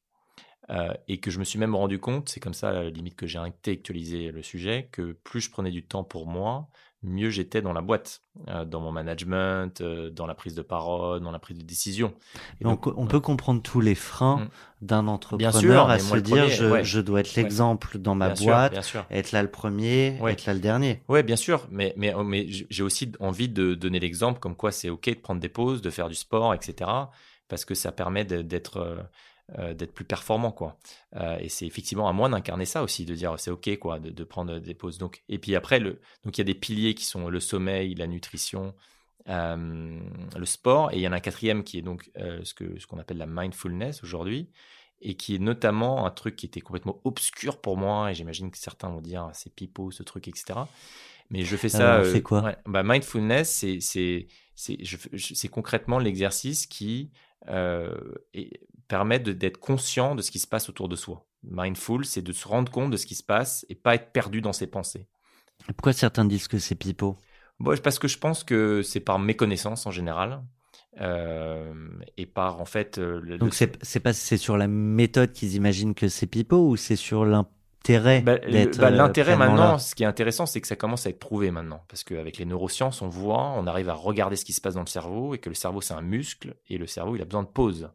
Euh, 0.69 0.93
et 1.07 1.19
que 1.19 1.31
je 1.31 1.39
me 1.39 1.43
suis 1.43 1.57
même 1.57 1.75
rendu 1.75 1.99
compte, 1.99 2.29
c'est 2.29 2.39
comme 2.39 2.53
ça, 2.53 2.71
la 2.71 2.89
limite 2.89 3.15
que 3.15 3.25
j'ai 3.25 3.39
intellectualisé 3.39 4.31
le 4.31 4.43
sujet, 4.43 4.87
que 4.91 5.13
plus 5.13 5.41
je 5.41 5.49
prenais 5.49 5.71
du 5.71 5.83
temps 5.83 6.03
pour 6.03 6.27
moi, 6.27 6.69
mieux 7.01 7.29
j'étais 7.29 7.61
dans 7.61 7.73
la 7.73 7.81
boîte, 7.81 8.21
euh, 8.47 8.65
dans 8.65 8.81
mon 8.81 8.91
management, 8.91 9.81
euh, 9.81 10.09
dans 10.09 10.25
la 10.25 10.35
prise 10.35 10.53
de 10.53 10.61
parole, 10.61 11.21
dans 11.21 11.31
la 11.31 11.39
prise 11.39 11.57
de 11.57 11.63
décision. 11.63 12.13
donc, 12.61 12.87
on 12.87 13.07
peut 13.07 13.19
comprendre 13.19 13.61
tous 13.61 13.79
les 13.79 13.95
freins 13.95 14.37
mm. 14.37 14.49
d'un 14.85 15.07
entrepreneur 15.07 15.89
à 15.89 15.99
se 15.99 16.17
dire 16.17 16.49
je, 16.49 16.99
dois 16.99 17.21
être 17.21 17.35
l'exemple 17.35 17.97
dans 17.97 18.15
ma 18.15 18.29
boîte, 18.29 18.75
être 19.09 19.31
là 19.31 19.41
le 19.41 19.51
premier, 19.51 20.19
être 20.27 20.45
là 20.45 20.53
le 20.53 20.59
dernier. 20.59 21.01
Oui, 21.07 21.23
bien 21.23 21.37
sûr, 21.37 21.67
mais, 21.71 21.93
mais, 21.95 22.13
oh, 22.13 22.23
mais 22.23 22.47
j'ai 22.49 22.83
aussi 22.83 23.11
envie 23.19 23.49
de 23.49 23.75
donner 23.75 23.99
l'exemple 23.99 24.39
comme 24.39 24.55
quoi 24.55 24.71
c'est 24.71 24.89
OK 24.89 25.09
de 25.09 25.13
prendre 25.15 25.39
des 25.39 25.49
pauses, 25.49 25.81
de 25.81 25.89
faire 25.89 26.09
du 26.09 26.15
sport, 26.15 26.53
etc. 26.53 26.89
Parce 27.47 27.65
que 27.65 27.73
ça 27.73 27.91
permet 27.91 28.25
d'être 28.25 29.09
euh, 29.57 29.69
euh, 29.69 29.73
d'être 29.73 29.93
plus 29.93 30.05
performant 30.05 30.51
quoi. 30.51 30.77
Euh, 31.15 31.37
et 31.39 31.49
c'est 31.49 31.65
effectivement 31.65 32.07
à 32.07 32.13
moi 32.13 32.29
d'incarner 32.29 32.65
ça 32.65 32.83
aussi 32.83 33.05
de 33.05 33.15
dire 33.15 33.35
c'est 33.39 33.51
ok 33.51 33.77
quoi 33.77 33.99
de, 33.99 34.23
prendre 34.23 34.59
des 34.59 34.73
pauses. 34.73 34.97
Donc 34.97 35.23
et 35.29 35.37
puis 35.37 35.55
après 35.55 35.79
le 35.79 35.99
donc 36.23 36.37
il 36.37 36.39
y 36.39 36.41
a 36.41 36.45
des 36.45 36.53
piliers 36.53 36.93
qui 36.93 37.05
sont 37.05 37.29
le 37.29 37.39
sommeil 37.39 37.95
la 37.95 38.07
nutrition 38.07 38.75
euh, 39.27 39.99
le 40.37 40.45
sport 40.45 40.91
et 40.91 40.97
il 40.97 41.01
y 41.01 41.07
en 41.07 41.11
a 41.11 41.17
un 41.17 41.19
quatrième 41.19 41.63
qui 41.63 41.77
est 41.77 41.81
donc 41.81 42.11
ce 42.15 42.53
que 42.53 42.79
ce 42.79 42.87
qu'on 42.87 42.99
appelle 42.99 43.17
la 43.17 43.25
mindfulness 43.25 44.03
aujourd'hui 44.03 44.49
et 45.01 45.15
qui 45.15 45.35
est 45.35 45.39
notamment 45.39 46.05
un 46.05 46.11
truc 46.11 46.35
qui 46.35 46.45
était 46.45 46.61
complètement 46.61 46.99
obscur 47.03 47.61
pour 47.61 47.77
moi 47.77 48.11
et 48.11 48.15
j'imagine 48.15 48.51
que 48.51 48.57
certains 48.57 48.89
vont 48.89 49.01
dire 49.01 49.29
c'est 49.33 49.53
pipeau 49.53 49.91
ce 49.91 50.03
truc 50.03 50.27
etc 50.27 50.59
mais 51.29 51.43
je 51.43 51.55
fais 51.55 51.69
ça 51.69 52.03
c'est 52.05 52.21
quoi? 52.21 52.55
bah, 52.65 52.83
mindfulness 52.83 53.49
c'est 53.49 53.79
c'est 53.81 54.27
c'est 54.55 55.47
concrètement 55.47 55.99
l'exercice 55.99 56.67
qui 56.67 57.11
est, 57.47 58.59
permet 58.89 59.19
d'être 59.19 59.59
conscient 59.59 60.15
de 60.15 60.21
ce 60.21 60.31
qui 60.31 60.39
se 60.39 60.47
passe 60.47 60.67
autour 60.67 60.89
de 60.89 60.97
soi. 60.97 61.25
Mindful, 61.43 62.03
c'est 62.03 62.21
de 62.21 62.33
se 62.33 62.45
rendre 62.45 62.69
compte 62.69 62.91
de 62.91 62.97
ce 62.97 63.05
qui 63.05 63.15
se 63.15 63.23
passe 63.23 63.65
et 63.69 63.75
pas 63.75 63.95
être 63.95 64.11
perdu 64.11 64.41
dans 64.41 64.51
ses 64.51 64.67
pensées. 64.67 65.07
pourquoi 65.67 65.93
certains 65.93 66.25
disent 66.25 66.49
que 66.49 66.59
c'est 66.59 66.75
pipeau? 66.75 67.15
Bon, 67.59 67.77
Parce 67.81 67.99
que 67.99 68.09
je 68.09 68.17
pense 68.17 68.43
que 68.43 68.81
c'est 68.81 68.99
par 68.99 69.19
méconnaissance 69.19 69.85
en 69.85 69.91
général. 69.91 70.43
Euh, 70.99 71.71
et 72.17 72.25
par 72.25 72.59
en 72.59 72.65
fait. 72.65 72.97
Euh, 72.97 73.37
Donc 73.37 73.53
c'est 73.53 73.99
pas 73.99 74.11
c'est 74.11 74.37
sur 74.37 74.57
la 74.57 74.67
méthode 74.67 75.31
qu'ils 75.31 75.55
imaginent 75.55 75.93
que 75.93 76.09
c'est 76.09 76.25
pipeau 76.25 76.67
ou 76.67 76.75
c'est 76.77 76.95
sur 76.95 77.25
l'intérêt 77.25 78.21
bah, 78.21 78.37
bah, 78.37 78.47
euh, 78.47 78.89
L'intérêt 78.89 79.37
maintenant, 79.37 79.77
ce 79.77 79.93
qui 79.93 80.03
est 80.03 80.07
intéressant, 80.07 80.45
c'est 80.45 80.59
que 80.59 80.67
ça 80.67 80.75
commence 80.75 81.05
à 81.05 81.11
être 81.11 81.19
prouvé 81.19 81.51
maintenant, 81.51 81.83
parce 81.87 82.03
qu'avec 82.03 82.37
les 82.37 82.45
neurosciences, 82.45 83.01
on 83.01 83.07
voit, 83.07 83.53
on 83.55 83.67
arrive 83.67 83.87
à 83.89 83.93
regarder 83.93 84.35
ce 84.35 84.43
qui 84.43 84.51
se 84.51 84.61
passe 84.61 84.73
dans 84.73 84.81
le 84.81 84.87
cerveau 84.87 85.35
et 85.35 85.37
que 85.37 85.47
le 85.47 85.55
cerveau 85.55 85.79
c'est 85.79 85.93
un 85.93 86.01
muscle 86.01 86.55
et 86.67 86.77
le 86.77 86.87
cerveau 86.87 87.15
il 87.15 87.21
a 87.21 87.25
besoin 87.25 87.43
de 87.43 87.49
pause. 87.49 87.89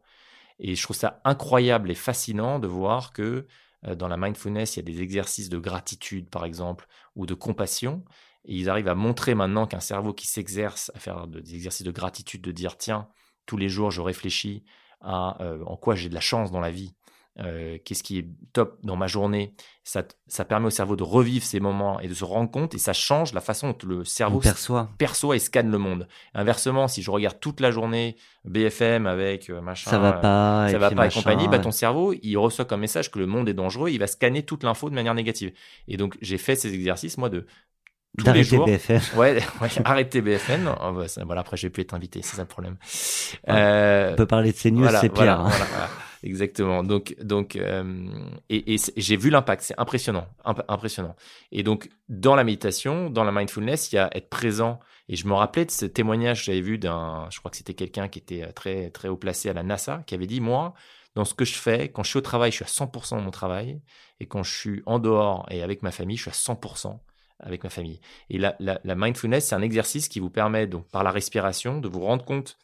Et 0.59 0.75
je 0.75 0.83
trouve 0.83 0.95
ça 0.95 1.21
incroyable 1.23 1.91
et 1.91 1.95
fascinant 1.95 2.59
de 2.59 2.67
voir 2.67 3.11
que 3.13 3.45
euh, 3.87 3.95
dans 3.95 4.07
la 4.07 4.17
mindfulness, 4.17 4.75
il 4.75 4.79
y 4.79 4.91
a 4.91 4.93
des 4.93 5.01
exercices 5.01 5.49
de 5.49 5.57
gratitude, 5.57 6.29
par 6.29 6.45
exemple, 6.45 6.87
ou 7.15 7.25
de 7.25 7.33
compassion. 7.33 8.03
Et 8.45 8.55
ils 8.55 8.69
arrivent 8.69 8.87
à 8.87 8.95
montrer 8.95 9.35
maintenant 9.35 9.67
qu'un 9.67 9.79
cerveau 9.79 10.13
qui 10.13 10.27
s'exerce 10.27 10.91
à 10.95 10.99
faire 10.99 11.27
des 11.27 11.55
exercices 11.55 11.85
de 11.85 11.91
gratitude, 11.91 12.41
de 12.41 12.51
dire, 12.51 12.77
tiens, 12.77 13.09
tous 13.45 13.57
les 13.57 13.69
jours, 13.69 13.91
je 13.91 14.01
réfléchis 14.01 14.63
à 15.01 15.41
euh, 15.41 15.63
en 15.65 15.77
quoi 15.77 15.95
j'ai 15.95 16.09
de 16.09 16.13
la 16.13 16.21
chance 16.21 16.51
dans 16.51 16.59
la 16.59 16.71
vie 16.71 16.95
euh, 17.39 17.77
qu'est-ce 17.83 18.01
qui 18.01 18.17
est 18.17 18.27
top 18.53 18.77
dans 18.83 18.95
ma 18.95 19.07
journée. 19.07 19.53
Ça, 19.83 20.03
ça 20.27 20.45
permet 20.45 20.67
au 20.67 20.71
cerveau 20.71 20.95
de 20.95 21.03
revivre 21.03 21.45
ces 21.45 21.59
moments 21.59 21.99
et 21.99 22.07
de 22.07 22.13
se 22.13 22.23
rendre 22.23 22.49
compte 22.49 22.73
et 22.73 22.77
ça 22.77 22.93
change 22.93 23.33
la 23.33 23.41
façon 23.41 23.69
dont 23.71 23.87
le 23.87 24.05
cerveau 24.05 24.39
perçoit. 24.39 24.89
perçoit 24.97 25.35
et 25.35 25.39
scanne 25.39 25.69
le 25.69 25.77
monde. 25.77 26.07
Inversement, 26.33 26.87
si 26.87 27.01
je 27.01 27.11
regarde 27.11 27.37
toute 27.41 27.59
la 27.59 27.71
journée 27.71 28.15
BFM 28.45 29.05
avec 29.05 29.49
euh, 29.49 29.59
machin, 29.59 29.89
ça 29.89 29.99
va 29.99 30.13
pas, 30.13 30.69
ça 30.71 30.77
va 30.77 30.91
pas 30.91 31.07
et 31.07 31.11
compagnie, 31.11 31.49
bah, 31.49 31.59
ton 31.59 31.71
cerveau, 31.71 32.13
il 32.13 32.37
reçoit 32.37 32.63
comme 32.65 32.79
message 32.79 33.11
que 33.11 33.19
le 33.19 33.27
monde 33.27 33.49
est 33.49 33.53
dangereux, 33.53 33.89
il 33.89 33.99
va 33.99 34.07
scanner 34.07 34.43
toute 34.43 34.63
l'info 34.63 34.89
de 34.89 34.95
manière 34.95 35.13
négative. 35.13 35.51
Et 35.89 35.97
donc, 35.97 36.17
j'ai 36.21 36.37
fait 36.37 36.55
ces 36.55 36.73
exercices, 36.73 37.17
moi, 37.17 37.29
de 37.29 37.45
tous 38.17 38.31
les 38.31 38.43
jours. 38.43 38.65
BFM. 38.65 39.01
Ouais, 39.17 39.43
ouais 39.61 39.69
arrêter 39.83 40.21
BFM. 40.21 40.73
Oh, 40.81 41.03
voilà, 41.25 41.41
après, 41.41 41.57
j'ai 41.57 41.69
pu 41.69 41.81
être 41.81 41.93
invité, 41.93 42.21
c'est 42.23 42.37
ça 42.37 42.43
le 42.43 42.47
problème. 42.47 42.77
Euh, 43.49 44.13
on 44.13 44.15
peut 44.15 44.25
parler 44.25 44.51
de 44.51 44.57
CNews, 44.57 44.87
c'est 45.01 45.09
pire. 45.09 45.41
Hein. 45.41 45.49
Exactement. 46.25 46.81
Donc, 46.83 47.15
donc, 47.21 47.55
euh, 47.55 48.09
et, 48.49 48.77
j'ai 48.97 49.15
vu 49.15 49.29
l'impact. 49.29 49.61
C'est 49.61 49.79
impressionnant, 49.79 50.27
impressionnant. 50.67 51.15
Et 51.51 51.61
donc, 51.61 51.89
dans 52.09 52.35
la 52.35 52.43
méditation, 52.43 53.11
dans 53.11 53.23
la 53.23 53.31
mindfulness, 53.31 53.91
il 53.91 53.97
y 53.97 53.99
a 53.99 54.09
être 54.11 54.29
présent. 54.29 54.79
Et 55.07 55.15
je 55.15 55.27
me 55.27 55.33
rappelais 55.33 55.65
de 55.65 55.71
ce 55.71 55.85
témoignage 55.85 56.39
que 56.39 56.45
j'avais 56.45 56.61
vu 56.61 56.79
d'un, 56.79 57.27
je 57.29 57.37
crois 57.37 57.51
que 57.51 57.57
c'était 57.57 57.75
quelqu'un 57.75 58.07
qui 58.07 58.17
était 58.17 58.51
très, 58.53 58.89
très 58.89 59.07
haut 59.07 59.17
placé 59.17 59.49
à 59.49 59.53
la 59.53 59.61
NASA, 59.61 60.01
qui 60.07 60.15
avait 60.15 60.25
dit, 60.25 60.41
moi, 60.41 60.73
dans 61.13 61.25
ce 61.25 61.35
que 61.35 61.45
je 61.45 61.53
fais, 61.53 61.89
quand 61.89 62.01
je 62.01 62.09
suis 62.09 62.17
au 62.17 62.21
travail, 62.21 62.51
je 62.51 62.63
suis 62.63 62.65
à 62.65 62.85
100% 62.85 63.17
dans 63.17 63.21
mon 63.21 63.29
travail. 63.29 63.79
Et 64.19 64.25
quand 64.25 64.41
je 64.41 64.51
suis 64.51 64.81
en 64.87 64.97
dehors 64.97 65.45
et 65.51 65.61
avec 65.61 65.83
ma 65.83 65.91
famille, 65.91 66.17
je 66.17 66.23
suis 66.23 66.31
à 66.31 66.53
100% 66.55 66.99
avec 67.39 67.63
ma 67.63 67.69
famille. 67.69 68.01
Et 68.31 68.39
la, 68.39 68.55
la, 68.59 68.79
la 68.83 68.95
mindfulness, 68.95 69.49
c'est 69.49 69.55
un 69.55 69.61
exercice 69.61 70.09
qui 70.09 70.19
vous 70.19 70.31
permet, 70.31 70.65
donc, 70.65 70.87
par 70.89 71.03
la 71.03 71.11
respiration, 71.11 71.79
de 71.79 71.87
vous 71.87 71.99
rendre 71.99 72.25
compte 72.25 72.57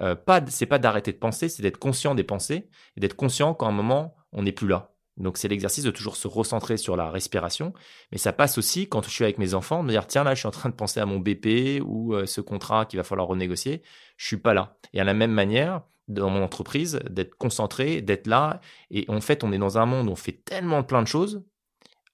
euh, 0.00 0.14
pas, 0.14 0.42
c'est 0.48 0.66
pas 0.66 0.78
d'arrêter 0.78 1.12
de 1.12 1.18
penser, 1.18 1.48
c'est 1.48 1.62
d'être 1.62 1.78
conscient 1.78 2.14
des 2.14 2.24
pensées 2.24 2.68
et 2.96 3.00
d'être 3.00 3.16
conscient 3.16 3.54
qu'à 3.54 3.66
un 3.66 3.72
moment, 3.72 4.16
on 4.32 4.42
n'est 4.42 4.52
plus 4.52 4.68
là. 4.68 4.92
Donc 5.16 5.38
c'est 5.38 5.48
l'exercice 5.48 5.84
de 5.84 5.90
toujours 5.90 6.16
se 6.16 6.28
recentrer 6.28 6.76
sur 6.76 6.94
la 6.94 7.10
respiration, 7.10 7.72
mais 8.12 8.18
ça 8.18 8.34
passe 8.34 8.58
aussi 8.58 8.86
quand 8.88 9.02
je 9.02 9.10
suis 9.10 9.24
avec 9.24 9.38
mes 9.38 9.54
enfants 9.54 9.82
de 9.82 9.86
me 9.86 9.92
dire 9.92 10.06
tiens 10.06 10.24
là 10.24 10.34
je 10.34 10.40
suis 10.40 10.46
en 10.46 10.50
train 10.50 10.68
de 10.68 10.74
penser 10.74 11.00
à 11.00 11.06
mon 11.06 11.18
BP 11.18 11.80
ou 11.82 12.14
euh, 12.14 12.26
ce 12.26 12.42
contrat 12.42 12.84
qu'il 12.84 12.98
va 12.98 13.04
falloir 13.04 13.26
renégocier, 13.28 13.82
je 14.18 14.26
suis 14.26 14.36
pas 14.36 14.52
là. 14.52 14.76
Et 14.92 15.00
à 15.00 15.04
la 15.04 15.14
même 15.14 15.32
manière 15.32 15.82
dans 16.08 16.28
mon 16.28 16.42
entreprise 16.42 17.00
d'être 17.08 17.34
concentré, 17.36 18.02
d'être 18.02 18.26
là 18.26 18.60
et 18.90 19.06
en 19.08 19.22
fait 19.22 19.42
on 19.42 19.52
est 19.52 19.58
dans 19.58 19.78
un 19.78 19.86
monde 19.86 20.08
où 20.08 20.12
on 20.12 20.16
fait 20.16 20.44
tellement 20.44 20.82
plein 20.84 21.02
de 21.02 21.08
choses 21.08 21.42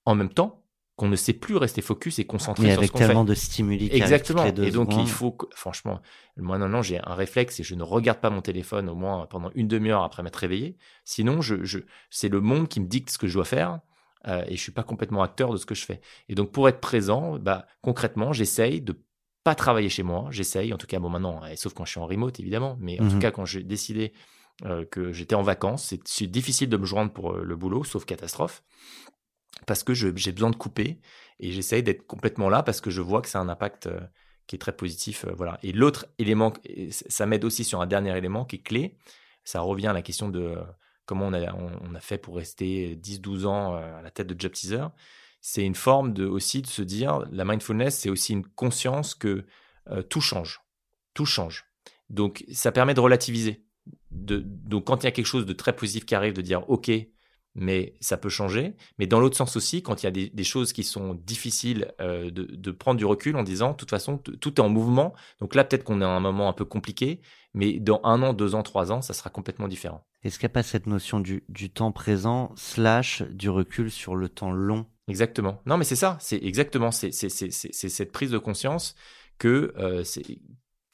en 0.05 0.14
même 0.14 0.33
temps 0.33 0.62
qu'on 0.97 1.09
ne 1.09 1.17
sait 1.17 1.33
plus 1.33 1.57
rester 1.57 1.81
focus 1.81 2.19
et 2.19 2.25
concentré 2.25 2.73
sur 2.73 2.85
ce 2.85 2.91
qu'on 2.91 2.99
fait. 2.99 3.05
avec 3.05 3.09
tellement 3.09 3.25
de 3.25 3.35
stimuli. 3.35 3.89
Exactement. 3.93 4.45
et 4.45 4.71
donc 4.71 4.95
il 4.97 5.09
faut, 5.09 5.37
franchement, 5.55 6.01
moi 6.37 6.59
maintenant 6.59 6.83
j'ai 6.83 7.01
un 7.03 7.15
réflexe 7.15 7.61
et 7.61 7.63
je 7.63 7.75
ne 7.75 7.83
regarde 7.83 8.19
pas 8.19 8.31
mon 8.31 8.43
téléphone 8.43 8.89
au 8.89 8.95
moins 8.95 9.27
pendant 9.27 9.51
une 9.55 9.69
demi-heure 9.69 10.03
après 10.03 10.23
m'être 10.23 10.37
réveillé. 10.37 10.77
Sinon, 11.05 11.41
je, 11.41 11.65
je 11.65 11.79
c'est 12.11 12.29
le 12.29 12.41
monde 12.41 12.69
qui 12.69 12.81
me 12.81 12.87
dicte 12.87 13.11
ce 13.11 13.19
que 13.19 13.27
je 13.27 13.35
dois 13.35 13.45
faire. 13.45 13.81
Euh, 14.29 14.45
et 14.47 14.57
je 14.57 14.63
suis 14.63 14.71
pas 14.71 14.85
complètement 14.85 15.25
acteur 15.25 15.51
de 15.51 15.57
ce 15.57 15.67
que 15.67 15.75
je 15.75 15.85
fais. 15.85 16.01
Et 16.29 16.37
donc 16.37 16.53
pour 16.53 16.69
être 16.69 16.79
présent, 16.79 17.41
bah, 17.41 17.67
concrètement, 17.81 18.33
j'essaye 18.33 18.81
de 18.81 18.97
pas 19.43 19.57
travailler 19.57 19.89
chez 19.89 20.05
moi. 20.05 20.29
J'essaye, 20.31 20.73
en 20.73 20.79
tout 20.79 20.87
cas, 20.87 21.01
bon 21.01 21.09
maintenant, 21.09 21.41
sauf 21.57 21.75
quand 21.75 21.85
je 21.85 21.91
suis 21.91 22.01
en 22.01 22.07
remote 22.07 22.39
évidemment, 22.39 22.77
mais 22.79 23.01
en 23.01 23.09
tout 23.09 23.15
mhm. 23.15 23.21
cas 23.21 23.31
quand 23.33 23.45
j'ai 23.45 23.65
décidé 23.65 24.13
euh, 24.65 24.85
que 24.85 25.13
j'étais 25.13 25.35
en 25.35 25.43
vacances, 25.43 25.93
c'est 26.05 26.27
difficile 26.29 26.69
de 26.69 26.77
me 26.77 26.85
joindre 26.85 27.13
pour 27.13 27.33
euh, 27.33 27.43
le 27.43 27.57
boulot, 27.57 27.83
sauf 27.83 28.05
catastrophe 28.05 28.63
parce 29.67 29.85
que 29.85 29.95
j'ai 29.95 30.33
besoin 30.33 30.51
de 30.51 30.57
couper 30.57 30.99
et 31.41 31.53
j'essaye 31.53 31.83
d'être 31.83 32.07
complètement 32.07 32.49
là 32.49 32.62
parce 32.62 32.81
que 32.81 32.91
je 32.91 33.01
vois 33.01 33.23
que 33.23 33.29
c'est 33.29 33.38
un 33.38 33.49
impact 33.49 33.87
euh, 33.87 34.01
qui 34.47 34.57
est 34.57 34.59
très 34.59 34.75
positif. 34.75 35.25
Euh, 35.25 35.33
voilà. 35.37 35.59
Et 35.62 35.73
l'autre 35.73 36.07
élément, 36.19 36.53
ça 36.91 37.27
m'aide 37.27 37.45
aussi 37.45 37.65
sur 37.65 37.81
un 37.81 37.87
dernier 37.87 38.17
élément 38.17 38.45
qui 38.45 38.57
est 38.57 38.62
clé. 38.62 38.97
Ça 39.45 39.61
revient 39.61 39.88
à 39.88 39.93
la 39.93 40.03
question 40.03 40.29
de 40.29 40.41
euh, 40.41 40.62
comment 41.07 41.27
on 41.27 41.33
a, 41.33 41.41
a 41.41 42.01
fait 42.01 42.19
pour 42.19 42.37
rester 42.37 42.97
10-12 42.97 43.47
ans 43.47 43.75
à 43.75 44.03
la 44.03 44.11
tête 44.11 44.27
de 44.27 44.41
Job 44.41 44.53
Teaser. 44.53 44.87
C'est 45.41 45.65
une 45.65 45.75
forme 45.75 46.15
aussi 46.19 46.62
de 46.62 46.69
se 46.69 46.83
dire, 46.83 47.25
la 47.33 47.45
mindfulness, 47.45 47.99
c'est 47.99 48.11
aussi 48.11 48.33
une 48.33 48.47
conscience 48.47 49.17
que 49.17 49.45
tout 50.09 50.21
change. 50.21 50.61
Tout 51.15 51.27
change. 51.27 51.65
Donc, 52.09 52.45
ça 52.53 52.71
permet 52.71 52.95
de 52.95 53.01
relativiser. 53.01 53.65
Donc, 54.12 54.87
quand 54.87 55.03
il 55.03 55.05
y 55.05 55.09
a 55.09 55.11
quelque 55.11 55.27
chose 55.27 55.45
de 55.45 55.53
très 55.53 55.75
positif 55.75 56.07
qui 56.07 56.15
arrive, 56.15 56.35
de 56.35 56.43
dire, 56.43 56.71
OK, 56.71 56.93
mais 57.55 57.95
ça 58.01 58.17
peut 58.17 58.29
changer. 58.29 58.75
Mais 58.99 59.07
dans 59.07 59.21
l'autre 59.21 59.37
sens 59.37 59.57
aussi, 59.57 59.83
quand 59.83 60.03
il 60.03 60.07
y 60.07 60.09
a 60.09 60.11
des, 60.11 60.45
choses 60.45 60.73
qui 60.73 60.85
sont 60.85 61.15
difficiles 61.15 61.93
euh, 62.01 62.31
de, 62.31 62.71
prendre 62.71 62.99
du 62.99 63.05
recul 63.05 63.37
en 63.37 63.43
disant, 63.43 63.73
de 63.73 63.77
toute 63.77 63.91
façon, 63.91 64.19
tout 64.19 64.55
est 64.55 64.61
en 64.61 64.69
mouvement. 64.69 65.15
Donc 65.41 65.55
là, 65.55 65.65
peut-être 65.65 65.85
qu'on 65.85 66.01
est 66.01 66.05
à 66.05 66.09
un 66.09 66.21
moment 66.21 66.49
un 66.49 66.53
peu 66.53 66.65
compliqué, 66.65 67.21
mais 67.55 67.79
dans 67.79 68.01
un 68.05 68.23
an, 68.23 68.33
deux 68.33 68.55
ans, 68.55 68.62
trois 68.62 68.93
ans, 68.93 69.03
ça 69.03 69.12
sera 69.12 69.31
complètement 69.31 69.69
différent. 69.69 70.07
Est-ce 70.23 70.38
qu'il 70.38 70.47
n'y 70.47 70.53
a 70.53 70.55
pas 70.55 70.62
cette 70.62 70.87
notion 70.87 71.21
du, 71.21 71.43
temps 71.71 71.93
présent 71.93 72.53
slash 72.57 73.23
du 73.23 73.51
recul 73.51 73.91
sur 73.91 74.17
le 74.17 74.29
temps 74.29 74.53
long? 74.53 74.87
Exactement. 75.09 75.61
Non, 75.67 75.77
mais 75.77 75.85
c'est 75.85 75.97
ça. 75.97 76.17
C'est 76.21 76.43
exactement. 76.43 76.91
C'est 76.91 77.11
cette 77.11 78.12
prise 78.12 78.31
de 78.31 78.38
conscience 78.38 78.95
que 79.38 79.75
euh, 79.77 80.05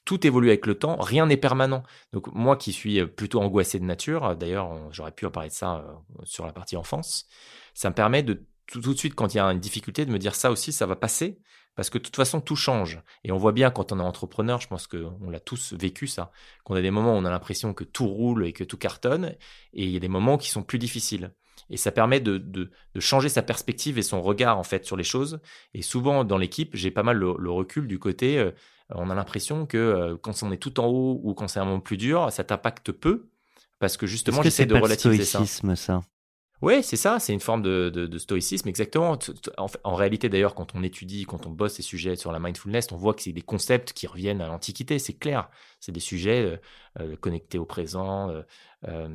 tout 0.08 0.26
évolue 0.26 0.48
avec 0.48 0.64
le 0.64 0.74
temps, 0.74 0.96
rien 0.96 1.26
n'est 1.26 1.36
permanent. 1.36 1.82
Donc 2.14 2.32
moi 2.32 2.56
qui 2.56 2.72
suis 2.72 3.04
plutôt 3.04 3.42
angoissé 3.42 3.78
de 3.78 3.84
nature, 3.84 4.36
d'ailleurs 4.36 4.74
j'aurais 4.90 5.12
pu 5.12 5.26
en 5.26 5.30
parler 5.30 5.50
de 5.50 5.54
ça 5.54 5.84
euh, 5.84 5.92
sur 6.24 6.46
la 6.46 6.52
partie 6.54 6.78
enfance, 6.78 7.26
ça 7.74 7.90
me 7.90 7.94
permet 7.94 8.22
de 8.22 8.46
tout, 8.64 8.80
de 8.80 8.94
suite 8.94 9.14
quand 9.14 9.34
il 9.34 9.36
y 9.36 9.40
a 9.40 9.44
une 9.44 9.60
difficulté 9.60 10.06
de 10.06 10.10
me 10.10 10.18
dire 10.18 10.34
ça 10.34 10.50
aussi, 10.50 10.72
ça 10.72 10.86
va 10.86 10.96
passer, 10.96 11.38
parce 11.74 11.90
que 11.90 11.98
de 11.98 12.04
toute 12.04 12.16
façon 12.16 12.40
tout 12.40 12.56
change. 12.56 13.02
Et 13.22 13.32
on 13.32 13.36
voit 13.36 13.52
bien 13.52 13.70
quand 13.70 13.92
on 13.92 13.98
est 13.98 14.02
entrepreneur, 14.02 14.58
je 14.62 14.68
pense 14.68 14.86
qu'on 14.86 15.28
l'a 15.28 15.40
tous 15.40 15.74
vécu 15.74 16.06
ça, 16.06 16.32
qu'on 16.64 16.74
a 16.74 16.80
des 16.80 16.90
moments 16.90 17.12
où 17.12 17.18
on 17.18 17.26
a 17.26 17.30
l'impression 17.30 17.74
que 17.74 17.84
tout 17.84 18.08
roule 18.08 18.46
et 18.46 18.54
que 18.54 18.64
tout 18.64 18.78
cartonne, 18.78 19.36
et 19.74 19.84
il 19.84 19.90
y 19.90 19.96
a 19.96 20.00
des 20.00 20.08
moments 20.08 20.38
qui 20.38 20.48
sont 20.48 20.62
plus 20.62 20.78
difficiles. 20.78 21.34
Et 21.68 21.76
ça 21.76 21.92
permet 21.92 22.20
de, 22.20 22.70
changer 22.98 23.28
sa 23.28 23.42
perspective 23.42 23.98
et 23.98 24.02
son 24.02 24.22
regard 24.22 24.58
en 24.58 24.64
fait 24.64 24.86
sur 24.86 24.96
les 24.96 25.04
choses. 25.04 25.38
Et 25.74 25.82
souvent 25.82 26.24
dans 26.24 26.38
l'équipe, 26.38 26.74
j'ai 26.74 26.90
pas 26.90 27.02
mal 27.02 27.18
le, 27.18 27.50
recul 27.50 27.86
du 27.86 27.98
côté... 27.98 28.38
Euh, 28.38 28.52
on 28.94 29.10
a 29.10 29.14
l'impression 29.14 29.66
que 29.66 29.76
euh, 29.76 30.16
quand 30.16 30.42
on 30.42 30.52
est 30.52 30.56
tout 30.56 30.80
en 30.80 30.86
haut 30.86 31.20
ou 31.22 31.34
quand 31.34 31.48
c'est 31.48 31.60
un 31.60 31.64
moment 31.64 31.80
plus 31.80 31.96
dur, 31.96 32.32
ça 32.32 32.44
t'impacte 32.44 32.92
peu 32.92 33.28
parce 33.78 33.96
que 33.96 34.06
justement 34.06 34.42
j'essaie 34.42 34.66
de 34.66 34.74
relativiser 34.74 35.24
ça. 35.24 35.44
ça? 35.76 36.02
Oui, 36.60 36.82
c'est 36.82 36.96
ça, 36.96 37.20
c'est 37.20 37.32
une 37.32 37.38
forme 37.38 37.62
de, 37.62 38.18
stoïcisme, 38.18 38.68
exactement. 38.68 39.16
En, 39.84 39.94
réalité, 39.94 40.28
d'ailleurs, 40.28 40.56
quand 40.56 40.74
on 40.74 40.82
étudie, 40.82 41.24
quand 41.24 41.46
on 41.46 41.50
bosse 41.50 41.74
ces 41.74 41.82
sujets 41.82 42.16
sur 42.16 42.32
la 42.32 42.40
mindfulness, 42.40 42.90
on 42.90 42.96
voit 42.96 43.14
que 43.14 43.22
c'est 43.22 43.32
des 43.32 43.42
concepts 43.42 43.92
qui 43.92 44.08
reviennent 44.08 44.40
à 44.40 44.48
l'Antiquité, 44.48 44.98
c'est 44.98 45.12
clair. 45.12 45.48
C'est 45.78 45.92
des 45.92 46.00
sujets 46.00 46.42
euh, 46.42 46.56
euh, 46.98 47.16
connectés 47.16 47.58
au 47.58 47.64
présent, 47.64 48.32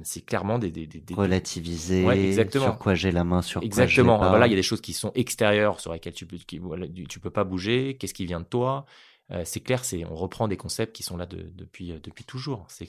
c'est 0.03 0.25
clairement 0.25 0.57
des... 0.57 0.71
des, 0.71 0.88
des, 0.88 1.13
Relativiser, 1.13 2.07
exactement. 2.07 2.63
sur 2.63 2.77
quoi 2.77 2.95
j'ai 2.95 3.12
la 3.12 3.25
main, 3.25 3.41
sur 3.41 3.62
exactement. 3.62 4.17
quoi 4.17 4.27
Exactement, 4.27 4.29
voilà, 4.29 4.47
il 4.47 4.51
y 4.51 4.53
a 4.53 4.55
des 4.55 4.63
choses 4.63 4.81
qui 4.81 4.93
sont 4.93 5.12
extérieures, 5.13 5.81
sur 5.81 5.91
lesquelles 5.91 6.13
tu 6.13 6.25
peux, 6.25 6.38
tu 6.38 7.19
peux 7.19 7.29
pas 7.29 7.43
bouger, 7.43 7.97
qu'est-ce 7.99 8.13
qui 8.13 8.25
vient 8.25 8.39
de 8.39 8.45
toi? 8.45 8.86
Euh, 9.31 9.43
c'est 9.45 9.62
clair, 9.62 9.86
c'est 9.86 10.05
on 10.05 10.15
reprend 10.15 10.47
des 10.47 10.57
concepts 10.57 10.95
qui 10.95 11.03
sont 11.03 11.17
là 11.17 11.25
depuis, 11.25 11.91
euh, 11.91 11.99
depuis 12.01 12.25
toujours. 12.25 12.65
C'est 12.69 12.88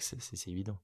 évident. 0.49 0.79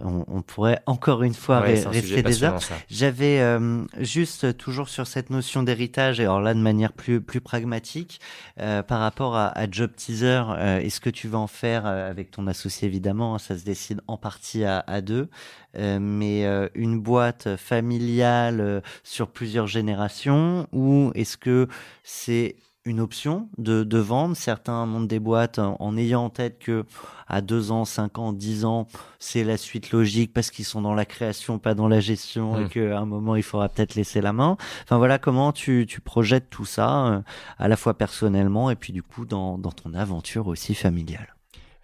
On, 0.00 0.42
pourrait 0.42 0.82
encore 0.84 1.22
une 1.22 1.32
fois 1.32 1.60
rester 1.60 2.22
des 2.22 2.44
heures. 2.44 2.58
J'avais 2.90 3.40
euh, 3.40 3.86
juste 3.98 4.58
toujours 4.58 4.90
sur 4.90 5.06
cette 5.06 5.30
notion 5.30 5.62
d'héritage, 5.62 6.20
et 6.20 6.24
alors 6.24 6.42
là 6.42 6.52
de 6.52 6.58
manière 6.58 6.92
plus 6.92 7.22
plus 7.22 7.40
pragmatique, 7.40 8.20
par 8.56 9.00
rapport 9.00 9.36
à, 9.36 9.70
Job 9.70 9.92
Teaser, 9.96 10.42
est-ce 10.82 11.00
que 11.00 11.08
tu 11.08 11.28
vas 11.28 11.38
en 11.38 11.46
faire 11.46 11.86
avec 11.86 12.30
ton 12.30 12.46
associé 12.46 12.88
évidemment, 12.88 13.36
hein, 13.36 13.38
ça 13.38 13.56
se 13.56 13.64
décide 13.64 14.02
en 14.06 14.18
partie 14.18 14.64
à, 14.64 14.80
à 14.80 15.00
deux, 15.00 15.30
mais 15.74 16.44
une 16.74 17.00
boîte 17.00 17.56
familiale 17.56 18.82
sur 19.02 19.30
plusieurs 19.30 19.66
générations, 19.66 20.68
ou 20.72 21.10
est-ce 21.14 21.38
que 21.38 21.68
c'est 22.04 22.56
une 22.84 23.00
option 23.00 23.48
de, 23.58 23.84
de, 23.84 23.98
vendre. 23.98 24.36
Certains 24.36 24.86
montent 24.86 25.08
des 25.08 25.18
boîtes 25.18 25.58
en, 25.58 25.96
ayant 25.96 26.24
en 26.24 26.30
tête 26.30 26.58
que 26.58 26.84
à 27.28 27.42
2 27.42 27.72
ans, 27.72 27.84
5 27.84 28.18
ans, 28.18 28.32
10 28.32 28.64
ans, 28.64 28.86
c'est 29.18 29.44
la 29.44 29.56
suite 29.56 29.92
logique 29.92 30.32
parce 30.32 30.50
qu'ils 30.50 30.64
sont 30.64 30.80
dans 30.80 30.94
la 30.94 31.04
création, 31.04 31.58
pas 31.58 31.74
dans 31.74 31.88
la 31.88 32.00
gestion 32.00 32.58
et 32.58 32.64
mmh. 32.64 32.68
qu'à 32.70 32.98
un 32.98 33.04
moment, 33.04 33.36
il 33.36 33.42
faudra 33.42 33.68
peut-être 33.68 33.94
laisser 33.94 34.20
la 34.20 34.32
main. 34.32 34.56
Enfin 34.84 34.96
voilà 34.96 35.18
comment 35.18 35.52
tu, 35.52 35.86
tu 35.86 36.00
projettes 36.00 36.48
tout 36.48 36.64
ça, 36.64 37.06
euh, 37.06 37.20
à 37.58 37.68
la 37.68 37.76
fois 37.76 37.94
personnellement 37.94 38.70
et 38.70 38.76
puis 38.76 38.92
du 38.92 39.02
coup 39.02 39.26
dans, 39.26 39.58
dans 39.58 39.72
ton 39.72 39.92
aventure 39.92 40.46
aussi 40.46 40.74
familiale. 40.74 41.34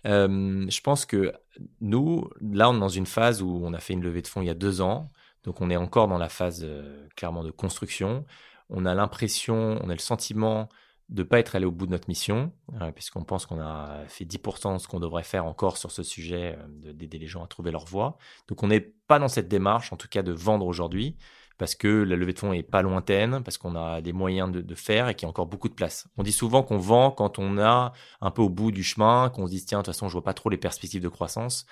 Euh, 0.06 0.66
je 0.68 0.80
pense 0.80 1.04
que 1.04 1.32
nous, 1.80 2.28
là, 2.40 2.70
on 2.70 2.76
est 2.76 2.80
dans 2.80 2.88
une 2.88 3.06
phase 3.06 3.42
où 3.42 3.61
on 3.62 3.72
a 3.72 3.80
fait 3.80 3.92
une 3.92 4.02
levée 4.02 4.22
de 4.22 4.26
fonds 4.28 4.40
il 4.40 4.46
y 4.46 4.50
a 4.50 4.54
deux 4.54 4.80
ans. 4.80 5.11
Donc, 5.44 5.61
on 5.61 5.70
est 5.70 5.76
encore 5.76 6.09
dans 6.09 6.18
la 6.18 6.28
phase 6.28 6.62
euh, 6.64 7.06
clairement 7.16 7.44
de 7.44 7.50
construction. 7.50 8.24
On 8.68 8.85
a 8.85 8.94
l'impression, 8.94 9.78
on 9.82 9.88
a 9.88 9.92
le 9.92 9.98
sentiment 9.98 10.68
de 11.09 11.23
ne 11.23 11.29
pas 11.29 11.38
être 11.38 11.55
allé 11.55 11.64
au 11.66 11.71
bout 11.71 11.87
de 11.87 11.92
notre 11.92 12.09
mission, 12.09 12.53
euh, 12.81 12.90
puisqu'on 12.90 13.23
pense 13.23 13.47
qu'on 13.47 13.61
a 13.61 14.05
fait 14.09 14.25
10% 14.25 14.75
de 14.75 14.79
ce 14.79 14.88
qu'on 14.88 14.99
devrait 14.99 15.23
faire 15.23 15.47
encore 15.47 15.77
sur 15.77 15.92
ce 15.92 16.03
sujet, 16.03 16.59
euh, 16.59 16.92
d'aider 16.92 17.19
les 17.19 17.29
gens 17.29 17.45
à 17.45 17.47
trouver 17.47 17.71
leur 17.71 17.85
voie. 17.85 18.19
Donc 18.49 18.62
on 18.62 18.69
n'est 18.69 18.81
pas 18.81 19.19
dans 19.19 19.29
cette 19.29 19.49
démarche, 19.49 19.92
en 19.92 19.97
tout 19.97 20.09
cas 20.09 20.23
de 20.23 20.33
vendre 20.33 20.66
aujourd'hui, 20.66 21.16
parce 21.59 21.75
que 21.75 21.88
la 21.88 22.16
levée 22.16 22.33
de 22.33 22.38
fonds 22.38 22.53
est 22.53 22.62
pas 22.62 22.83
lointaine, 22.83 23.42
parce 23.42 23.57
qu'on 23.57 23.77
a 23.77 24.01
des 24.01 24.12
moyens 24.12 24.51
de, 24.51 24.75
faire 24.75 25.09
et 25.09 25.14
qu'il 25.14 25.23
y 25.23 25.27
a 25.27 25.31
encore 25.31 25.47
beaucoup 25.47 25.69
de 25.69 25.75
place. 25.75 26.09
On 26.16 26.23
dit 26.23 26.33
souvent 26.33 26.62
qu'on 26.62 26.79
vend 26.79 27.11
quand 27.11 27.38
on 27.38 27.57
a 27.59 27.92
un 28.21 28.31
peu 28.31 28.42
au 28.42 28.51
bout 28.51 28.73
du 28.73 28.83
chemin, 28.83 29.31
qu'on 29.31 29.47
se 29.47 29.53
dit 29.53 29.64
tiens, 29.64 29.79
de 29.79 29.85
toute 29.85 29.95
façon, 29.95 30.09
je 30.09 30.12
vois 30.12 30.25
pas 30.25 30.35
trop 30.35 30.51
les 30.51 30.59
perspectives 30.59 31.03
de 31.03 31.09
croissance. 31.09 31.66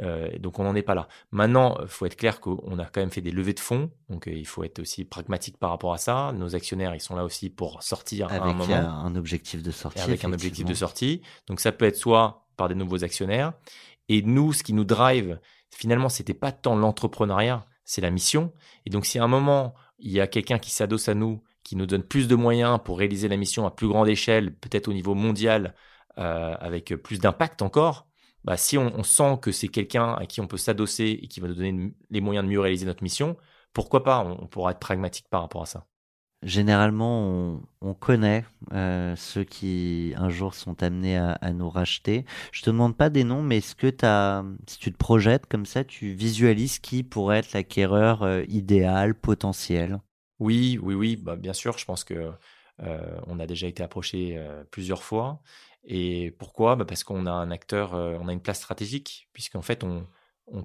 Euh, 0.00 0.30
donc 0.38 0.58
on 0.58 0.64
n'en 0.64 0.74
est 0.74 0.82
pas 0.82 0.94
là. 0.94 1.08
Maintenant, 1.32 1.76
il 1.82 1.88
faut 1.88 2.06
être 2.06 2.16
clair 2.16 2.40
qu'on 2.40 2.78
a 2.78 2.84
quand 2.84 3.00
même 3.00 3.10
fait 3.10 3.20
des 3.20 3.30
levées 3.30 3.54
de 3.54 3.60
fonds, 3.60 3.90
donc 4.08 4.28
euh, 4.28 4.32
il 4.32 4.46
faut 4.46 4.64
être 4.64 4.78
aussi 4.78 5.04
pragmatique 5.04 5.56
par 5.58 5.70
rapport 5.70 5.92
à 5.92 5.98
ça. 5.98 6.32
Nos 6.32 6.54
actionnaires, 6.54 6.94
ils 6.94 7.00
sont 7.00 7.16
là 7.16 7.24
aussi 7.24 7.50
pour 7.50 7.82
sortir 7.82 8.28
avec 8.28 8.42
à 8.42 8.44
un 8.44 8.54
moment. 8.54 8.74
un 8.74 9.14
objectif 9.16 9.62
de 9.62 9.70
sortie. 9.70 10.00
Avec 10.00 10.24
un 10.24 10.32
objectif 10.32 10.64
de 10.64 10.74
sortie. 10.74 11.22
Donc 11.46 11.60
ça 11.60 11.72
peut 11.72 11.84
être 11.84 11.96
soit 11.96 12.46
par 12.56 12.68
des 12.68 12.74
nouveaux 12.74 13.04
actionnaires. 13.04 13.52
Et 14.08 14.22
nous, 14.22 14.52
ce 14.52 14.62
qui 14.62 14.72
nous 14.72 14.84
drive, 14.84 15.38
finalement, 15.70 16.08
c'était 16.08 16.34
pas 16.34 16.52
tant 16.52 16.76
l'entrepreneuriat, 16.76 17.66
c'est 17.84 18.00
la 18.00 18.10
mission. 18.10 18.52
Et 18.86 18.90
donc 18.90 19.04
si 19.04 19.18
à 19.18 19.24
un 19.24 19.28
moment 19.28 19.74
il 19.98 20.12
y 20.12 20.20
a 20.20 20.26
quelqu'un 20.26 20.58
qui 20.58 20.70
s'adosse 20.70 21.08
à 21.08 21.14
nous, 21.14 21.42
qui 21.64 21.76
nous 21.76 21.86
donne 21.86 22.02
plus 22.02 22.28
de 22.28 22.36
moyens 22.36 22.78
pour 22.84 22.98
réaliser 22.98 23.28
la 23.28 23.36
mission 23.36 23.66
à 23.66 23.70
plus 23.70 23.88
grande 23.88 24.08
échelle, 24.08 24.54
peut-être 24.54 24.88
au 24.88 24.92
niveau 24.92 25.14
mondial, 25.14 25.74
euh, 26.18 26.54
avec 26.60 26.94
plus 26.96 27.18
d'impact 27.18 27.62
encore, 27.62 28.06
bah, 28.44 28.56
si 28.56 28.78
on, 28.78 29.02
sent 29.02 29.38
que 29.42 29.52
c'est 29.52 29.68
quelqu'un 29.68 30.14
à 30.14 30.26
qui 30.26 30.40
on 30.40 30.46
peut 30.46 30.56
s'adosser 30.56 31.18
et 31.22 31.28
qui 31.28 31.40
va 31.40 31.48
nous 31.48 31.54
donner 31.54 31.94
les 32.10 32.20
moyens 32.20 32.44
de 32.46 32.50
mieux 32.50 32.60
réaliser 32.60 32.86
notre 32.86 33.02
mission, 33.02 33.36
pourquoi 33.72 34.04
pas 34.04 34.20
on, 34.20 34.46
pourra 34.46 34.72
être 34.72 34.78
pragmatique 34.78 35.26
par 35.28 35.42
rapport 35.42 35.62
à 35.62 35.66
ça. 35.66 35.86
Généralement, 36.44 37.60
on, 37.80 37.94
connaît 37.94 38.44
euh, 38.72 39.16
ceux 39.16 39.42
qui 39.42 40.14
un 40.16 40.30
jour 40.30 40.54
sont 40.54 40.84
amenés 40.84 41.18
à, 41.18 41.52
nous 41.52 41.68
racheter. 41.68 42.24
Je 42.52 42.62
te 42.62 42.70
demande 42.70 42.96
pas 42.96 43.10
des 43.10 43.24
noms, 43.24 43.42
mais 43.42 43.56
est-ce 43.58 43.74
que 43.74 43.92
as, 44.04 44.44
si 44.68 44.78
tu 44.78 44.92
te 44.92 44.96
projettes 44.96 45.46
comme 45.46 45.66
ça, 45.66 45.82
tu 45.82 46.12
visualises 46.12 46.78
qui 46.78 47.02
pourrait 47.02 47.38
être 47.38 47.52
l'acquéreur 47.54 48.22
euh, 48.22 48.44
idéal, 48.46 49.16
potentiel 49.16 49.98
Oui, 50.38 50.78
oui, 50.80 50.94
oui, 50.94 51.16
bah, 51.16 51.34
bien 51.34 51.52
sûr. 51.52 51.76
Je 51.76 51.84
pense 51.84 52.04
que 52.04 52.30
euh, 52.82 53.20
on 53.26 53.40
a 53.40 53.46
déjà 53.48 53.66
été 53.66 53.82
approché 53.82 54.40
plusieurs 54.70 55.02
fois. 55.02 55.42
Et 55.88 56.30
pourquoi? 56.38 56.76
Bah, 56.76 56.84
Parce 56.84 57.02
qu'on 57.02 57.26
a 57.26 57.32
un 57.32 57.50
acteur, 57.50 57.94
on 57.94 58.28
a 58.28 58.32
une 58.32 58.42
place 58.42 58.58
stratégique, 58.58 59.28
puisqu'en 59.32 59.62
fait, 59.62 59.82
on, 59.82 60.06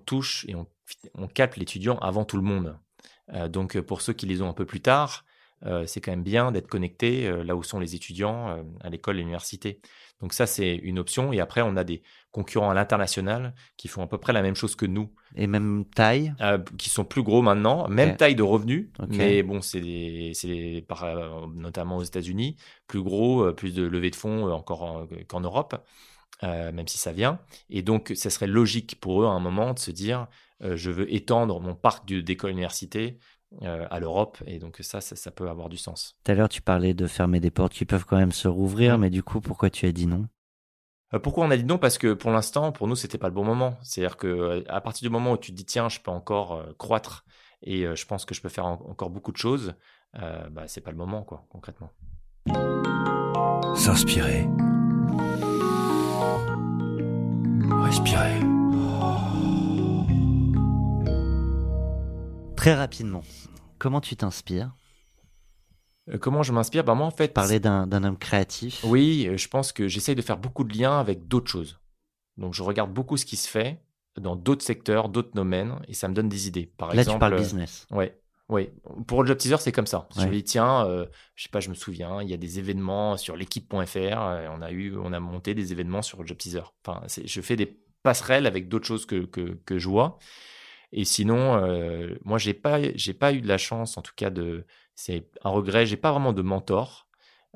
touche 0.06 0.46
et 0.48 0.56
on, 0.56 0.68
on 1.16 1.28
capte 1.28 1.58
l'étudiant 1.58 1.98
avant 2.00 2.26
tout 2.26 2.38
le 2.38 2.44
monde. 2.44 2.78
donc, 3.50 3.80
pour 3.82 4.02
ceux 4.02 4.14
qui 4.14 4.26
les 4.26 4.42
ont 4.42 4.50
un 4.50 4.54
peu 4.54 4.66
plus 4.66 4.82
tard, 4.82 5.26
euh, 5.66 5.86
c'est 5.86 6.02
quand 6.02 6.12
même 6.12 6.24
bien 6.24 6.52
d'être 6.52 6.68
connecté 6.68 7.28
euh, 7.28 7.44
là 7.44 7.56
où 7.56 7.64
sont 7.64 7.80
les 7.80 7.96
étudiants 7.96 8.50
euh, 8.50 8.64
à 8.82 8.90
l'école, 8.90 9.16
à 9.16 9.20
l'université. 9.20 9.80
Donc 10.20 10.34
ça, 10.34 10.46
c'est 10.46 10.76
une 10.76 11.00
option. 11.00 11.34
Et 11.34 11.40
après, 11.40 11.62
on 11.62 11.76
a 11.76 11.84
des 11.84 12.02
concurrents 12.32 12.70
à 12.70 12.74
l'international 12.74 13.54
qui 13.78 13.88
font 13.88 14.04
à 14.04 14.08
peu 14.08 14.18
près 14.18 14.34
la 14.34 14.42
même 14.42 14.56
chose 14.56 14.76
que 14.76 14.86
nous. 14.86 15.12
Et 15.36 15.48
même 15.48 15.86
taille? 15.86 16.34
Qui 16.78 16.90
sont 16.90 17.04
plus 17.04 17.24
gros 17.24 17.42
maintenant, 17.42 17.88
même 17.90 18.16
taille 18.16 18.36
de 18.36 18.44
revenus. 18.44 18.90
Mais 19.10 19.44
bon, 19.44 19.62
c'est 19.62 20.86
notamment 21.56 21.98
aux 21.98 22.04
États-Unis, 22.04 22.56
plus 22.88 23.02
gros, 23.02 23.52
plus 23.54 23.74
de 23.74 23.84
levée 23.84 24.12
de 24.12 24.16
fonds 24.16 24.50
encore 24.50 25.08
qu'en 25.28 25.42
Europe. 25.42 25.76
même 26.42 26.88
si 26.88 26.98
ça 26.98 27.12
vient. 27.12 27.40
Et 27.70 27.82
donc, 27.82 28.14
ce 28.16 28.30
serait 28.30 28.48
logique 28.48 29.02
pour 29.02 29.24
eux 29.24 29.26
à 29.26 29.32
un 29.32 29.42
moment 29.42 29.74
de 29.74 29.80
se 29.80 29.92
dire, 29.92 30.28
je 30.62 30.90
veux 30.90 31.14
étendre 31.14 31.60
mon 31.60 31.76
parc 31.76 32.06
d'école-université 32.06 33.18
euh, 33.62 33.86
à 33.92 34.00
l'Europe. 34.00 34.38
Et 34.48 34.60
donc 34.60 34.78
ça, 34.82 35.00
ça, 35.02 35.32
peut 35.32 35.50
avoir 35.50 35.70
du 35.70 35.78
sens. 35.78 36.16
Tout 36.24 36.32
à 36.32 36.36
l'heure, 36.36 36.50
tu 36.50 36.62
parlais 36.62 36.94
de 36.94 37.08
fermer 37.08 37.40
des 37.40 37.52
portes 37.52 37.74
qui 37.74 37.86
peuvent 37.86 38.06
quand 38.06 38.18
même 38.18 38.32
se 38.32 38.48
rouvrir, 38.48 38.98
mais 38.98 39.10
du 39.10 39.24
coup, 39.24 39.42
pourquoi 39.42 39.70
tu 39.70 39.86
as 39.86 39.92
dit 39.92 40.08
non? 40.08 40.28
Euh, 41.14 41.20
pourquoi 41.20 41.46
on 41.46 41.52
a 41.52 41.58
dit 41.58 41.64
non? 41.64 41.78
Parce 41.78 41.98
que 41.98 42.14
pour 42.14 42.32
l'instant, 42.32 42.72
pour 42.72 42.88
nous, 42.88 42.96
c'était 42.96 43.18
pas 43.18 43.28
le 43.28 43.34
bon 43.34 43.44
moment. 43.44 43.78
C'est-à-dire 43.84 44.18
que 44.18 44.28
euh, 44.28 44.64
à 44.68 44.82
partir 44.82 45.08
du 45.08 45.12
moment 45.12 45.34
où 45.34 45.38
tu 45.38 45.52
te 45.52 45.58
dis 45.58 45.66
tiens, 45.66 45.88
je 45.90 46.00
peux 46.00 46.12
encore 46.12 46.64
croître 46.78 47.26
et 47.62 47.86
je 47.96 48.06
pense 48.06 48.26
que 48.26 48.36
je 48.36 48.42
peux 48.42 48.50
faire 48.50 48.66
encore 48.66 49.10
beaucoup 49.10 49.32
de 49.32 49.38
choses, 49.38 49.74
bah, 50.14 50.68
c'est 50.68 50.82
pas 50.82 50.92
le 50.92 50.98
moment, 50.98 51.24
quoi, 51.24 51.46
concrètement. 51.50 51.92
S'inspirer. 53.74 54.48
Respirer. 57.84 58.42
Très 62.64 62.76
rapidement, 62.76 63.24
comment 63.78 64.00
tu 64.00 64.16
t'inspires? 64.16 64.72
Euh, 66.10 66.18
Comment 66.18 66.44
je 66.44 66.54
m'inspire? 66.54 66.86
Bah 66.86 66.96
Moi, 66.96 67.06
en 67.06 67.12
fait. 67.12 67.34
Parler 67.34 67.60
d'un 67.60 68.04
homme 68.06 68.18
créatif. 68.18 68.86
Oui, 68.86 69.28
euh, 69.28 69.36
je 69.36 69.50
pense 69.50 69.74
que 69.74 69.90
j'essaye 69.90 70.16
de 70.16 70.22
faire 70.22 70.38
beaucoup 70.38 70.64
de 70.64 70.74
liens 70.74 70.98
avec 70.98 71.28
d'autres 71.28 71.52
choses. 71.52 71.82
Donc, 72.38 72.54
je 72.54 72.64
regarde 72.64 72.94
beaucoup 72.94 73.18
ce 73.18 73.26
qui 73.26 73.36
se 73.36 73.50
fait 73.50 73.84
dans 74.16 74.38
d'autres 74.38 74.64
secteurs, 74.64 75.10
d'autres 75.10 75.34
domaines, 75.34 75.76
et 75.90 75.94
ça 75.94 76.08
me 76.08 76.14
donne 76.14 76.30
des 76.30 76.48
idées. 76.48 76.72
Par 76.78 76.96
Là, 76.96 77.04
tu 77.04 77.20
parles 77.20 77.36
business. 77.36 77.86
Oui. 77.92 78.06
Oui, 78.48 78.70
pour 79.08 79.24
le 79.24 79.28
job 79.28 79.38
teaser, 79.40 79.58
c'est 79.60 79.74
comme 79.74 79.86
ça. 79.86 80.08
Je 80.18 80.26
me 80.26 80.32
dis, 80.32 80.46
tiens, 80.46 80.86
euh, 80.88 81.06
je 81.36 81.44
sais 81.44 81.50
pas, 81.50 81.60
je 81.60 81.68
me 81.68 81.76
souviens, 81.76 82.22
il 82.22 82.30
y 82.30 82.34
a 82.34 82.38
des 82.38 82.60
événements 82.60 83.18
sur 83.18 83.36
l'équipe.fr, 83.36 83.76
on 83.76 84.62
a 84.62 84.72
eu, 84.72 84.96
on 84.96 85.12
a 85.12 85.20
monté 85.20 85.54
des 85.54 85.74
événements 85.74 86.02
sur 86.02 86.22
le 86.22 86.28
job 86.28 86.38
teaser. 86.38 86.64
Enfin, 86.86 87.02
je 87.26 87.42
fais 87.42 87.58
des 87.58 87.78
passerelles 88.04 88.48
avec 88.48 88.70
d'autres 88.70 88.88
choses 88.88 89.06
que, 89.06 89.26
que, 89.26 89.60
que, 89.66 89.78
je 89.80 89.90
vois. 89.90 90.18
Et 90.96 91.06
sinon, 91.06 91.56
euh, 91.56 92.16
moi, 92.24 92.38
j'ai 92.38 92.54
pas, 92.54 92.80
j'ai 92.94 93.14
pas 93.14 93.34
eu 93.34 93.42
de 93.42 93.48
la 93.48 93.58
chance, 93.58 93.98
en 93.98 94.02
tout 94.02 94.14
cas, 94.16 94.30
de. 94.30 94.64
C'est 94.94 95.28
un 95.44 95.50
regret. 95.50 95.88
J'ai 95.88 95.98
pas 95.98 96.12
vraiment 96.12 96.34
de 96.34 96.44
mentor 96.44 97.08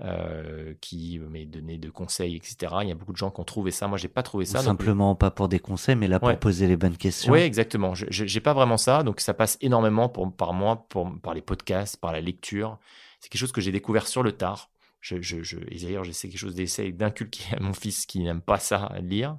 euh, 0.01 0.73
qui 0.81 1.19
m'ait 1.19 1.45
donné 1.45 1.77
de 1.77 1.91
conseils, 1.91 2.35
etc. 2.35 2.57
Il 2.81 2.87
y 2.87 2.91
a 2.91 2.95
beaucoup 2.95 3.13
de 3.13 3.17
gens 3.17 3.29
qui 3.29 3.39
ont 3.39 3.43
trouvé 3.43 3.69
ça. 3.69 3.87
Moi, 3.87 3.99
j'ai 3.99 4.07
pas 4.07 4.23
trouvé 4.23 4.45
ça. 4.45 4.63
simplement 4.63 5.13
pas 5.13 5.29
pour 5.29 5.49
des 5.49 5.59
conseils, 5.59 5.95
mais 5.95 6.07
là 6.07 6.19
pour 6.19 6.35
poser 6.39 6.65
les 6.65 6.77
bonnes 6.77 6.97
questions. 6.97 7.31
Oui, 7.31 7.39
exactement. 7.39 7.93
Je 7.93 8.05
j'ai 8.09 8.41
pas 8.41 8.53
vraiment 8.53 8.77
ça. 8.77 9.03
Donc, 9.03 9.19
ça 9.19 9.35
passe 9.35 9.59
énormément 9.61 10.09
pour, 10.09 10.35
par 10.35 10.53
moi, 10.53 10.87
pour, 10.89 11.11
par 11.21 11.35
les 11.35 11.41
podcasts, 11.41 11.97
par 11.97 12.11
la 12.11 12.21
lecture. 12.21 12.79
C'est 13.19 13.29
quelque 13.29 13.39
chose 13.39 13.51
que 13.51 13.61
j'ai 13.61 13.71
découvert 13.71 14.07
sur 14.07 14.23
le 14.23 14.31
tard. 14.31 14.71
Je, 14.99 15.21
je, 15.21 15.43
je, 15.43 15.57
et 15.67 15.79
d'ailleurs, 15.79 16.03
j'essaie 16.03 16.27
quelque 16.27 16.39
chose 16.39 16.55
d'essayer 16.55 16.91
d'inculquer 16.91 17.55
à 17.55 17.59
mon 17.59 17.73
fils 17.73 18.07
qui 18.07 18.19
n'aime 18.19 18.41
pas 18.41 18.57
ça 18.57 18.91
lire. 18.99 19.37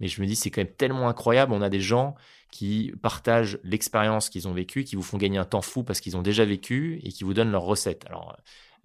Mais 0.00 0.08
je 0.08 0.20
me 0.20 0.26
dis, 0.26 0.34
c'est 0.34 0.50
quand 0.50 0.62
même 0.62 0.74
tellement 0.74 1.08
incroyable. 1.08 1.52
On 1.52 1.62
a 1.62 1.70
des 1.70 1.80
gens 1.80 2.16
qui 2.50 2.92
partagent 3.02 3.58
l'expérience 3.62 4.30
qu'ils 4.30 4.48
ont 4.48 4.52
vécue, 4.52 4.84
qui 4.84 4.96
vous 4.96 5.02
font 5.02 5.18
gagner 5.18 5.38
un 5.38 5.44
temps 5.44 5.62
fou 5.62 5.82
parce 5.82 6.00
qu'ils 6.00 6.16
ont 6.16 6.22
déjà 6.22 6.44
vécu 6.44 7.00
et 7.02 7.10
qui 7.10 7.24
vous 7.24 7.34
donnent 7.34 7.50
leurs 7.50 7.62
recettes. 7.62 8.04
Alors, 8.06 8.36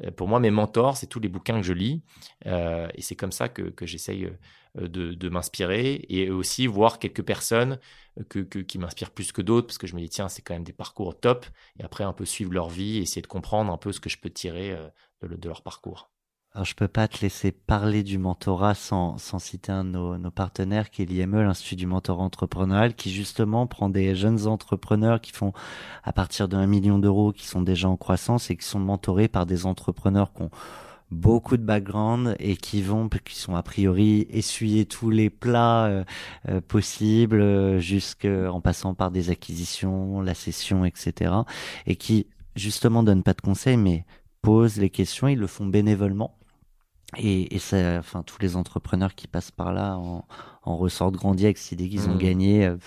euh, 0.04 0.12
pour 0.12 0.28
moi, 0.28 0.40
mes 0.40 0.52
mentors, 0.52 0.98
c'est 0.98 1.08
tous 1.08 1.20
les 1.20 1.30
bouquins 1.30 1.58
que 1.58 1.66
je 1.66 1.74
lis 1.74 2.02
euh, 2.48 2.88
et 2.96 3.02
c'est 3.02 3.16
comme 3.16 3.32
ça 3.32 3.50
que, 3.50 3.74
j'essaye 3.86 4.30
euh, 4.78 4.88
de, 4.88 5.30
m'inspirer 5.30 6.06
et 6.10 6.30
aussi 6.30 6.68
voir 6.68 7.00
quelques 7.00 7.24
personnes 7.24 7.80
qui 8.30 8.78
m'inspirent 8.78 9.12
plus 9.12 9.32
que 9.32 9.42
d'autres 9.42 9.68
parce 9.68 9.78
que 9.78 9.88
je 9.88 9.96
me 9.96 10.02
dis, 10.02 10.10
tiens, 10.10 10.28
c'est 10.28 10.42
quand 10.42 10.54
même 10.54 10.64
des 10.64 10.74
parcours 10.74 11.18
top 11.20 11.46
et 11.80 11.84
après, 11.84 12.04
un 12.04 12.14
peu 12.14 12.26
suivre 12.26 12.54
leur 12.54 12.70
vie 12.70 12.98
et 12.98 13.02
essayer 13.02 13.22
de 13.22 13.28
comprendre 13.28 13.72
un 13.72 13.78
peu 13.78 13.92
ce 13.92 14.00
que 14.00 14.10
je 14.10 14.18
peux 14.18 14.30
tirer 14.30 14.76
de 15.22 15.48
leur 15.48 15.62
parcours. 15.62 16.10
Alors, 16.54 16.66
je 16.66 16.76
peux 16.76 16.90
pas 16.90 17.08
te 17.08 17.22
laisser 17.22 17.54
parler 17.54 18.04
du 18.04 18.18
mentorat 18.18 18.74
sans, 18.76 19.18
sans 19.18 19.40
citer 19.40 19.72
un 19.72 19.86
de 19.86 19.92
nos, 19.92 20.18
nos 20.18 20.32
partenaires 20.32 20.90
qui 20.90 21.02
est 21.02 21.06
l'IME, 21.06 21.44
l'Institut 21.44 21.78
du 21.78 21.88
mentorat 21.88 22.24
entrepreneurial, 22.24 22.94
qui 22.94 23.10
justement 23.10 23.68
prend 23.68 23.88
des 23.88 24.16
jeunes 24.16 24.48
entrepreneurs 24.48 25.22
qui 25.22 25.32
font 25.32 25.54
à 26.04 26.12
partir 26.12 26.50
d'un 26.50 26.68
million 26.68 27.00
d'euros, 27.00 27.32
qui 27.32 27.48
sont 27.48 27.62
déjà 27.62 27.88
en 27.88 27.96
croissance 27.96 28.50
et 28.50 28.58
qui 28.58 28.66
sont 28.66 28.82
mentorés 28.82 29.30
par 29.30 29.46
des 29.46 29.66
entrepreneurs 29.66 30.34
qui 30.34 30.42
ont 30.42 30.52
beaucoup 31.10 31.56
de 31.56 31.64
background 31.64 32.36
et 32.38 32.58
qui 32.58 32.82
vont, 32.82 33.08
qui 33.08 33.40
sont 33.40 33.56
a 33.56 33.64
priori 33.64 34.28
essuyer 34.30 34.86
tous 34.86 35.10
les 35.10 35.30
plats 35.30 35.86
euh, 35.86 36.04
euh, 36.50 36.60
possibles, 36.60 37.40
euh, 37.40 37.80
jusqu'en 37.80 38.60
passant 38.60 38.94
par 38.94 39.10
des 39.10 39.30
acquisitions, 39.30 40.20
la 40.20 40.34
cession, 40.34 40.84
etc. 40.84 41.32
Et 41.88 41.96
qui 41.96 42.28
justement 42.58 43.04
donnent 43.04 43.24
pas 43.24 43.34
de 43.34 43.42
conseils, 43.42 43.78
mais 43.78 44.06
posent 44.42 44.78
les 44.78 44.90
questions, 44.90 45.30
ils 45.30 45.40
le 45.40 45.48
font 45.48 45.66
bénévolement 45.66 46.36
et, 47.18 47.56
et 47.56 47.60
ça, 47.60 47.98
enfin, 48.00 48.24
tous 48.24 48.38
les 48.42 48.56
entrepreneurs 48.56 49.16
qui 49.16 49.28
passent 49.28 49.52
par 49.52 49.74
là 49.74 49.98
en, 49.98 50.26
en 50.64 50.78
ressortent 50.78 51.16
grandis 51.16 51.46
avec 51.46 51.58
cette 51.58 51.72
idée 51.74 51.90
qu'ils 51.90 52.08
ont 52.08 52.16
mmh. 52.16 52.20
gagné 52.20 52.66
euh, 52.68 52.78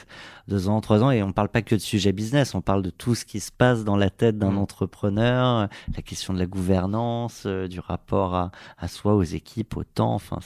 deux 0.47 0.69
ans, 0.69 0.81
trois 0.81 1.03
ans. 1.03 1.11
Et 1.11 1.23
on 1.23 1.33
parle 1.33 1.49
pas 1.49 1.63
que 1.63 1.75
de 1.75 1.81
sujet 1.81 2.13
business, 2.13 2.55
on 2.55 2.61
parle 2.61 2.83
de 2.83 2.91
tout 2.91 3.17
ce 3.17 3.25
qui 3.25 3.41
se 3.41 3.51
passe 3.51 3.85
dans 3.85 3.97
la 3.97 4.11
tête 4.11 4.39
d'un 4.39 4.53
mmh. 4.53 4.59
entrepreneur, 4.59 5.69
la 5.95 6.03
question 6.03 6.33
de 6.33 6.39
la 6.39 6.47
gouvernance, 6.47 7.45
euh, 7.47 7.67
du 7.67 7.81
rapport 7.81 8.35
à, 8.37 8.53
à, 8.79 8.87
soi, 8.87 9.15
aux 9.15 9.23
équipes, 9.23 9.77
au 9.77 9.83
temps. 9.83 10.15
Enfin, 10.15 10.39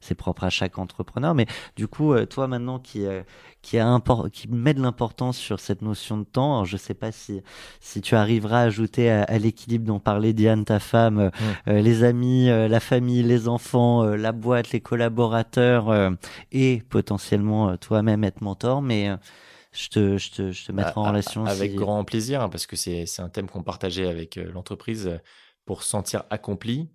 c'est 0.00 0.14
propre 0.14 0.44
à 0.44 0.50
chaque 0.50 0.78
entrepreneur. 0.78 1.34
Mais 1.34 1.46
du 1.76 1.88
coup, 1.88 2.12
euh, 2.12 2.26
toi 2.26 2.46
maintenant 2.46 2.78
qui 2.78 3.04
qui 3.62 3.78
a 3.78 4.00
qui 4.32 4.48
met 4.48 4.74
de 4.74 4.82
l'importance 4.82 5.36
sur 5.38 5.60
cette 5.60 5.82
notion 5.82 6.18
de 6.18 6.24
temps. 6.24 6.54
Alors, 6.54 6.66
je 6.66 6.76
sais 6.76 6.94
pas 6.94 7.10
si 7.10 7.40
si 7.80 8.00
tu 8.00 8.14
arriveras 8.14 8.60
à 8.60 8.64
ajouter 8.64 9.10
à, 9.10 9.38
l'équilibre 9.38 9.86
dont 9.86 9.98
parlait 9.98 10.32
Diane, 10.32 10.64
ta 10.64 10.78
femme, 10.78 11.30
mmh. 11.66 11.72
les 11.72 12.04
amis, 12.04 12.46
la 12.46 12.80
famille, 12.80 13.22
les 13.22 13.48
enfants, 13.48 14.04
la 14.04 14.32
boîte, 14.32 14.72
les 14.72 14.80
collaborateurs 14.80 16.12
et 16.52 16.65
potentiellement 16.88 17.70
euh, 17.70 17.76
toi-même 17.76 18.24
être 18.24 18.40
mentor, 18.40 18.82
mais 18.82 19.08
euh, 19.08 19.16
je 19.72 19.88
te, 19.88 20.18
je 20.18 20.30
te, 20.30 20.52
je 20.52 20.64
te 20.66 20.72
mettrai 20.72 20.94
en 20.96 21.02
bah, 21.02 21.10
relation. 21.10 21.46
Avec 21.46 21.74
grand 21.74 22.04
plaisir, 22.04 22.42
hein, 22.42 22.48
parce 22.48 22.66
que 22.66 22.76
c'est 22.76 23.06
un 23.20 23.28
thème 23.28 23.48
qu'on 23.48 23.62
partageait 23.62 24.06
avec 24.06 24.38
euh, 24.38 24.50
l'entreprise. 24.52 25.20
Pour 25.64 25.82
se 25.82 25.88
sentir 25.88 26.22
accompli, 26.30 26.88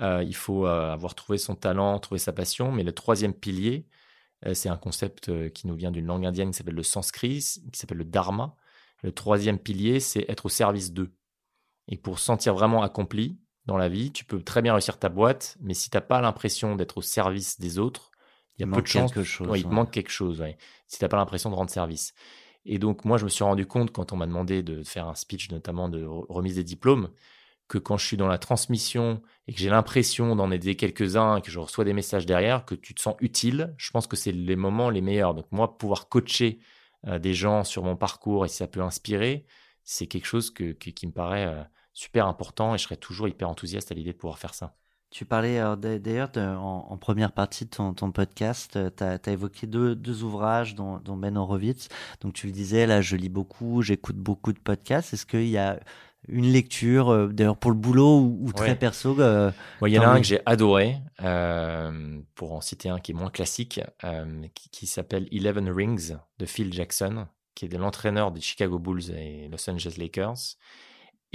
il 0.00 0.34
faut 0.34 0.64
avoir 0.64 1.14
trouvé 1.14 1.36
son 1.36 1.54
talent, 1.54 1.98
trouver 1.98 2.18
sa 2.18 2.32
passion. 2.32 2.72
Mais 2.72 2.82
le 2.82 2.92
troisième 2.92 3.34
pilier, 3.34 3.86
c'est 4.54 4.70
un 4.70 4.78
concept 4.78 5.50
qui 5.50 5.66
nous 5.66 5.74
vient 5.74 5.90
d'une 5.90 6.06
langue 6.06 6.24
indienne 6.24 6.50
qui 6.50 6.56
s'appelle 6.56 6.76
le 6.76 6.82
sanskrit, 6.82 7.40
qui 7.70 7.78
s'appelle 7.78 7.98
le 7.98 8.06
dharma. 8.06 8.56
Le 9.02 9.12
troisième 9.12 9.58
pilier, 9.58 10.00
c'est 10.00 10.24
être 10.30 10.46
au 10.46 10.48
service 10.48 10.94
d'eux. 10.94 11.12
Et 11.88 11.98
pour 11.98 12.18
se 12.18 12.24
sentir 12.24 12.54
vraiment 12.54 12.82
accompli 12.82 13.38
dans 13.66 13.76
la 13.76 13.90
vie, 13.90 14.12
tu 14.12 14.24
peux 14.24 14.42
très 14.42 14.62
bien 14.62 14.72
réussir 14.72 14.98
ta 14.98 15.08
boîte, 15.08 15.58
mais 15.60 15.74
si 15.74 15.90
tu 15.90 15.96
n'as 15.96 16.00
pas 16.00 16.22
l'impression 16.22 16.76
d'être 16.76 16.98
au 16.98 17.02
service 17.02 17.60
des 17.60 17.78
autres, 17.78 18.12
il 18.58 18.62
y 18.62 18.64
a 18.64 18.74
peu 18.74 18.82
de 18.82 18.86
chances. 18.86 19.22
Chose, 19.22 19.58
il 19.58 19.64
te 19.64 19.68
manque 19.68 19.90
quelque 19.90 20.10
chose, 20.10 20.44
si 20.86 20.98
tu 20.98 21.04
n'as 21.04 21.08
pas 21.08 21.16
l'impression 21.16 21.50
de 21.50 21.54
rendre 21.54 21.70
service. 21.70 22.14
Et 22.64 22.78
donc, 22.78 23.04
moi, 23.04 23.16
je 23.16 23.24
me 23.24 23.28
suis 23.28 23.44
rendu 23.44 23.66
compte, 23.66 23.92
quand 23.92 24.12
on 24.12 24.16
m'a 24.16 24.26
demandé 24.26 24.62
de 24.62 24.82
faire 24.82 25.06
un 25.06 25.14
speech, 25.14 25.50
notamment 25.50 25.88
de 25.88 26.04
remise 26.04 26.56
des 26.56 26.64
diplômes, 26.64 27.10
que 27.68 27.78
quand 27.78 27.96
je 27.96 28.06
suis 28.06 28.16
dans 28.16 28.28
la 28.28 28.38
transmission 28.38 29.22
et 29.46 29.52
que 29.52 29.58
j'ai 29.58 29.70
l'impression 29.70 30.36
d'en 30.36 30.50
aider 30.50 30.76
quelques-uns, 30.76 31.40
que 31.40 31.50
je 31.50 31.58
reçois 31.58 31.84
des 31.84 31.92
messages 31.92 32.26
derrière, 32.26 32.64
que 32.64 32.74
tu 32.74 32.94
te 32.94 33.00
sens 33.00 33.16
utile, 33.20 33.74
je 33.76 33.90
pense 33.90 34.06
que 34.06 34.16
c'est 34.16 34.32
les 34.32 34.56
moments 34.56 34.90
les 34.90 35.00
meilleurs. 35.00 35.34
Donc, 35.34 35.46
moi, 35.52 35.78
pouvoir 35.78 36.08
coacher 36.08 36.58
euh, 37.06 37.18
des 37.18 37.34
gens 37.34 37.64
sur 37.64 37.82
mon 37.82 37.96
parcours 37.96 38.44
et 38.44 38.48
si 38.48 38.56
ça 38.56 38.66
peut 38.66 38.82
inspirer, 38.82 39.46
c'est 39.84 40.06
quelque 40.06 40.26
chose 40.26 40.50
que, 40.50 40.72
qui 40.72 41.06
me 41.06 41.12
paraît 41.12 41.46
euh, 41.46 41.62
super 41.92 42.26
important 42.26 42.74
et 42.74 42.78
je 42.78 42.84
serais 42.84 42.96
toujours 42.96 43.28
hyper 43.28 43.48
enthousiaste 43.48 43.92
à 43.92 43.94
l'idée 43.94 44.12
de 44.12 44.18
pouvoir 44.18 44.38
faire 44.38 44.54
ça. 44.54 44.76
Tu 45.10 45.24
parlais 45.24 45.60
d'ailleurs 45.76 46.30
en, 46.36 46.88
en, 46.90 46.96
première 46.98 47.32
partie 47.32 47.64
de 47.64 47.70
ton, 47.70 47.94
ton 47.94 48.10
podcast, 48.10 48.78
tu 48.96 49.04
as, 49.04 49.18
évoqué 49.28 49.66
deux, 49.66 49.94
deux 49.94 50.24
ouvrages 50.24 50.74
dont, 50.74 50.98
dont, 50.98 51.16
Ben 51.16 51.36
Horowitz. 51.36 51.88
Donc 52.20 52.34
tu 52.34 52.46
le 52.46 52.52
disais, 52.52 52.86
là 52.86 53.00
je 53.00 53.16
lis 53.16 53.28
beaucoup, 53.28 53.82
j'écoute 53.82 54.16
beaucoup 54.16 54.52
de 54.52 54.58
podcasts. 54.58 55.14
Est-ce 55.14 55.24
qu'il 55.24 55.48
y 55.48 55.58
a 55.58 55.78
une 56.28 56.46
lecture, 56.46 57.10
euh, 57.10 57.28
d'ailleurs 57.28 57.56
pour 57.56 57.70
le 57.70 57.76
boulot 57.76 58.20
ou, 58.20 58.52
très 58.52 58.76
perso 58.76 59.18
euh, 59.20 59.50
Il 59.82 59.92
y 59.92 59.98
en 59.98 60.02
a 60.02 60.08
un 60.08 60.20
que 60.20 60.26
j'ai 60.26 60.40
adoré, 60.46 60.96
euh, 61.22 62.20
pour 62.34 62.52
en 62.52 62.60
citer 62.60 62.88
un 62.88 62.98
qui 62.98 63.12
est 63.12 63.14
moins 63.14 63.30
classique, 63.30 63.80
qui, 64.54 64.70
qui 64.70 64.86
s'appelle 64.86 65.28
Eleven 65.32 65.70
Rings 65.70 66.16
de 66.38 66.46
Phil 66.46 66.72
Jackson, 66.72 67.26
qui 67.54 67.66
est 67.66 67.78
l'entraîneur 67.78 68.32
des 68.32 68.40
Chicago 68.40 68.78
Bulls 68.78 69.10
et 69.10 69.48
Los 69.48 69.68
Angeles 69.70 69.94
Lakers 69.98 70.56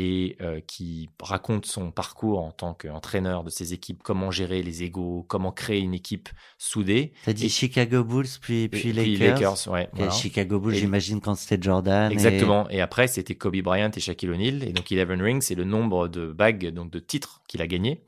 et 0.02 0.38
qui 0.68 1.10
raconte 1.22 1.66
son 1.66 1.92
parcours 1.92 2.40
en 2.44 2.52
tant 2.52 2.74
qu'entraîneur 2.74 3.44
de 3.44 3.50
ses 3.50 3.74
équipes, 3.74 4.02
comment 4.04 4.32
gérer 4.32 4.64
les 4.64 4.84
égaux, 4.84 5.26
comment 5.28 5.52
créer 5.52 5.80
une 5.80 5.94
équipe 5.94 6.30
soudée. 6.58 7.14
T'as 7.26 7.34
dit 7.34 7.50
Chicago 7.50 8.04
Bulls 8.04 8.28
puis, 8.42 8.68
puis, 8.68 8.94
Lakers. 8.94 9.68
ouais, 9.68 9.90
Chicago 10.12 10.60
Bulls, 10.60 10.76
j'imagine 10.76 11.22
quand 11.22 11.36
c'était 11.36 11.62
Jordan. 11.62 12.12
Exactement. 12.12 12.70
Et... 12.70 12.82
après, 12.82 13.08
c'était 13.08 13.36
Kobe 13.36 13.62
Bryant 13.62 13.92
et 13.96 14.00
Shaquille 14.00 14.30
O'Neal. 14.30 14.64
Et 14.64 14.74
donc, 14.74 14.92
Eleven 14.92 15.22
Rings, 15.22 15.42
c'est 15.42 15.56
le 15.56 15.64
nombre 15.64 16.08
de 16.08 16.28
bagues, 16.28 16.68
donc 16.68 16.92
de 16.92 17.00
titres 17.00 17.42
qu'il 17.48 17.62
a 17.62 17.68
gagné. 17.68 18.04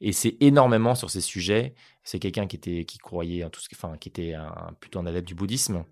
Et 0.00 0.12
c'est 0.12 0.36
énormément 0.40 0.94
sur 0.94 1.10
ces 1.10 1.20
sujets 1.20 1.74
c'est 2.04 2.18
quelqu'un 2.18 2.46
qui 2.46 2.56
était 2.56 2.84
qui 2.84 2.98
croyait 2.98 3.44
en 3.44 3.50
tout 3.50 3.60
ce 3.60 3.68
qui, 3.68 3.76
enfin, 3.76 3.96
qui 3.96 4.08
était 4.08 4.34
un, 4.34 4.72
plutôt 4.80 4.98
un 4.98 5.06
adepte 5.06 5.26
du 5.26 5.34
bouddhisme 5.34 5.84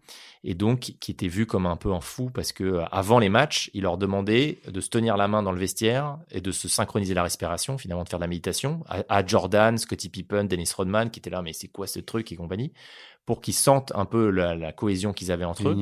et 0.42 0.54
donc 0.54 0.94
qui 0.98 1.10
était 1.10 1.28
vu 1.28 1.46
comme 1.46 1.66
un 1.66 1.76
peu 1.76 1.92
un 1.92 2.00
fou 2.00 2.30
parce 2.30 2.52
que 2.52 2.64
euh, 2.64 2.84
avant 2.86 3.18
les 3.18 3.28
matchs, 3.28 3.70
il 3.74 3.82
leur 3.82 3.98
demandait 3.98 4.58
de 4.66 4.80
se 4.80 4.88
tenir 4.88 5.16
la 5.16 5.28
main 5.28 5.42
dans 5.42 5.52
le 5.52 5.58
vestiaire 5.58 6.18
et 6.30 6.40
de 6.40 6.50
se 6.50 6.68
synchroniser 6.68 7.14
la 7.14 7.22
respiration, 7.22 7.78
finalement 7.78 8.04
de 8.04 8.08
faire 8.08 8.18
de 8.18 8.24
la 8.24 8.28
méditation 8.28 8.82
à, 8.88 9.24
Jordan, 9.24 9.78
Scottie 9.78 10.08
Pippen, 10.08 10.44
Dennis 10.44 10.72
Rodman 10.76 11.10
qui 11.10 11.20
étaient 11.20 11.30
là 11.30 11.42
mais 11.42 11.52
c'est 11.52 11.68
quoi 11.68 11.86
ce 11.86 12.00
truc 12.00 12.32
et 12.32 12.36
compagnie 12.36 12.72
pour 13.26 13.40
qu'ils 13.40 13.54
sentent 13.54 13.92
un 13.94 14.04
peu 14.04 14.30
la, 14.30 14.72
cohésion 14.72 15.12
qu'ils 15.12 15.30
avaient 15.30 15.44
entre 15.44 15.68
eux 15.68 15.76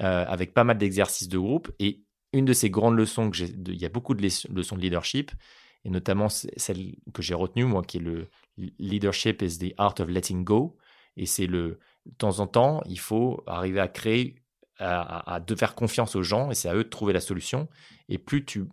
euh, 0.00 0.24
avec 0.28 0.54
pas 0.54 0.64
mal 0.64 0.78
d'exercices 0.78 1.28
de 1.28 1.38
groupe 1.38 1.70
et 1.78 2.02
une 2.32 2.44
de 2.44 2.52
ces 2.52 2.70
grandes 2.70 2.96
leçons 2.96 3.30
que 3.30 3.36
j'ai, 3.36 3.46
il 3.46 3.80
y 3.80 3.86
a 3.86 3.88
beaucoup 3.88 4.14
de 4.14 4.22
leçons 4.22 4.76
de 4.76 4.80
leadership 4.80 5.32
et 5.86 5.90
notamment 5.90 6.28
celle 6.28 6.96
que 7.14 7.22
j'ai 7.22 7.34
retenue, 7.34 7.64
moi, 7.64 7.82
qui 7.82 7.98
est 7.98 8.00
le 8.00 8.26
leadership 8.78 9.42
is 9.42 9.58
the 9.58 9.74
art 9.78 10.00
of 10.00 10.08
letting 10.08 10.44
go. 10.44 10.76
Et 11.16 11.26
c'est 11.26 11.46
le, 11.46 11.78
de 12.06 12.14
temps 12.18 12.40
en 12.40 12.46
temps, 12.46 12.82
il 12.86 12.98
faut 12.98 13.42
arriver 13.46 13.80
à 13.80 13.88
créer, 13.88 14.36
à, 14.78 15.40
de 15.44 15.54
faire 15.54 15.74
confiance 15.74 16.16
aux 16.16 16.22
gens, 16.22 16.50
et 16.50 16.54
c'est 16.54 16.68
à 16.68 16.74
eux 16.74 16.84
de 16.84 16.88
trouver 16.88 17.12
la 17.12 17.20
solution. 17.20 17.68
Et 18.08 18.18
plus 18.18 18.44
tu, 18.44 18.64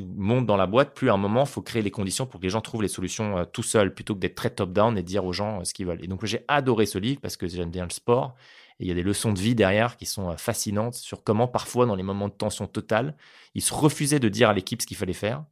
montes 0.00 0.46
dans 0.46 0.56
la 0.56 0.66
boîte, 0.66 0.94
plus 0.94 1.10
à 1.10 1.14
un 1.14 1.18
moment, 1.18 1.42
il 1.44 1.48
faut 1.48 1.62
créer 1.62 1.82
les 1.82 1.90
conditions 1.90 2.26
pour 2.26 2.40
que 2.40 2.44
les 2.44 2.50
gens 2.50 2.60
trouvent 2.60 2.82
les 2.82 2.88
solutions 2.88 3.38
euh, 3.38 3.44
tout 3.44 3.62
seuls, 3.62 3.94
plutôt 3.94 4.14
que 4.14 4.20
d'être 4.20 4.34
très 4.34 4.50
top-down 4.50 4.96
et 4.98 5.02
dire 5.02 5.24
aux 5.24 5.32
gens 5.32 5.60
euh, 5.60 5.64
ce 5.64 5.72
qu'ils 5.74 5.86
veulent. 5.86 6.04
Et 6.04 6.08
donc, 6.08 6.24
j'ai 6.24 6.44
adoré 6.46 6.86
ce 6.86 6.98
livre 6.98 7.20
parce 7.20 7.36
que 7.36 7.48
j'aime 7.48 7.70
bien 7.70 7.84
le 7.84 7.90
sport. 7.90 8.34
Et 8.80 8.84
il 8.84 8.88
y 8.88 8.92
a 8.92 8.94
des 8.94 9.02
leçons 9.02 9.32
de 9.32 9.40
vie 9.40 9.54
derrière 9.54 9.96
qui 9.96 10.06
sont 10.06 10.30
euh, 10.30 10.36
fascinantes 10.36 10.94
sur 10.94 11.24
comment, 11.24 11.48
parfois, 11.48 11.86
dans 11.86 11.96
les 11.96 12.02
moments 12.02 12.28
de 12.28 12.34
tension 12.34 12.66
totale, 12.66 13.16
ils 13.54 13.62
se 13.62 13.74
refusaient 13.74 14.20
de 14.20 14.28
dire 14.28 14.50
à 14.50 14.52
l'équipe 14.52 14.82
ce 14.82 14.86
qu'il 14.86 14.96
fallait 14.96 15.12
faire 15.14 15.44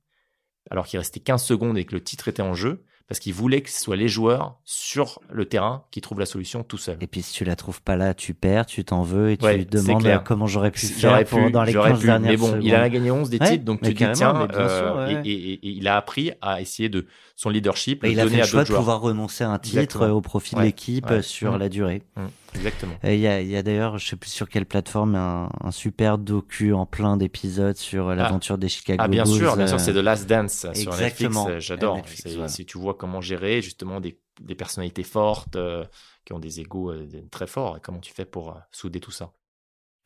alors 0.70 0.86
qu'il 0.86 0.98
restait 0.98 1.20
15 1.20 1.42
secondes 1.42 1.78
et 1.78 1.84
que 1.84 1.94
le 1.94 2.02
titre 2.02 2.28
était 2.28 2.42
en 2.42 2.54
jeu, 2.54 2.84
parce 3.08 3.20
qu'il 3.20 3.34
voulait 3.34 3.60
que 3.60 3.70
ce 3.70 3.80
soit 3.80 3.96
les 3.96 4.08
joueurs 4.08 4.56
sur 4.64 5.20
le 5.30 5.44
terrain 5.44 5.84
qui 5.90 6.00
trouvent 6.00 6.18
la 6.18 6.26
solution 6.26 6.64
tout 6.64 6.78
seuls. 6.78 6.98
Et 7.00 7.06
puis 7.06 7.22
si 7.22 7.32
tu 7.32 7.44
la 7.44 7.54
trouves 7.54 7.80
pas 7.80 7.96
là, 7.96 8.14
tu 8.14 8.34
perds, 8.34 8.66
tu 8.66 8.84
t'en 8.84 9.02
veux 9.02 9.30
et 9.30 9.36
tu 9.36 9.64
demandes 9.64 10.22
comment 10.24 10.46
j'aurais 10.46 10.72
pu 10.72 10.86
faire 10.86 11.24
dans 11.50 11.62
les 11.62 11.72
15 11.72 12.00
pu, 12.00 12.06
dernières 12.06 12.30
Mais 12.32 12.36
bon, 12.36 12.58
il 12.60 12.74
a 12.74 12.88
gagné 12.88 13.10
11 13.10 13.30
des 13.30 13.38
titres, 13.38 13.64
donc 13.64 13.80
tu 13.82 13.94
dis 13.94 14.04
tiens, 14.12 14.48
euh, 14.52 15.22
et, 15.24 15.60
il 15.62 15.86
a 15.86 15.96
appris 15.96 16.32
à 16.40 16.60
essayer 16.60 16.88
de 16.88 17.06
son 17.36 17.50
leadership, 17.50 18.04
il 18.04 18.18
a 18.18 18.26
fait 18.26 18.38
le 18.38 18.44
choix 18.44 18.64
de 18.64 18.72
pouvoir 18.72 19.00
renoncer 19.00 19.44
à 19.44 19.50
un 19.50 19.58
titre 19.58 20.08
au 20.08 20.20
profit 20.20 20.56
de 20.56 20.62
l'équipe 20.62 21.22
sur 21.22 21.52
mmh. 21.52 21.58
la 21.58 21.68
durée. 21.68 22.02
Mmh. 22.16 22.22
Exactement. 22.56 22.94
Il 23.04 23.18
y 23.18 23.26
a, 23.26 23.40
y 23.40 23.56
a 23.56 23.62
d'ailleurs, 23.62 23.98
je 23.98 24.08
sais 24.08 24.16
plus 24.16 24.30
sur 24.30 24.48
quelle 24.48 24.66
plateforme, 24.66 25.14
un, 25.14 25.50
un 25.60 25.70
super 25.70 26.18
docu 26.18 26.72
en 26.72 26.86
plein 26.86 27.16
d'épisodes 27.16 27.76
sur 27.76 28.08
ah. 28.08 28.14
l'aventure 28.14 28.58
des 28.58 28.68
Chicago 28.68 29.02
Bulls. 29.02 29.04
Ah 29.04 29.08
bien 29.08 29.24
sûr, 29.24 29.56
bien 29.56 29.66
sûr, 29.66 29.76
euh, 29.76 29.78
c'est 29.78 29.92
The 29.92 29.96
Last 29.96 30.26
Dance 30.26 30.66
sur 30.74 30.96
Netflix. 30.96 31.36
J'adore. 31.58 32.00
Si 32.48 32.66
tu 32.66 32.78
vois 32.78 32.94
comment 32.94 33.20
gérer 33.20 33.62
justement 33.62 34.00
des, 34.00 34.18
des 34.40 34.54
personnalités 34.54 35.02
fortes 35.02 35.56
euh, 35.56 35.84
qui 36.24 36.32
ont 36.32 36.38
des 36.38 36.60
euh, 36.60 37.06
très 37.30 37.46
forts, 37.46 37.76
et 37.76 37.80
comment 37.80 38.00
tu 38.00 38.12
fais 38.12 38.24
pour 38.24 38.58
souder 38.72 39.00
tout 39.00 39.10
ça. 39.10 39.32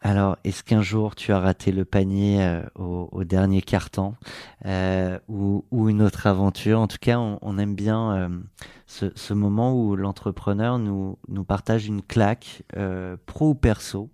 Alors, 0.03 0.39
est-ce 0.45 0.65
qu'un 0.65 0.81
jour 0.81 1.15
tu 1.15 1.31
as 1.31 1.41
raté 1.41 1.73
le 1.73 1.85
panier 1.85 2.43
euh, 2.43 2.63
au, 2.75 3.23
dernier 3.25 3.61
carton 3.61 4.15
euh, 4.65 5.19
ou, 5.29 5.63
une 5.91 6.01
autre 6.01 6.27
aventure? 6.27 6.81
En 6.81 6.87
tout 6.87 6.97
cas, 6.99 7.19
on, 7.19 7.59
aime 7.59 7.75
bien 7.75 8.13
euh, 8.15 8.29
ce, 8.87 9.35
moment 9.35 9.75
où 9.75 9.97
l'entrepreneur 9.97 10.79
nous, 10.79 11.19
nous 11.29 11.45
partage 11.45 11.87
une 11.87 12.01
claque, 12.01 12.63
pro 13.27 13.51
ou 13.51 13.55
perso, 13.55 14.11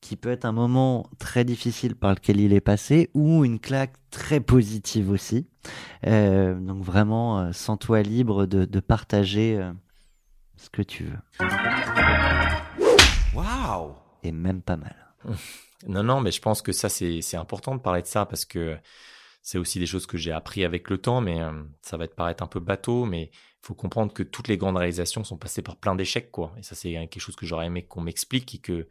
qui 0.00 0.14
peut 0.14 0.30
être 0.30 0.44
un 0.44 0.52
moment 0.52 1.10
très 1.18 1.44
difficile 1.44 1.96
par 1.96 2.10
lequel 2.10 2.38
il 2.38 2.52
est 2.52 2.60
passé 2.60 3.10
ou 3.12 3.44
une 3.44 3.58
claque 3.58 3.94
très 4.12 4.38
positive 4.38 5.10
aussi. 5.10 5.48
donc 6.04 6.82
vraiment, 6.84 7.52
sens-toi 7.52 8.02
libre 8.02 8.46
de, 8.46 8.64
de 8.64 8.80
partager 8.80 9.60
ce 10.56 10.70
que 10.70 10.82
tu 10.82 11.06
veux. 11.06 11.46
Waouh 13.34 13.94
Et 14.22 14.30
même 14.30 14.62
pas 14.62 14.76
mal. 14.76 15.07
Non, 15.86 16.02
non, 16.02 16.20
mais 16.20 16.32
je 16.32 16.40
pense 16.40 16.60
que 16.60 16.72
ça, 16.72 16.88
c'est 16.88 17.36
important 17.36 17.76
de 17.76 17.80
parler 17.80 18.02
de 18.02 18.06
ça 18.08 18.26
parce 18.26 18.44
que 18.44 18.76
c'est 19.42 19.58
aussi 19.58 19.78
des 19.78 19.86
choses 19.86 20.06
que 20.06 20.18
j'ai 20.18 20.32
appris 20.32 20.64
avec 20.64 20.90
le 20.90 20.98
temps, 20.98 21.20
mais 21.20 21.40
euh, 21.40 21.52
ça 21.82 21.96
va 21.96 22.08
te 22.08 22.14
paraître 22.14 22.42
un 22.42 22.48
peu 22.48 22.60
bateau, 22.60 23.04
mais 23.04 23.30
il 23.32 23.66
faut 23.66 23.74
comprendre 23.74 24.12
que 24.12 24.22
toutes 24.22 24.48
les 24.48 24.58
grandes 24.58 24.76
réalisations 24.76 25.24
sont 25.24 25.38
passées 25.38 25.62
par 25.62 25.76
plein 25.76 25.94
d'échecs, 25.94 26.30
quoi. 26.32 26.52
Et 26.58 26.62
ça, 26.62 26.74
c'est 26.74 26.92
quelque 26.92 27.20
chose 27.20 27.36
que 27.36 27.46
j'aurais 27.46 27.66
aimé 27.66 27.84
qu'on 27.86 28.00
m'explique 28.00 28.56
et 28.56 28.58
que 28.58 28.72
euh, 28.72 28.86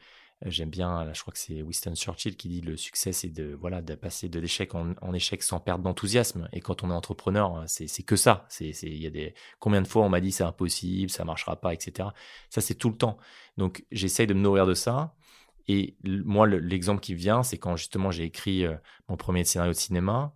j'aime 0.45 0.69
bien. 0.69 1.11
je 1.13 1.21
crois 1.21 1.33
que 1.33 1.39
c'est 1.39 1.61
Winston 1.61 1.93
Churchill 1.95 2.37
qui 2.37 2.47
dit 2.47 2.61
le 2.61 2.77
succès, 2.77 3.11
c'est 3.11 3.29
de 3.29 3.53
voilà 3.59 3.81
de 3.81 3.95
passer 3.95 4.29
de 4.29 4.39
l'échec 4.39 4.73
en, 4.73 4.93
en, 5.01 5.13
échec 5.13 5.43
sans 5.43 5.59
perdre 5.59 5.83
d'enthousiasme. 5.83 6.47
Et 6.53 6.61
quand 6.61 6.83
on 6.83 6.89
est 6.89 6.93
entrepreneur, 6.93 7.63
c'est 7.67 8.03
que 8.03 8.15
ça. 8.15 8.45
C'est 8.49 8.69
il 8.69 9.01
y 9.01 9.07
a 9.07 9.09
des 9.09 9.35
combien 9.59 9.81
de 9.81 9.87
fois 9.87 10.03
on 10.03 10.09
m'a 10.09 10.21
dit 10.21 10.31
c'est 10.31 10.43
impossible, 10.43 11.11
ça 11.11 11.25
marchera 11.25 11.55
pas, 11.59 11.73
etc. 11.73 12.09
Ça 12.49 12.61
c'est 12.61 12.75
tout 12.75 12.89
le 12.89 12.97
temps. 12.97 13.17
Donc 13.57 13.85
j'essaye 13.91 14.27
de 14.27 14.33
me 14.33 14.41
nourrir 14.41 14.65
de 14.65 14.73
ça 14.73 15.13
et 15.67 15.95
moi, 16.03 16.47
l'exemple 16.47 17.01
qui 17.01 17.13
vient, 17.13 17.43
c'est 17.43 17.57
quand 17.57 17.75
justement 17.75 18.11
j'ai 18.11 18.23
écrit 18.23 18.65
euh, 18.65 18.75
mon 19.09 19.17
premier 19.17 19.43
scénario 19.43 19.73
de 19.73 19.77
cinéma. 19.77 20.33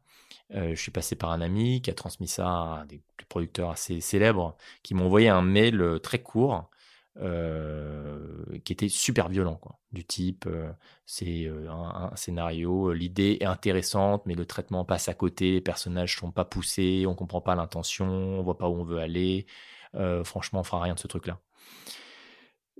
Euh, 0.54 0.76
je 0.76 0.82
suis 0.82 0.92
passé 0.92 1.16
par 1.16 1.32
un 1.32 1.40
ami 1.42 1.82
qui 1.82 1.90
a 1.90 1.94
transmis 1.94 2.28
ça 2.28 2.48
à 2.48 2.86
des 2.86 3.02
producteurs 3.30 3.70
assez 3.70 4.02
célèbres 4.02 4.58
qui 4.84 4.94
m'ont 4.94 5.06
envoyé 5.06 5.30
un 5.30 5.42
mail 5.42 5.82
euh, 5.82 6.00
très 6.00 6.22
court 6.22 6.70
qui 8.64 8.72
était 8.74 8.88
super 8.88 9.28
violent, 9.28 9.56
quoi. 9.56 9.78
Du 9.92 10.06
type, 10.06 10.48
c'est 11.06 11.52
un, 11.70 12.10
scénario, 12.16 12.94
l'idée 12.94 13.38
est 13.42 13.46
intéressante, 13.46 14.26
mais 14.26 14.34
le 14.34 14.46
traitement 14.46 14.86
passe 14.86 15.10
à 15.10 15.14
côté, 15.14 15.52
les 15.52 15.62
personnages 15.62 16.16
sont 16.16 16.32
pas 16.32 16.46
poussés, 16.46 17.06
on 17.06 17.14
comprend 17.14 17.42
pas 17.42 17.54
l'intention, 17.54 18.08
on 18.08 18.42
voit 18.44 18.58
pas 18.58 18.70
où 18.70 18.76
on 18.76 18.86
veut 18.86 19.00
aller. 19.00 19.46
franchement, 20.24 20.62
on 20.62 20.64
fera 20.64 20.82
rien 20.82 20.94
de 20.94 21.00
ce 21.00 21.08
truc-là. 21.08 21.40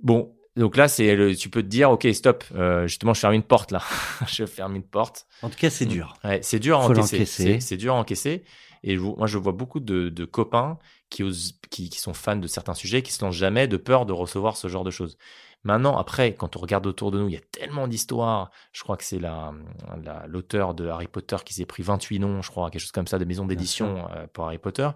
Bon, 0.02 0.34
donc 0.56 0.76
là, 0.76 0.88
c'est 0.88 1.34
tu 1.38 1.48
peux 1.48 1.62
te 1.62 1.68
dire, 1.68 1.90
ok, 1.90 2.06
stop. 2.12 2.44
Euh, 2.54 2.86
justement, 2.86 3.14
je 3.14 3.20
ferme 3.20 3.34
une 3.34 3.42
porte 3.42 3.70
là. 3.70 3.82
je 4.26 4.44
ferme 4.44 4.76
une 4.76 4.82
porte. 4.82 5.26
En 5.42 5.48
tout 5.48 5.56
cas, 5.56 5.70
c'est 5.70 5.86
dur. 5.86 6.14
Ouais, 6.24 6.40
c'est 6.42 6.58
dur 6.58 6.78
à 6.78 6.86
encaisser. 6.86 7.60
C'est 7.60 7.76
dur 7.76 7.94
à 7.94 7.98
encaisser. 7.98 8.44
Et 8.84 8.96
moi, 8.96 9.26
je 9.26 9.38
vois 9.38 9.52
beaucoup 9.52 9.80
de, 9.80 10.08
de 10.08 10.24
copains 10.24 10.78
qui, 11.08 11.22
osent, 11.22 11.58
qui, 11.70 11.88
qui, 11.88 12.00
sont 12.00 12.14
fans 12.14 12.36
de 12.36 12.48
certains 12.48 12.74
sujets, 12.74 13.02
qui 13.02 13.12
se 13.12 13.24
lancent 13.24 13.36
jamais 13.36 13.68
de 13.68 13.76
peur 13.76 14.06
de 14.06 14.12
recevoir 14.12 14.56
ce 14.56 14.66
genre 14.66 14.82
de 14.82 14.90
choses. 14.90 15.16
Maintenant, 15.62 15.96
après, 15.96 16.34
quand 16.34 16.56
on 16.56 16.58
regarde 16.58 16.86
autour 16.88 17.12
de 17.12 17.20
nous, 17.20 17.28
il 17.28 17.34
y 17.34 17.36
a 17.36 17.42
tellement 17.52 17.86
d'histoires. 17.86 18.50
Je 18.72 18.82
crois 18.82 18.96
que 18.96 19.04
c'est 19.04 19.20
la, 19.20 19.54
l'auteur 20.26 20.74
de 20.74 20.88
Harry 20.88 21.06
Potter 21.06 21.36
qui 21.44 21.54
s'est 21.54 21.64
pris 21.64 21.84
28 21.84 22.18
noms, 22.18 22.42
je 22.42 22.50
crois, 22.50 22.70
quelque 22.70 22.82
chose 22.82 22.90
comme 22.90 23.06
ça, 23.06 23.20
de 23.20 23.24
maison 23.24 23.46
d'édition 23.46 24.08
euh, 24.10 24.26
pour 24.32 24.46
Harry 24.46 24.58
Potter 24.58 24.88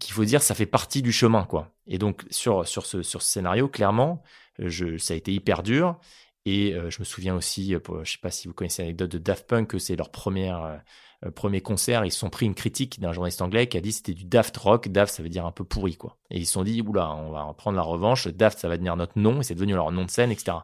qu'il 0.00 0.12
faut 0.12 0.24
dire 0.24 0.42
ça 0.42 0.54
fait 0.54 0.66
partie 0.66 1.02
du 1.02 1.12
chemin 1.12 1.44
quoi. 1.44 1.70
Et 1.86 1.98
donc 1.98 2.24
sur 2.30 2.66
sur 2.66 2.86
ce 2.86 3.02
sur 3.02 3.22
ce 3.22 3.30
scénario 3.30 3.68
clairement, 3.68 4.22
je, 4.58 4.98
ça 4.98 5.14
a 5.14 5.16
été 5.16 5.32
hyper 5.32 5.62
dur. 5.62 5.98
Et 6.46 6.74
euh, 6.74 6.90
je 6.90 7.00
me 7.00 7.04
souviens 7.04 7.34
aussi, 7.34 7.74
euh, 7.74 7.80
je 7.88 7.92
ne 7.98 8.04
sais 8.04 8.18
pas 8.22 8.30
si 8.30 8.46
vous 8.46 8.54
connaissez 8.54 8.82
l'anecdote 8.82 9.10
de 9.10 9.18
Daft 9.18 9.48
Punk, 9.48 9.68
que 9.68 9.78
c'est 9.78 9.96
leur 9.96 10.10
première, 10.10 10.80
euh, 11.24 11.30
premier 11.32 11.60
concert. 11.60 12.04
Ils 12.04 12.12
se 12.12 12.20
sont 12.20 12.30
pris 12.30 12.46
une 12.46 12.54
critique 12.54 13.00
d'un 13.00 13.12
journaliste 13.12 13.42
anglais 13.42 13.66
qui 13.66 13.76
a 13.76 13.80
dit 13.80 13.90
c'était 13.90 14.14
du 14.14 14.24
Daft 14.24 14.56
Rock. 14.56 14.88
Daft, 14.88 15.12
ça 15.12 15.24
veut 15.24 15.28
dire 15.28 15.44
un 15.44 15.50
peu 15.50 15.64
pourri, 15.64 15.96
quoi. 15.96 16.18
Et 16.30 16.38
ils 16.38 16.46
se 16.46 16.52
sont 16.52 16.62
dit, 16.62 16.80
oula, 16.82 17.10
on 17.10 17.32
va 17.32 17.52
prendre 17.54 17.76
la 17.76 17.82
revanche. 17.82 18.28
Daft, 18.28 18.60
ça 18.60 18.68
va 18.68 18.76
devenir 18.76 18.94
notre 18.96 19.18
nom. 19.18 19.40
Et 19.40 19.42
c'est 19.42 19.56
devenu 19.56 19.74
leur 19.74 19.90
nom 19.90 20.04
de 20.04 20.10
scène, 20.10 20.30
etc. 20.30 20.58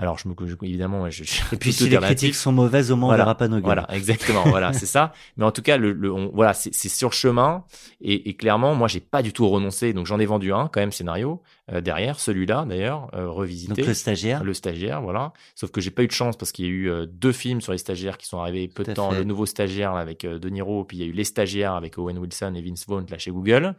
Alors, 0.00 0.16
je 0.16 0.28
me, 0.28 0.34
je- 0.46 0.54
évidemment, 0.62 1.10
je, 1.10 1.24
je- 1.24 1.40
Et 1.52 1.56
puis 1.56 1.72
si 1.72 1.88
les 1.88 1.96
critiques 1.98 2.36
sont 2.36 2.52
mauvaises, 2.52 2.92
au 2.92 2.96
moins 2.96 3.08
Voilà. 3.08 3.24
on 3.24 3.26
verra 3.26 3.36
pas 3.36 3.48
nos 3.48 3.56
gueules. 3.56 3.64
Voilà, 3.64 3.86
exactement. 3.92 4.42
voilà, 4.46 4.72
c'est 4.72 4.86
ça. 4.86 5.12
Mais 5.36 5.44
en 5.44 5.50
tout 5.50 5.60
cas, 5.62 5.76
le, 5.76 5.92
le- 5.92 6.12
on- 6.12 6.30
voilà, 6.32 6.54
c'est 6.54 6.72
c'est 6.72 6.88
sur 6.88 7.08
le 7.08 7.14
chemin. 7.14 7.64
Et, 8.00 8.28
et 8.28 8.34
clairement, 8.34 8.74
moi, 8.76 8.86
j'ai 8.86 9.00
pas 9.00 9.22
du 9.22 9.32
tout 9.32 9.48
renoncé. 9.48 9.92
Donc, 9.92 10.06
j'en 10.06 10.20
ai 10.20 10.26
vendu 10.26 10.52
un 10.52 10.68
quand 10.68 10.78
même 10.80 10.92
scénario 10.92 11.42
euh, 11.72 11.80
derrière, 11.80 12.20
celui-là 12.20 12.64
d'ailleurs, 12.68 13.08
euh, 13.14 13.28
revisité. 13.28 13.74
Donc 13.74 13.86
le 13.86 13.94
stagiaire. 13.94 14.44
Le 14.44 14.54
stagiaire, 14.54 15.02
voilà. 15.02 15.32
Sauf 15.56 15.70
que 15.72 15.80
j'ai 15.80 15.90
pas 15.90 16.02
eu 16.04 16.06
de 16.06 16.12
chance 16.12 16.36
parce 16.36 16.52
qu'il 16.52 16.64
y 16.64 16.68
a 16.68 16.70
eu 16.70 16.88
euh, 16.90 17.04
deux 17.06 17.32
films 17.32 17.60
sur 17.60 17.72
les 17.72 17.78
stagiaires 17.78 18.18
qui 18.18 18.26
sont 18.26 18.38
arrivés 18.40 18.68
peu 18.68 18.84
de 18.84 18.92
temps. 18.92 19.10
fait. 19.10 19.18
Le 19.18 19.24
nouveau 19.24 19.46
stagiaire 19.46 19.94
là, 19.94 20.00
avec 20.00 20.24
euh, 20.24 20.38
De 20.38 20.48
Niro, 20.48 20.84
puis 20.84 20.96
il 20.98 21.00
y 21.00 21.02
a 21.02 21.06
eu 21.06 21.12
les 21.12 21.24
stagiaires 21.24 21.74
avec 21.74 21.98
Owen 21.98 22.16
Wilson 22.18 22.54
et 22.56 22.62
Vince 22.62 22.86
Vaughn 22.86 23.04
là 23.10 23.18
chez 23.18 23.30
Google. 23.32 23.74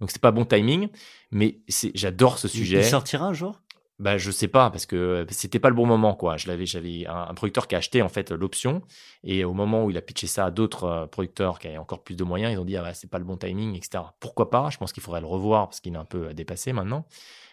Donc 0.00 0.10
c'est 0.10 0.20
pas 0.20 0.30
bon 0.32 0.44
timing, 0.44 0.88
mais 1.30 1.58
c'est 1.68 1.92
j'adore 1.94 2.38
ce 2.38 2.48
sujet. 2.48 2.78
Il 2.78 2.84
sortira 2.84 3.26
un 3.26 3.34
jour? 3.34 3.60
Bah, 3.98 4.16
je 4.16 4.30
sais 4.30 4.46
pas 4.46 4.70
parce 4.70 4.86
que 4.86 5.26
c'était 5.30 5.58
pas 5.58 5.68
le 5.70 5.74
bon 5.74 5.84
moment 5.86 6.14
quoi. 6.14 6.36
Je 6.36 6.46
l'avais, 6.46 6.66
j'avais 6.66 7.06
un, 7.06 7.26
un 7.30 7.34
producteur 7.34 7.66
qui 7.66 7.74
a 7.74 7.78
acheté 7.78 8.00
en 8.00 8.08
fait 8.08 8.30
l'option 8.30 8.82
et 9.24 9.44
au 9.44 9.54
moment 9.54 9.84
où 9.84 9.90
il 9.90 9.96
a 9.96 10.00
pitché 10.02 10.26
ça 10.28 10.44
à 10.46 10.50
d'autres 10.52 10.84
euh, 10.84 11.06
producteurs 11.06 11.58
qui 11.58 11.66
avaient 11.66 11.78
encore 11.78 12.04
plus 12.04 12.14
de 12.16 12.22
moyens, 12.22 12.52
ils 12.52 12.58
ont 12.58 12.64
dit 12.64 12.76
ah 12.76 12.82
bah, 12.82 12.94
c'est 12.94 13.10
pas 13.10 13.18
le 13.18 13.24
bon 13.24 13.36
timing, 13.36 13.74
etc. 13.74 14.04
Pourquoi 14.20 14.50
pas? 14.50 14.70
Je 14.70 14.78
pense 14.78 14.92
qu'il 14.92 15.02
faudrait 15.02 15.20
le 15.20 15.26
revoir 15.26 15.68
parce 15.68 15.80
qu'il 15.80 15.94
est 15.94 15.98
un 15.98 16.04
peu 16.04 16.28
euh, 16.28 16.32
dépassé 16.32 16.72
maintenant. 16.72 17.06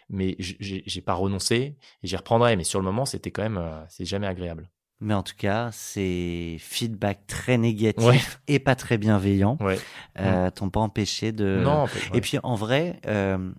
Mais 0.07 0.35
j'ai 0.37 0.83
j'ai 0.85 1.01
pas 1.01 1.15
renoncé 1.15 1.55
et 2.03 2.07
j'y 2.07 2.15
reprendrai. 2.15 2.55
Mais 2.57 2.63
sur 2.63 2.79
le 2.79 2.85
moment, 2.85 3.05
c'était 3.05 3.31
quand 3.31 3.41
même, 3.41 3.57
euh, 3.57 3.81
c'est 3.89 4.05
jamais 4.05 4.27
agréable. 4.27 4.69
Mais 5.01 5.15
en 5.15 5.23
tout 5.23 5.33
cas, 5.35 5.71
c'est 5.73 6.57
feedback 6.59 7.25
très 7.27 7.57
négatif 7.57 8.05
Ouais. 8.07 8.19
et 8.47 8.59
pas 8.59 8.75
très 8.75 8.97
bienveillant. 8.99 9.57
Ouais. 9.59 9.77
Euh, 10.19 10.49
T'ont 10.51 10.69
pas 10.69 10.79
empêché 10.79 11.31
de. 11.31 11.59
non. 11.63 11.71
en 11.71 11.87
fait, 11.87 12.11
ouais. 12.11 12.17
Et 12.19 12.21
puis 12.21 12.37
en 12.43 12.53
vrai, 12.55 12.99
euh, 13.07 13.51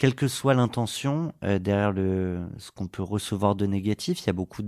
quelle 0.00 0.14
que 0.14 0.28
soit 0.28 0.54
l'intention 0.54 1.34
euh, 1.44 1.58
derrière 1.58 1.92
le 1.92 2.40
ce 2.56 2.70
qu'on 2.70 2.88
peut 2.88 3.02
recevoir 3.02 3.54
de 3.54 3.66
négatif, 3.66 4.22
il 4.22 4.26
y 4.28 4.30
a 4.30 4.32
beaucoup 4.32 4.62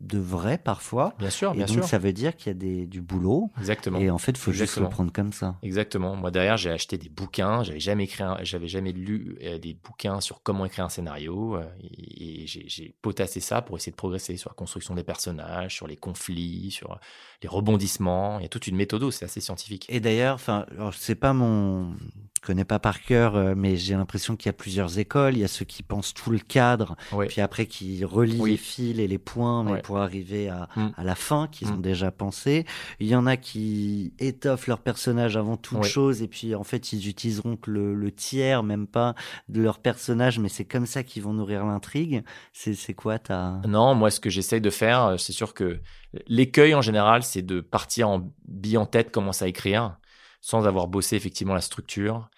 de 0.00 0.18
vrai 0.18 0.56
parfois. 0.56 1.14
bien 1.18 1.28
sûr, 1.28 1.52
Et 1.52 1.56
bien 1.56 1.66
donc 1.66 1.74
sûr, 1.74 1.84
ça 1.84 1.98
veut 1.98 2.14
dire 2.14 2.34
qu'il 2.34 2.46
y 2.46 2.50
a 2.52 2.54
des, 2.54 2.86
du 2.86 3.02
boulot. 3.02 3.50
exactement. 3.58 3.98
Et 3.98 4.08
en 4.08 4.16
fait, 4.16 4.32
il 4.32 4.38
faut 4.38 4.50
juste 4.50 4.78
le 4.78 4.88
prendre 4.88 5.12
comme 5.12 5.34
ça. 5.34 5.56
Exactement. 5.62 6.16
Moi 6.16 6.30
derrière, 6.30 6.56
j'ai 6.56 6.70
acheté 6.70 6.96
des 6.96 7.10
bouquins. 7.10 7.62
J'avais 7.62 7.80
jamais 7.80 8.04
écrit, 8.04 8.24
j'avais 8.40 8.66
jamais 8.68 8.92
lu 8.92 9.36
euh, 9.42 9.58
des 9.58 9.74
bouquins 9.74 10.22
sur 10.22 10.42
comment 10.42 10.64
écrire 10.64 10.86
un 10.86 10.88
scénario. 10.88 11.56
euh, 11.56 11.64
et 11.82 12.46
j'ai 12.46 12.94
potassé 13.02 13.40
ça 13.40 13.60
pour 13.60 13.76
essayer 13.76 13.92
de 13.92 13.96
progresser 13.96 14.38
sur 14.38 14.48
la 14.48 14.54
construction 14.54 14.94
des 14.94 15.04
personnages, 15.04 15.74
sur 15.74 15.86
les 15.86 15.98
conflits, 15.98 16.70
sur 16.70 16.98
les 17.42 17.48
rebondissements. 17.48 18.38
Il 18.38 18.42
y 18.42 18.46
a 18.46 18.48
toute 18.48 18.66
une 18.66 18.76
méthode. 18.76 19.08
C'est 19.10 19.24
assez 19.24 19.40
scientifique. 19.40 19.86
Et 19.88 20.00
d'ailleurs, 20.00 20.34
enfin, 20.34 20.66
alors, 20.76 20.92
c'est 20.94 21.14
pas 21.14 21.32
mon, 21.32 21.92
je 22.36 22.46
connais 22.46 22.64
pas 22.64 22.78
par 22.78 23.00
cœur, 23.02 23.34
euh, 23.36 23.54
mais 23.56 23.76
j'ai 23.76 23.94
l'impression 23.94 24.36
qu'il 24.36 24.46
y 24.46 24.50
a 24.50 24.52
plusieurs 24.54 24.98
écoles. 24.98 25.34
Il 25.36 25.40
y 25.40 25.44
a 25.44 25.48
ceux 25.48 25.64
qui 25.64 25.82
pensent 25.82 26.12
tout 26.12 26.30
le 26.30 26.38
cadre, 26.38 26.96
puis 27.28 27.40
après 27.40 27.66
qui 27.66 28.04
relient 28.04 28.40
Oui. 28.40 28.50
les 28.52 28.56
fils 28.56 28.98
et 28.98 29.06
les 29.06 29.18
points, 29.18 29.62
mais 29.64 29.80
pour 29.80 29.98
arriver 29.98 30.48
à, 30.48 30.68
Mm. 30.76 30.88
à 30.96 31.04
la 31.04 31.14
fin 31.14 31.48
qu'ils 31.50 31.68
ont 31.72 31.76
Mm. 31.76 31.82
déjà 31.82 32.10
pensé. 32.10 32.66
Il 32.98 33.06
y 33.06 33.14
en 33.16 33.26
a 33.26 33.36
qui 33.36 34.12
étoffent 34.18 34.66
leur 34.66 34.80
personnage 34.80 35.36
avant 35.36 35.56
toute 35.56 35.84
chose, 35.84 36.22
et 36.22 36.28
puis 36.28 36.54
en 36.54 36.64
fait 36.64 36.92
ils 36.92 37.08
utiliseront 37.08 37.56
que 37.56 37.70
le, 37.70 37.94
le 37.94 38.10
tiers, 38.12 38.62
même 38.62 38.86
pas 38.86 39.14
de 39.48 39.60
leur 39.62 39.78
personnage, 39.78 40.38
mais 40.38 40.48
c'est 40.50 40.64
comme 40.64 40.86
ça 40.86 41.02
qu'ils 41.02 41.22
vont 41.22 41.32
nourrir 41.32 41.64
l'intrigue. 41.64 42.22
C'est 42.52 42.74
c'est 42.74 42.94
quoi 42.94 43.18
ta 43.18 43.60
Non, 43.66 43.94
moi, 43.94 44.10
ce 44.10 44.20
que 44.20 44.28
j'essaye 44.30 44.60
de 44.60 44.70
faire, 44.70 45.04
euh, 45.04 45.16
c'est 45.16 45.32
sûr 45.32 45.54
que 45.54 45.80
l'écueil 46.26 46.74
en 46.74 46.82
général, 46.82 47.22
c'est 47.22 47.42
de 47.42 47.60
partir 47.60 48.08
en 48.08 48.32
bille 48.46 48.78
en 48.78 48.86
tête, 48.86 49.10
commencer 49.10 49.44
à 49.44 49.48
écrire, 49.48 49.98
sans 50.40 50.66
avoir 50.66 50.88
bossé 50.88 51.16
effectivement 51.16 51.54
la 51.54 51.60
structure 51.60 52.28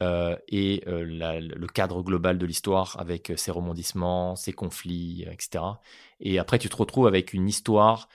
euh, 0.00 0.36
et 0.46 0.84
euh, 0.86 1.04
le 1.04 1.66
cadre 1.66 2.02
global 2.02 2.38
de 2.38 2.46
l'histoire 2.46 2.96
avec 3.00 3.30
euh, 3.30 3.36
ses 3.36 3.50
rebondissements, 3.50 4.36
ses 4.36 4.52
conflits, 4.52 5.26
etc. 5.30 5.64
Et 6.20 6.38
après, 6.38 6.58
tu 6.58 6.68
te 6.68 6.76
retrouves 6.76 7.06
avec 7.06 7.32
une 7.32 7.48
histoire 7.48 8.08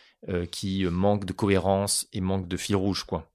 qui 0.51 0.86
manque 0.86 1.26
de 1.26 1.34
cohérence 1.34 2.07
et 2.14 2.22
manque 2.22 2.47
de 2.47 2.55
fil 2.55 2.78
rouge, 2.78 3.03
quoi. 3.03 3.30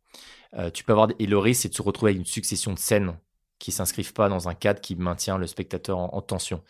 Tu 0.72 0.84
peux 0.84 0.92
avoir 0.92 1.08
et 1.18 1.26
le 1.26 1.36
risque, 1.36 1.60
c'est 1.60 1.68
de 1.68 1.74
se 1.74 1.82
retrouver 1.82 2.12
avec 2.12 2.20
une 2.20 2.24
succession 2.24 2.72
de 2.72 2.78
scènes 2.78 3.18
qui 3.58 3.72
s'inscrivent 3.72 4.14
pas 4.14 4.30
dans 4.30 4.48
un 4.48 4.54
cadre 4.54 4.80
qui 4.80 4.96
maintient 4.96 5.36
le 5.36 5.46
spectateur 5.46 5.98
en 5.98 6.22
tension. 6.22 6.62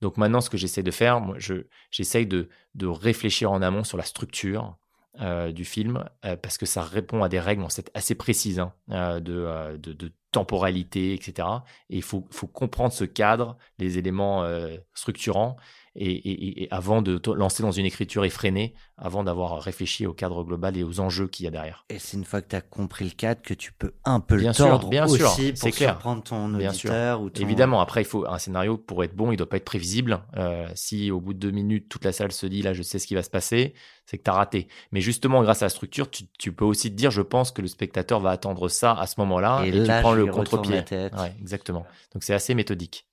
Donc 0.00 0.16
maintenant, 0.16 0.40
ce 0.40 0.50
que 0.50 0.56
j'essaie 0.56 0.82
de 0.82 0.90
faire, 0.90 1.20
moi, 1.20 1.36
je, 1.38 1.66
j'essaye 1.90 2.26
de, 2.26 2.48
de 2.74 2.86
réfléchir 2.86 3.50
en 3.50 3.62
amont 3.62 3.84
sur 3.84 3.96
la 3.96 4.04
structure 4.04 4.76
euh, 5.20 5.50
du 5.50 5.64
film 5.64 6.04
euh, 6.26 6.36
parce 6.36 6.58
que 6.58 6.66
ça 6.66 6.82
répond 6.82 7.22
à 7.22 7.30
des 7.30 7.40
règles 7.40 7.62
en 7.62 7.70
fait, 7.70 7.90
assez 7.94 8.14
précises 8.14 8.58
hein, 8.58 8.74
euh, 8.90 9.18
de, 9.18 9.78
de, 9.78 10.12
temporalité, 10.30 11.14
etc. 11.14 11.48
Et 11.88 11.96
il 11.96 12.02
faut, 12.02 12.28
faut 12.30 12.46
comprendre 12.46 12.92
ce 12.92 13.04
cadre, 13.04 13.56
les 13.78 13.96
éléments 13.96 14.46
structurants, 14.92 15.56
et, 15.98 16.10
et- 16.14 16.62
et 16.64 16.68
avant 16.70 17.02
de 17.02 17.20
lancer 17.34 17.62
dans 17.62 17.70
une 17.72 17.86
écriture 17.86 18.24
effrénée, 18.24 18.74
avant 18.98 19.24
d'avoir 19.24 19.60
réfléchi 19.60 20.06
au 20.06 20.12
cadre 20.12 20.44
global 20.44 20.76
et 20.76 20.82
aux 20.84 21.00
enjeux 21.00 21.26
qu'il 21.28 21.44
y 21.44 21.48
a 21.48 21.50
derrière. 21.50 21.84
Et 21.90 21.98
c'est 21.98 22.16
une 22.16 22.24
fois 22.24 22.42
que 22.42 22.48
tu 22.48 22.56
as 22.56 22.60
compris 22.60 23.04
le 23.06 23.10
cadre 23.10 23.42
que 23.42 23.54
tu 23.54 23.72
peux 23.72 23.92
un 24.04 24.20
peu 24.20 24.36
Bien 24.36 24.48
le 24.50 24.54
sûr, 24.54 24.66
tordre 24.68 24.88
bien 24.88 25.06
sûr, 25.08 25.26
aussi 25.30 25.52
c'est 25.54 25.68
pour 25.68 25.76
clair. 25.76 25.90
surprendre 25.90 26.22
ton 26.22 26.48
Bien 26.48 26.72
sûr. 26.72 26.90
auditeur 26.90 27.20
ou 27.22 27.30
ton... 27.30 27.42
Évidemment, 27.42 27.80
après, 27.80 28.02
il 28.02 28.06
faut 28.06 28.26
un 28.26 28.38
scénario 28.38 28.76
pour 28.78 29.02
être 29.04 29.14
bon, 29.14 29.32
il 29.32 29.36
doit 29.36 29.48
pas 29.48 29.56
être 29.56 29.64
prévisible. 29.64 30.20
Euh, 30.36 30.68
si 30.74 31.10
au 31.10 31.20
bout 31.20 31.34
de 31.34 31.38
deux 31.38 31.50
minutes, 31.50 31.88
toute 31.88 32.04
la 32.04 32.12
salle 32.12 32.32
se 32.32 32.46
dit 32.46 32.62
là, 32.62 32.72
je 32.72 32.82
sais 32.82 32.98
ce 32.98 33.06
qui 33.06 33.14
va 33.14 33.22
se 33.22 33.30
passer, 33.30 33.74
c'est 34.06 34.18
que 34.18 34.22
tu 34.22 34.30
as 34.30 34.34
raté. 34.34 34.68
Mais 34.92 35.00
justement, 35.00 35.42
grâce 35.42 35.62
à 35.62 35.66
la 35.66 35.70
structure, 35.70 36.10
tu, 36.10 36.24
tu 36.38 36.52
peux 36.52 36.64
aussi 36.64 36.90
te 36.90 36.96
dire, 36.96 37.10
je 37.10 37.22
pense 37.22 37.50
que 37.52 37.62
le 37.62 37.68
spectateur 37.68 38.20
va 38.20 38.30
attendre 38.30 38.68
ça 38.68 38.92
à 38.92 39.06
ce 39.06 39.14
moment-là, 39.20 39.62
Et 39.64 39.68
et, 39.68 39.72
là, 39.72 39.96
tu 39.98 40.02
prends 40.02 40.12
le 40.14 40.26
contre-pied. 40.26 40.82
Ouais, 40.90 41.34
exactement. 41.40 41.84
Donc 42.12 42.22
c'est 42.22 42.34
assez 42.34 42.54
méthodique. 42.54 43.06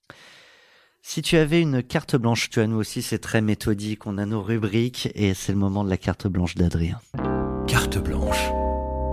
Si 1.06 1.20
tu 1.20 1.36
avais 1.36 1.60
une 1.60 1.82
carte 1.82 2.16
blanche, 2.16 2.48
tu 2.48 2.60
as 2.60 2.66
nous 2.66 2.78
aussi, 2.78 3.02
c'est 3.02 3.18
très 3.18 3.42
méthodique, 3.42 4.06
on 4.06 4.16
a 4.16 4.24
nos 4.24 4.40
rubriques 4.42 5.10
et 5.14 5.34
c'est 5.34 5.52
le 5.52 5.58
moment 5.58 5.84
de 5.84 5.90
la 5.90 5.98
carte 5.98 6.26
blanche 6.26 6.54
d'Adrien. 6.54 6.98
Carte 7.68 7.98
blanche 7.98 8.48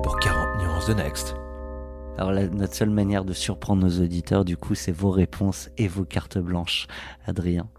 pour 0.02 0.18
40 0.22 0.62
nuances 0.64 0.88
de 0.88 0.94
Next. 0.94 1.36
Alors 2.18 2.32
la- 2.32 2.48
notre 2.48 2.76
seule 2.76 2.92
manière 2.92 3.26
de 3.26 3.34
surprendre 3.34 3.84
nos 3.84 4.02
auditeurs, 4.02 4.46
du 4.46 4.56
coup, 4.56 4.74
c'est 4.74 4.94
vos 4.94 5.12
réponses 5.12 5.70
et 5.78 5.90
vos 5.90 6.06
cartes 6.06 6.38
blanches. 6.38 6.88
Adrien. 7.26 7.70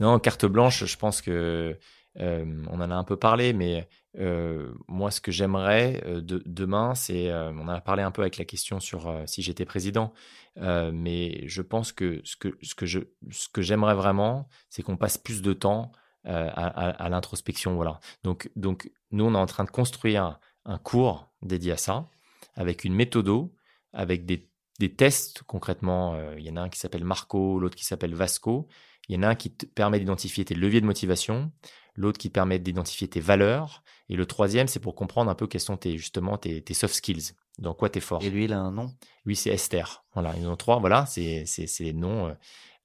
Non, 0.00 0.18
carte 0.18 0.44
blanche, 0.44 0.84
je 0.84 0.96
pense 0.98 1.22
que 1.22 1.78
euh, 2.20 2.44
on 2.70 2.78
en 2.82 2.90
a 2.90 2.94
un 2.94 3.04
peu 3.04 3.16
parlé, 3.16 3.54
mais 3.54 3.88
euh, 4.18 4.70
moi, 4.86 5.10
ce 5.10 5.20
que 5.22 5.32
j'aimerais 5.32 6.02
euh, 6.04 6.20
de, 6.20 6.42
demain, 6.44 6.94
c'est, 6.94 7.30
euh, 7.30 7.52
on 7.52 7.60
en 7.62 7.68
a 7.68 7.80
parlé 7.80 8.02
un 8.02 8.10
peu 8.10 8.20
avec 8.22 8.36
la 8.36 8.44
question 8.44 8.80
sur 8.80 9.08
euh, 9.08 9.22
si 9.26 9.40
j'étais 9.42 9.64
président, 9.64 10.12
euh, 10.60 10.90
mais 10.92 11.46
je 11.46 11.62
pense 11.62 11.92
que 11.92 12.20
ce 12.24 12.36
que 12.36 12.56
ce 12.60 13.60
j'aimerais 13.60 13.94
vraiment, 13.94 14.48
c'est 14.68 14.82
qu'on 14.82 14.96
passe 14.96 15.18
plus 15.18 15.42
de 15.42 15.52
temps 15.52 15.92
euh, 16.26 16.50
à, 16.54 17.08
l'introspection, 17.08 17.74
voilà. 17.76 18.00
Donc 18.24 18.50
donc 18.56 18.90
nous, 19.10 19.24
on 19.24 19.34
est 19.34 19.38
en 19.38 19.46
train 19.46 19.64
de 19.64 19.70
construire 19.70 20.38
un 20.64 20.78
cours 20.78 21.30
dédié 21.42 21.72
à 21.72 21.76
ça, 21.76 22.08
avec 22.54 22.84
une 22.84 22.94
méthodo, 22.94 23.54
avec 23.92 24.26
des 24.26 24.50
des 24.80 24.94
tests 24.94 25.42
concrètement. 25.44 26.14
euh, 26.14 26.34
Il 26.38 26.44
y 26.44 26.50
en 26.50 26.56
a 26.56 26.62
un 26.62 26.68
qui 26.68 26.78
s'appelle 26.78 27.04
Marco, 27.04 27.58
l'autre 27.58 27.76
qui 27.76 27.84
s'appelle 27.84 28.14
Vasco. 28.14 28.68
Il 29.08 29.16
y 29.16 29.18
en 29.18 29.22
a 29.22 29.28
un 29.28 29.34
qui 29.34 29.50
te 29.54 29.66
permet 29.66 29.98
d'identifier 29.98 30.44
tes 30.44 30.54
leviers 30.54 30.80
de 30.80 30.86
motivation, 30.86 31.50
l'autre 31.94 32.18
qui 32.18 32.30
permet 32.30 32.58
d'identifier 32.58 33.08
tes 33.08 33.20
valeurs, 33.20 33.82
et 34.10 34.16
le 34.16 34.26
troisième, 34.26 34.68
c'est 34.68 34.80
pour 34.80 34.94
comprendre 34.94 35.30
un 35.30 35.34
peu 35.34 35.46
quels 35.46 35.60
sont 35.60 35.76
tes, 35.76 35.96
justement 35.96 36.36
tes 36.36 36.62
soft 36.74 36.94
skills, 36.94 37.32
dans 37.58 37.74
quoi 37.74 37.90
tu 37.90 37.98
es 37.98 38.00
fort? 38.00 38.22
Et 38.22 38.30
lui, 38.30 38.44
il 38.44 38.52
a 38.52 38.58
un 38.60 38.70
nom? 38.72 38.94
Lui, 39.24 39.36
c'est 39.36 39.50
Esther. 39.50 40.04
Voilà, 40.14 40.34
ils 40.36 40.46
en 40.46 40.52
ont 40.52 40.56
trois. 40.56 40.78
Voilà, 40.78 41.06
c'est 41.06 41.44
c'est- 41.46 41.66
c'est 41.66 41.84
les 41.84 41.92
noms 41.92 42.28
euh, 42.28 42.34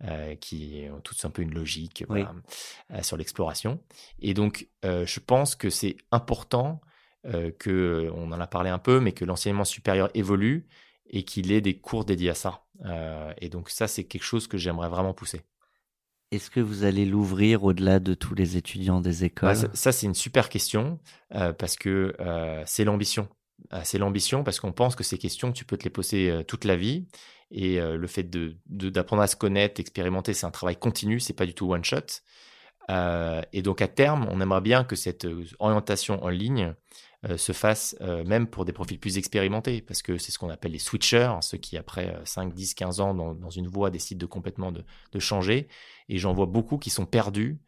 euh, 0.05 0.36
qui 0.36 0.86
ont 0.93 0.99
tous 1.01 1.24
un 1.26 1.30
peu 1.30 1.41
une 1.41 1.53
logique 1.53 2.03
Oui. 2.09 2.24
voilà, 2.24 2.34
euh, 2.91 3.01
sur 3.03 3.15
l'exploration. 3.17 3.80
Et 4.19 4.34
donc, 4.34 4.67
euh, 4.84 5.05
je 5.05 5.19
pense 5.19 5.55
que 5.55 5.69
c'est 5.69 5.95
important 6.11 6.82
que, 7.57 8.11
on 8.15 8.34
en 8.34 8.41
a 8.41 8.47
parlé 8.47 8.69
un 8.69 8.80
peu, 8.80 8.99
mais 8.99 9.13
que 9.13 9.24
l'enseignement 9.24 9.63
supérieur 9.63 10.09
évolue 10.13 10.67
et 11.07 11.24
qu'il 11.24 11.53
ait 11.53 11.61
des 11.61 11.80
cours 11.80 12.03
dédiés 12.03 12.32
à 12.32 12.36
ça. 12.36 12.65
Et 13.39 13.47
donc, 13.47 13.69
ça, 13.69 13.88
c'est 13.88 14.03
quelque 14.03 14.24
chose 14.26 14.47
que 14.47 14.57
j'aimerais 14.57 14.89
vraiment 14.89 15.13
pousser. 15.13 15.41
Est-ce 16.32 16.49
que 16.49 16.59
vous 16.59 16.84
allez 16.84 17.05
l'ouvrir 17.05 17.63
au-delà 17.63 17.99
de 17.99 18.13
tous 18.13 18.36
les 18.36 18.57
étudiants 18.57 18.99
des 18.99 19.24
écoles 19.24 19.49
Bah, 19.49 19.55
ça, 19.55 19.69
ça, 19.74 19.91
c'est 19.93 20.05
une 20.07 20.15
super 20.15 20.49
question 20.49 20.99
euh, 21.34 21.53
parce 21.53 21.78
que 21.78 22.13
euh, 22.19 22.61
c'est 22.65 22.84
l'ambition. 22.84 23.30
C'est 23.84 23.97
l'ambition 23.97 24.43
parce 24.43 24.60
qu'on 24.60 24.72
pense 24.72 24.95
que 24.95 25.04
ces 25.04 25.18
questions, 25.18 25.51
tu 25.51 25.66
peux 25.66 25.78
te 25.78 25.84
les 25.84 25.89
poser 25.89 26.30
euh, 26.30 26.43
toute 26.43 26.66
la 26.66 26.76
vie. 26.76 27.08
Et 27.51 27.80
euh, 27.80 27.97
le 27.97 28.08
fait 28.08 28.30
d'apprendre 28.68 29.22
à 29.22 29.28
se 29.28 29.36
connaître, 29.36 29.80
expérimenter, 29.80 30.34
c'est 30.34 30.45
un 30.45 30.51
travail 30.51 30.76
continu, 30.76 31.20
c'est 31.20 31.34
pas 31.34 31.45
du 31.45 31.54
tout 31.54 31.72
one 31.72 31.84
shot. 31.84 32.22
Euh, 32.89 33.41
et 33.54 33.62
donc 33.62 33.82
à 33.82 33.88
terme, 33.88 34.28
on 34.30 34.41
aimerait 34.41 34.62
bien 34.62 34.84
que 34.84 34.95
cette 34.95 35.28
orientation 35.60 36.24
en 36.24 36.30
ligne 36.30 36.74
se 37.38 37.54
fasse 37.54 37.95
même 38.01 38.47
pour 38.47 38.66
des 38.66 38.74
profils 38.74 38.99
plus 38.99 39.18
expérimentés, 39.18 39.82
parce 39.82 40.01
que 40.01 40.18
c'est 40.18 40.34
ce 40.34 40.38
qu'on 40.38 40.49
appelle 40.49 40.74
les 40.74 40.80
switchers, 40.80 41.32
ceux 41.39 41.58
qui 41.58 41.78
après 41.78 42.14
euh, 42.14 42.26
5, 42.26 42.54
10, 42.54 42.74
15 42.74 42.99
ans 42.99 43.14
dans, 43.14 43.49
une 43.49 43.68
voie 43.68 43.89
décident 43.89 44.20
de 44.20 44.26
complètement 44.26 44.74
de 44.74 45.20
changer. 45.20 45.70
Et 46.10 46.18
j'en 46.18 46.34
vois 46.34 46.47
beaucoup 46.47 46.78
qui 46.78 46.89
sont 46.89 47.06
perdus 47.06 47.60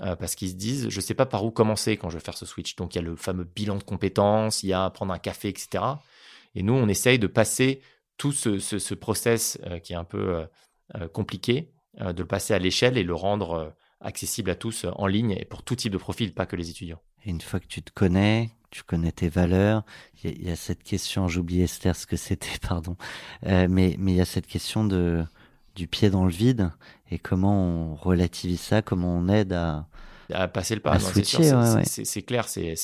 euh, 0.00 0.16
parce 0.16 0.34
qu'ils 0.34 0.50
se 0.50 0.54
disent, 0.54 0.88
je 0.88 1.00
sais 1.00 1.14
pas 1.14 1.26
par 1.26 1.44
où 1.44 1.52
commencer 1.52 1.96
quand 1.96 2.10
je 2.10 2.18
vais 2.18 2.24
faire 2.24 2.36
ce 2.36 2.46
switch. 2.46 2.74
Donc 2.76 2.94
il 2.94 2.98
y 2.98 3.00
a 3.00 3.02
le 3.02 3.14
fameux 3.14 3.44
bilan 3.44 3.76
de 3.76 3.84
compétences, 3.84 4.62
il 4.62 4.68
y 4.68 4.72
a 4.72 4.90
prendre 4.90 5.12
un 5.12 5.18
café, 5.18 5.48
etc. 5.48 5.84
Et 6.56 6.62
nous, 6.62 6.72
on 6.72 6.88
essaye 6.88 7.18
de 7.18 7.28
passer 7.28 7.80
tout 8.16 8.32
ce, 8.32 8.58
ce, 8.58 8.78
ce 8.78 8.94
process 8.94 9.58
euh, 9.66 9.78
qui 9.78 9.92
est 9.92 9.96
un 9.96 10.04
peu 10.04 10.46
euh, 10.96 11.08
compliqué, 11.08 11.70
de 12.00 12.22
le 12.22 12.26
passer 12.26 12.54
à 12.54 12.58
l'échelle 12.58 12.98
et 12.98 13.04
le 13.04 13.14
rendre 13.14 13.72
accessible 14.00 14.50
à 14.50 14.56
tous 14.56 14.84
en 14.96 15.06
ligne 15.06 15.30
et 15.30 15.44
pour 15.44 15.62
tout 15.62 15.76
type 15.76 15.92
de 15.92 15.98
profil, 15.98 16.34
pas 16.34 16.44
que 16.44 16.56
les 16.56 16.68
étudiants. 16.68 17.00
Et 17.24 17.30
une 17.30 17.40
fois 17.40 17.60
que 17.60 17.68
tu 17.68 17.82
te 17.82 17.92
connais, 17.92 18.50
tu 18.72 18.82
connais 18.82 19.12
tes 19.12 19.28
valeurs, 19.28 19.84
il 20.24 20.44
y, 20.44 20.50
a 20.50 20.56
cette 20.56 20.82
question, 20.82 21.28
j'ai 21.28 21.38
oublié 21.38 21.62
Esther 21.62 21.94
ce 21.94 22.06
que 22.06 22.16
c'était, 22.16 22.58
pardon, 22.68 22.96
mais 23.42 23.94
mais 23.96 24.12
il 24.12 24.16
y 24.16 24.20
a 24.20 24.24
cette 24.24 24.48
question 24.48 24.84
de 24.84 25.24
du 25.74 25.88
pied 25.88 26.10
dans 26.10 26.24
le 26.24 26.32
vide 26.32 26.70
et 27.14 27.18
comment 27.18 27.64
on 27.64 27.94
relativise 27.94 28.60
ça, 28.60 28.82
comment 28.82 29.16
on 29.16 29.28
aide 29.28 29.52
à, 29.52 29.86
à 30.32 30.48
passer 30.48 30.74
le 30.74 30.80
pas. 30.80 30.98
C'est 30.98 32.22
clair, 32.22 32.48
c'est 32.48 32.74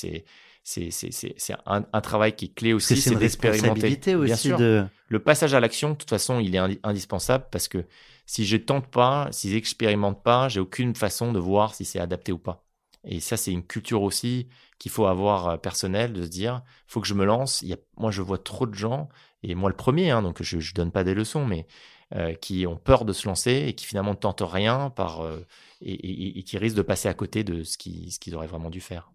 c'est 0.62 1.55
un, 1.66 1.85
un, 1.93 2.01
travail 2.01 2.37
qui 2.37 2.45
est 2.45 2.55
clé 2.55 2.72
aussi, 2.72 2.97
c'est 2.97 3.16
d'expérimenter. 3.16 3.97
Bien 4.14 4.37
sûr, 4.37 4.57
de... 4.57 4.87
le 5.09 5.18
passage 5.18 5.53
à 5.55 5.61
l'action, 5.61 5.91
de 5.91 5.95
toute 5.97 6.11
façon, 6.11 6.39
il 6.39 6.55
est 6.55 6.78
indispensable 6.85 7.47
parce 7.51 7.66
que 7.66 7.85
si 8.24 8.47
je 8.47 8.57
tente 8.57 8.87
pas, 8.87 9.28
si 9.33 9.51
j'expérimente 9.51 10.22
pas, 10.22 10.49
j'ai 10.49 10.61
aucune 10.61 10.95
façon 10.95 11.33
de 11.33 11.41
voir 11.41 11.74
si 11.74 11.85
c'est 11.85 11.99
adapté 11.99 12.31
ou 12.31 12.39
pas. 12.39 12.64
Et 13.03 13.18
ça, 13.18 13.37
c'est 13.37 13.51
une 13.51 13.66
culture 13.66 14.03
aussi 14.03 14.49
qu'il 14.78 14.93
faut 14.93 15.07
avoir 15.07 15.49
euh, 15.49 15.57
personnelle, 15.57 16.12
de 16.12 16.22
se 16.22 16.28
dire, 16.28 16.62
faut 16.87 17.01
que 17.01 17.07
je 17.07 17.14
me 17.14 17.24
lance. 17.24 17.62
Il 17.62 17.68
y 17.68 17.72
a, 17.72 17.78
moi, 17.97 18.11
je 18.11 18.20
vois 18.20 18.39
trop 18.39 18.66
de 18.66 18.74
gens, 18.74 19.09
et 19.43 19.55
moi 19.55 19.70
le 19.70 19.76
premier, 19.76 20.11
hein, 20.11 20.20
donc 20.22 20.43
je 20.43 20.59
ne 20.59 20.74
donne 20.74 20.93
pas 20.93 21.03
des 21.03 21.14
leçons, 21.14 21.47
mais 21.47 21.66
euh, 22.15 22.35
qui 22.35 22.67
ont 22.67 22.77
peur 22.77 23.05
de 23.05 23.13
se 23.13 23.29
lancer 23.29 23.65
et 23.69 23.75
qui 23.75 23.87
finalement 23.87 24.11
ne 24.11 24.17
tentent 24.17 24.43
rien 24.45 24.91
par, 24.91 25.21
euh, 25.21 25.47
et, 25.81 26.43
qui 26.43 26.59
risquent 26.59 26.77
de 26.77 26.83
passer 26.83 27.09
à 27.09 27.15
côté 27.15 27.45
de 27.45 27.63
ce 27.63 27.79
qu'ils 27.79 28.13
ce 28.13 28.35
auraient 28.35 28.47
vraiment 28.49 28.71
dû 28.71 28.81
faire. 28.81 29.13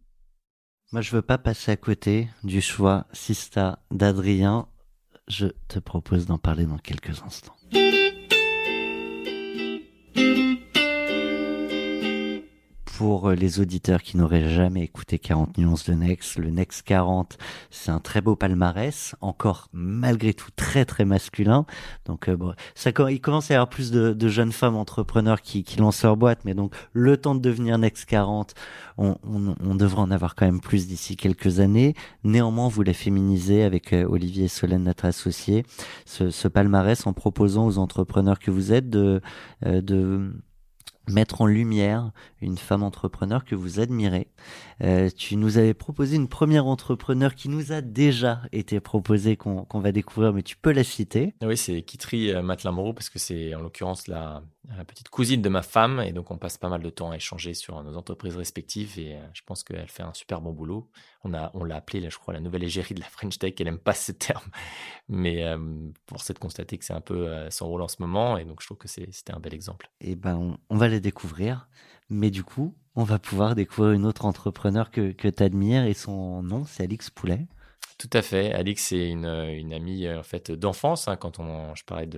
Moi, 0.91 1.01
je 1.01 1.11
veux 1.11 1.21
pas 1.21 1.37
passer 1.37 1.71
à 1.71 1.77
côté 1.77 2.29
du 2.43 2.61
choix 2.61 3.05
Sista 3.11 3.79
d'Adrien. 3.91 4.69
Je 5.27 5.47
te 5.67 5.79
propose 5.79 6.25
d'en 6.25 6.37
parler 6.37 6.65
dans 6.65 6.77
quelques 6.77 7.21
instants. 7.23 7.55
Pour 12.97 13.29
euh, 13.29 13.35
les 13.35 13.59
auditeurs 13.59 14.01
qui 14.01 14.15
n'auraient 14.15 14.49
jamais 14.49 14.83
écouté 14.83 15.19
40 15.19 15.57
nuances 15.57 15.89
de 15.89 15.93
Next, 15.93 16.37
le 16.37 16.49
Next 16.49 16.81
40, 16.83 17.37
c'est 17.69 17.91
un 17.91 17.99
très 17.99 18.21
beau 18.21 18.37
palmarès, 18.37 19.15
encore 19.19 19.67
malgré 19.73 20.33
tout 20.33 20.49
très 20.55 20.85
très 20.85 21.03
masculin. 21.03 21.65
Donc 22.05 22.29
euh, 22.29 22.37
bon, 22.37 22.53
il 23.09 23.19
commence 23.19 23.51
à 23.51 23.53
y 23.53 23.57
avoir 23.57 23.69
plus 23.69 23.91
de, 23.91 24.27
jeunes 24.29 24.53
femmes 24.53 24.75
entrepreneurs 24.75 25.41
qui, 25.41 25.63
qui, 25.63 25.77
lancent 25.77 26.03
leur 26.03 26.15
boîte, 26.15 26.39
mais 26.45 26.53
donc 26.53 26.73
le 26.93 27.17
temps 27.17 27.35
de 27.35 27.41
devenir 27.41 27.77
Next 27.77 28.05
40, 28.05 28.53
on, 28.97 29.17
on, 29.23 29.55
on 29.59 29.75
devrait 29.75 30.01
en 30.01 30.11
avoir 30.11 30.35
quand 30.35 30.45
même 30.45 30.61
plus 30.61 30.87
d'ici 30.87 31.17
quelques 31.17 31.59
années. 31.59 31.95
Néanmoins, 32.23 32.69
vous 32.69 32.81
la 32.81 32.93
féminisez 32.93 33.63
avec 33.63 33.91
euh, 33.91 34.05
Olivier 34.07 34.47
Solène, 34.47 34.83
notre 34.83 35.05
associé, 35.05 35.65
ce, 36.05 36.29
ce 36.29 36.47
palmarès 36.47 37.05
en 37.05 37.13
proposant 37.13 37.65
aux 37.65 37.77
entrepreneurs 37.77 38.39
que 38.39 38.51
vous 38.51 38.71
êtes 38.71 38.89
de, 38.89 39.21
de 39.63 40.31
mettre 41.09 41.41
en 41.41 41.45
lumière 41.45 42.11
une 42.41 42.57
femme 42.57 42.83
entrepreneur 42.83 43.45
que 43.45 43.55
vous 43.55 43.79
admirez. 43.79 44.27
Euh, 44.83 45.09
tu 45.15 45.35
nous 45.35 45.57
avais 45.57 45.73
proposé 45.73 46.15
une 46.15 46.27
première 46.27 46.67
entrepreneur 46.67 47.35
qui 47.35 47.49
nous 47.49 47.71
a 47.71 47.81
déjà 47.81 48.41
été 48.51 48.79
proposée, 48.79 49.37
qu'on 49.37 49.65
va 49.73 49.91
découvrir, 49.91 50.33
mais 50.33 50.43
tu 50.43 50.57
peux 50.57 50.71
la 50.71 50.83
citer. 50.83 51.35
Oui, 51.41 51.57
c'est 51.57 51.81
Kitri 51.81 52.31
euh, 52.31 52.41
Matlin 52.41 52.73
parce 52.93 53.09
que 53.09 53.19
c'est 53.19 53.55
en 53.55 53.61
l'occurrence 53.61 54.07
la, 54.07 54.43
la, 54.75 54.85
petite 54.85 55.09
cousine 55.09 55.41
de 55.41 55.49
ma 55.49 55.61
femme, 55.61 55.99
et 55.99 56.11
donc 56.11 56.31
on 56.31 56.37
passe 56.37 56.57
pas 56.57 56.69
mal 56.69 56.81
de 56.81 56.89
temps 56.89 57.11
à 57.11 57.15
échanger 57.15 57.53
sur 57.53 57.81
nos 57.83 57.97
entreprises 57.97 58.35
respectives, 58.35 58.99
et 58.99 59.15
euh, 59.15 59.27
je 59.33 59.41
pense 59.45 59.63
qu'elle 59.63 59.87
fait 59.87 60.03
un 60.03 60.13
super 60.13 60.41
bon 60.41 60.51
boulot. 60.51 60.89
On 61.23 61.29
l'a 61.29 61.51
on 61.53 61.69
appelé, 61.69 62.09
je 62.09 62.17
crois, 62.17 62.33
la 62.33 62.39
nouvelle 62.39 62.63
égérie 62.63 62.95
de 62.95 62.99
la 62.99 63.07
French 63.07 63.37
Tech, 63.37 63.53
elle 63.59 63.67
aime 63.67 63.79
pas 63.79 63.93
ce 63.93 64.11
terme, 64.11 64.49
mais 65.07 65.43
euh, 65.43 65.57
pour 66.05 66.17
de 66.17 66.39
constater 66.39 66.77
que 66.77 66.85
c'est 66.85 66.93
un 66.93 67.01
peu 67.01 67.49
son 67.49 67.67
rôle 67.67 67.81
en 67.81 67.87
ce 67.87 67.97
moment, 67.99 68.37
et 68.37 68.45
donc 68.45 68.61
je 68.61 68.67
trouve 68.67 68.77
que 68.77 68.87
c'était 68.87 69.33
un 69.33 69.39
bel 69.39 69.53
exemple. 69.53 69.89
Et 70.01 70.11
eh 70.11 70.15
ben, 70.15 70.35
on, 70.35 70.57
on 70.69 70.77
va 70.77 70.87
les 70.87 70.99
découvrir. 70.99 71.67
Mais 72.09 72.29
du 72.29 72.43
coup, 72.43 72.75
on 72.95 73.03
va 73.03 73.19
pouvoir 73.19 73.55
découvrir 73.55 73.93
une 73.93 74.05
autre 74.05 74.25
entrepreneur 74.25 74.91
que, 74.91 75.11
que 75.11 75.27
tu 75.27 75.43
admires 75.43 75.85
et 75.85 75.93
son 75.93 76.43
nom, 76.43 76.63
c'est 76.65 76.83
Alix 76.83 77.09
Poulet. 77.09 77.47
Tout 77.97 78.09
à 78.13 78.21
fait. 78.21 78.53
Alix, 78.53 78.83
c'est 78.83 79.09
une, 79.09 79.25
une, 79.25 79.73
amie 79.73 80.07
en 80.09 80.23
fait 80.23 80.51
d'enfance. 80.51 81.07
Hein, 81.07 81.15
quand 81.15 81.39
on, 81.39 81.73
je 81.75 81.83
parlais 81.85 82.09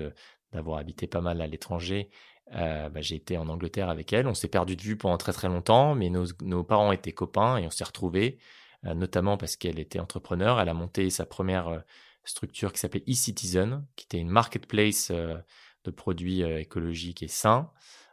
d'avoir 0.52 0.80
habité 0.80 1.08
pas 1.08 1.22
mal 1.22 1.42
à 1.42 1.48
l'étranger, 1.48 2.10
euh, 2.56 2.90
bah, 2.90 3.02
j'ai 3.02 3.16
été 3.16 3.38
en 3.38 3.50
Angleterre 3.50 3.90
avec 3.90 4.14
elle. 4.14 4.28
On 4.28 4.34
s'est 4.34 4.48
perdu 4.48 4.76
de 4.76 4.82
vue 4.82 4.98
pendant 4.98 5.18
très 5.18 5.34
très 5.34 5.48
longtemps, 5.48 5.96
mais 5.96 6.10
nos, 6.10 6.64
parents 6.64 6.92
étaient 6.92 7.12
copains 7.12 7.58
et 7.58 7.66
on 7.66 7.70
s'est 7.70 7.84
retrouvés, 7.84 8.40
euh, 8.86 8.94
notamment 8.94 9.38
parce 9.38 9.56
qu'elle 9.56 9.80
était 9.80 10.00
entrepreneur. 10.00 10.60
Elle 10.60 10.70
a 10.70 10.74
monté 10.74 11.10
sa 11.10 11.26
première 11.26 11.68
euh, 11.68 11.80
structure 12.24 12.74
qui 12.74 12.80
s'appelait 12.80 13.04
eCitizen, 13.08 13.86
qui 13.96 14.06
était 14.06 14.20
une 14.20 14.30
marketplace 14.30 15.12
de 15.12 15.92
produits 15.92 16.42
écologiques 16.42 17.24
et 17.24 17.30
sains. 17.30 17.72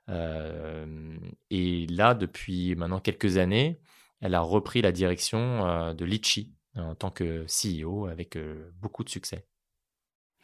Euh, 0.08 1.16
et 1.50 1.86
là, 1.86 2.14
depuis 2.14 2.74
maintenant 2.74 3.00
quelques 3.00 3.36
années, 3.36 3.80
elle 4.20 4.34
a 4.34 4.40
repris 4.40 4.82
la 4.82 4.92
direction 4.92 5.66
euh, 5.66 5.94
de 5.94 6.04
Litchi 6.04 6.52
en 6.76 6.94
tant 6.94 7.10
que 7.10 7.46
CEO 7.46 8.06
avec 8.06 8.36
euh, 8.36 8.70
beaucoup 8.80 9.04
de 9.04 9.08
succès. 9.08 9.46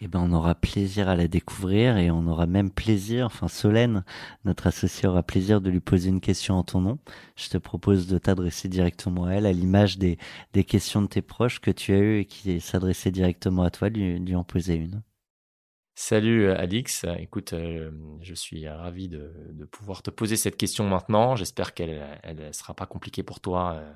Eh 0.02 0.08
ben, 0.08 0.20
on 0.20 0.32
aura 0.32 0.54
plaisir 0.54 1.10
à 1.10 1.16
la 1.16 1.28
découvrir 1.28 1.98
et 1.98 2.10
on 2.10 2.26
aura 2.26 2.46
même 2.46 2.70
plaisir, 2.70 3.26
enfin 3.26 3.48
Solène, 3.48 4.02
notre 4.46 4.66
associé 4.66 5.06
aura 5.06 5.22
plaisir 5.22 5.60
de 5.60 5.68
lui 5.68 5.80
poser 5.80 6.08
une 6.08 6.22
question 6.22 6.54
en 6.54 6.62
ton 6.62 6.80
nom. 6.80 6.98
Je 7.36 7.50
te 7.50 7.58
propose 7.58 8.06
de 8.06 8.16
t'adresser 8.16 8.68
directement 8.68 9.26
à 9.26 9.32
elle, 9.32 9.44
à 9.46 9.52
l'image 9.52 9.98
des, 9.98 10.16
des 10.54 10.64
questions 10.64 11.02
de 11.02 11.06
tes 11.06 11.20
proches 11.20 11.60
que 11.60 11.70
tu 11.70 11.92
as 11.92 11.98
eues 11.98 12.20
et 12.20 12.24
qui 12.24 12.60
s'adressaient 12.60 13.10
directement 13.10 13.62
à 13.62 13.70
toi, 13.70 13.90
lui, 13.90 14.18
lui 14.18 14.34
en 14.34 14.44
poser 14.44 14.74
une. 14.76 15.02
Salut 16.02 16.46
euh, 16.46 16.56
Alix, 16.56 17.04
écoute, 17.18 17.52
euh, 17.52 17.90
je 18.22 18.32
suis 18.32 18.66
ravi 18.66 19.06
de, 19.06 19.66
pouvoir 19.70 20.02
te 20.02 20.08
poser 20.08 20.36
cette 20.36 20.56
question 20.56 20.88
maintenant. 20.88 21.36
J'espère 21.36 21.74
qu'elle 21.74 22.02
ne 22.24 22.52
sera 22.52 22.72
pas 22.72 22.86
compliquée 22.86 23.22
pour 23.22 23.38
toi 23.38 23.74
euh, 23.74 23.92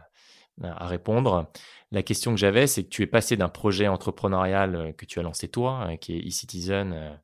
à 0.63 0.87
répondre. 0.87 1.51
La 1.91 2.03
question 2.03 2.33
que 2.33 2.39
j'avais, 2.39 2.67
c'est 2.67 2.85
que 2.85 2.89
tu 2.89 3.03
es 3.03 3.07
passé 3.07 3.37
d'un 3.37 3.49
projet 3.49 3.89
entrepreneurial 3.89 4.95
que 4.97 5.05
tu 5.05 5.19
as 5.19 5.23
lancé 5.23 5.49
toi, 5.49 5.97
qui 6.01 6.15
est 6.15 6.27
eCitizen, 6.27 7.19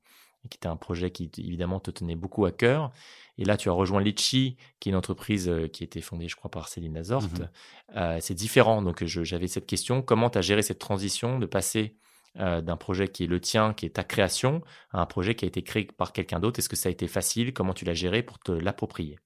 qui 0.49 0.57
était 0.57 0.69
un 0.69 0.77
projet 0.77 1.11
qui 1.11 1.31
évidemment 1.39 1.81
te 1.81 1.91
tenait 1.91 2.17
beaucoup 2.17 2.45
à 2.45 2.53
cœur. 2.53 2.91
Et 3.39 3.45
là, 3.45 3.57
tu 3.57 3.69
as 3.69 3.73
rejoint 3.73 4.03
Litchi, 4.03 4.57
qui 4.81 4.89
est 4.89 4.93
une 4.93 4.97
entreprise 4.97 5.51
qui 5.73 5.83
a 5.83 5.87
été 5.87 6.01
fondée, 6.01 6.29
je 6.29 6.37
crois, 6.37 6.51
par 6.51 6.69
Céline 6.69 6.95
Lazort. 6.95 7.23
Mmh 7.23 8.21
c'est 8.21 8.35
différent. 8.35 8.83
Donc, 8.83 9.05
j'avais 9.05 9.49
cette 9.49 9.67
question. 9.67 10.03
Comment 10.03 10.31
tu 10.31 10.39
as 10.39 10.43
géré 10.43 10.63
cette 10.63 10.79
transition 10.79 11.39
de 11.39 11.47
passer 11.47 11.97
euh, 12.39 12.61
d'un 12.61 12.77
projet 12.77 13.09
qui 13.09 13.25
est 13.25 13.27
le 13.27 13.41
tien, 13.41 13.75
qui 13.75 13.87
est 13.87 13.97
ta 13.97 14.05
création, 14.05 14.63
à 14.93 15.01
un 15.01 15.07
projet 15.07 15.35
qui 15.35 15.45
a 15.45 15.49
été 15.49 15.63
créé 15.63 15.85
par 15.87 16.13
quelqu'un 16.13 16.39
d'autre? 16.39 16.61
Est-ce 16.61 16.69
que 16.69 16.77
ça 16.77 16.89
a 16.89 16.93
été 16.93 17.09
facile? 17.09 17.53
Comment 17.53 17.75
tu 17.75 17.85
l'as 17.85 17.95
géré 17.95 18.23
pour 18.23 18.39
te 18.39 18.53
l'approprier? 18.53 19.19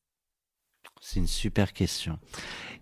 C'est 1.00 1.20
une 1.20 1.26
super 1.26 1.72
question. 1.72 2.18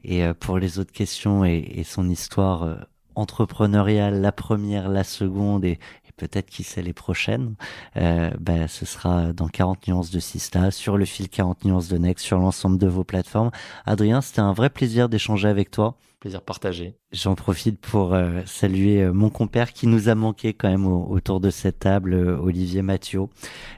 Et 0.04 0.24
euh, 0.24 0.34
pour 0.34 0.58
les 0.58 0.78
autres 0.78 0.92
questions 0.92 1.44
et, 1.44 1.82
son 1.84 2.08
histoire 2.08 2.62
euh, 2.62 2.76
entrepreneuriale, 3.14 4.20
la 4.20 4.32
première, 4.32 4.88
la 4.88 5.04
seconde 5.04 5.64
et, 5.64 5.78
peut-être 6.16 6.50
qui 6.50 6.62
sait 6.62 6.82
les 6.82 6.92
prochaines, 6.92 7.56
ben, 7.96 8.68
ce 8.68 8.86
sera 8.86 9.32
dans 9.32 9.48
40 9.48 9.88
nuances 9.88 10.10
de 10.10 10.20
Sista, 10.20 10.70
sur 10.70 10.96
le 10.96 11.04
fil 11.04 11.28
40 11.28 11.64
nuances 11.64 11.88
de 11.88 11.98
Next, 11.98 12.24
sur 12.24 12.38
l'ensemble 12.38 12.78
de 12.78 12.86
vos 12.86 13.02
plateformes. 13.02 13.50
Adrien, 13.86 14.20
c'était 14.20 14.40
un 14.40 14.52
vrai 14.52 14.70
plaisir 14.70 15.08
d'échanger 15.08 15.48
avec 15.48 15.72
toi. 15.72 15.96
Plaisir 16.22 16.40
partagé. 16.40 16.94
J'en 17.10 17.34
profite 17.34 17.80
pour 17.80 18.14
euh, 18.14 18.42
saluer 18.46 19.02
euh, 19.02 19.12
mon 19.12 19.28
compère 19.28 19.72
qui 19.72 19.88
nous 19.88 20.08
a 20.08 20.14
manqué 20.14 20.54
quand 20.54 20.68
même 20.68 20.86
autour 20.86 21.40
de 21.40 21.50
cette 21.50 21.80
table, 21.80 22.14
euh, 22.14 22.38
Olivier 22.38 22.80
Mathieu, 22.80 23.22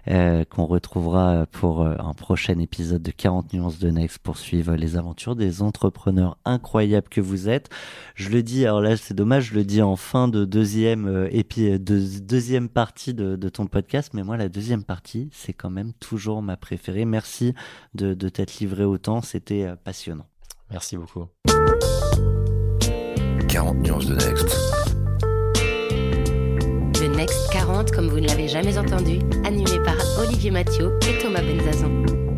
qu'on 0.07 0.67
retrouvera 0.67 1.47
pour 1.47 1.87
un 1.87 2.13
prochain 2.13 2.59
épisode 2.59 3.01
de 3.01 3.11
40 3.11 3.55
nuances 3.55 3.79
de 3.79 3.89
Next 3.89 4.19
pour 4.19 4.37
suivre 4.37 4.75
les 4.75 4.99
aventures 4.99 5.37
des 5.37 5.63
entrepreneurs 5.63 6.37
incroyables 6.45 7.09
que 7.09 7.23
vous 7.23 7.49
êtes. 7.49 7.71
Je 8.15 8.29
le 8.29 8.43
dis, 8.43 8.67
alors 8.67 8.83
là 8.83 8.99
c'est 8.99 9.15
dommage, 9.15 9.47
je 9.47 9.55
le 9.55 9.65
dis 9.65 9.81
en 9.81 9.97
fin 9.97 10.29
de 10.29 10.45
deuxième 10.45 11.07
de 11.07 12.19
deuxième 12.21 12.69
partie 12.69 13.15
de, 13.15 13.37
de, 13.37 13.49
ton 13.49 13.67
podcast, 13.67 14.11
mais 14.13 14.23
moi 14.23 14.37
la 14.37 14.51
deuxième 14.51 14.85
partie 14.85 15.31
c'est 15.33 15.55
quand 15.55 15.71
même 15.71 15.95
toujours 15.95 16.43
ma 16.43 16.59
préférée. 16.59 17.07
Merci 17.07 17.55
de, 17.95 18.13
de 18.13 18.29
t'être 18.29 18.59
livré 18.59 18.85
autant, 18.85 19.23
c'était 19.23 19.67
passionnant. 19.83 20.27
Merci 20.71 20.99
beaucoup. 20.99 21.29
40 23.55 23.83
nuances 23.87 24.07
de 24.07 24.17
Next. 24.17 24.49
The 26.95 27.09
Next 27.17 27.53
40, 27.53 27.93
comme 27.93 28.09
vous 28.09 28.19
ne 28.19 28.27
l'avez 28.27 28.49
jamais 28.49 28.77
entendu, 28.77 29.21
animé 29.45 29.79
par 29.85 29.95
Olivier 30.19 30.51
Mathieu 30.51 30.91
et 31.09 31.23
Thomas 31.23 31.41
Benzazon. 31.41 32.34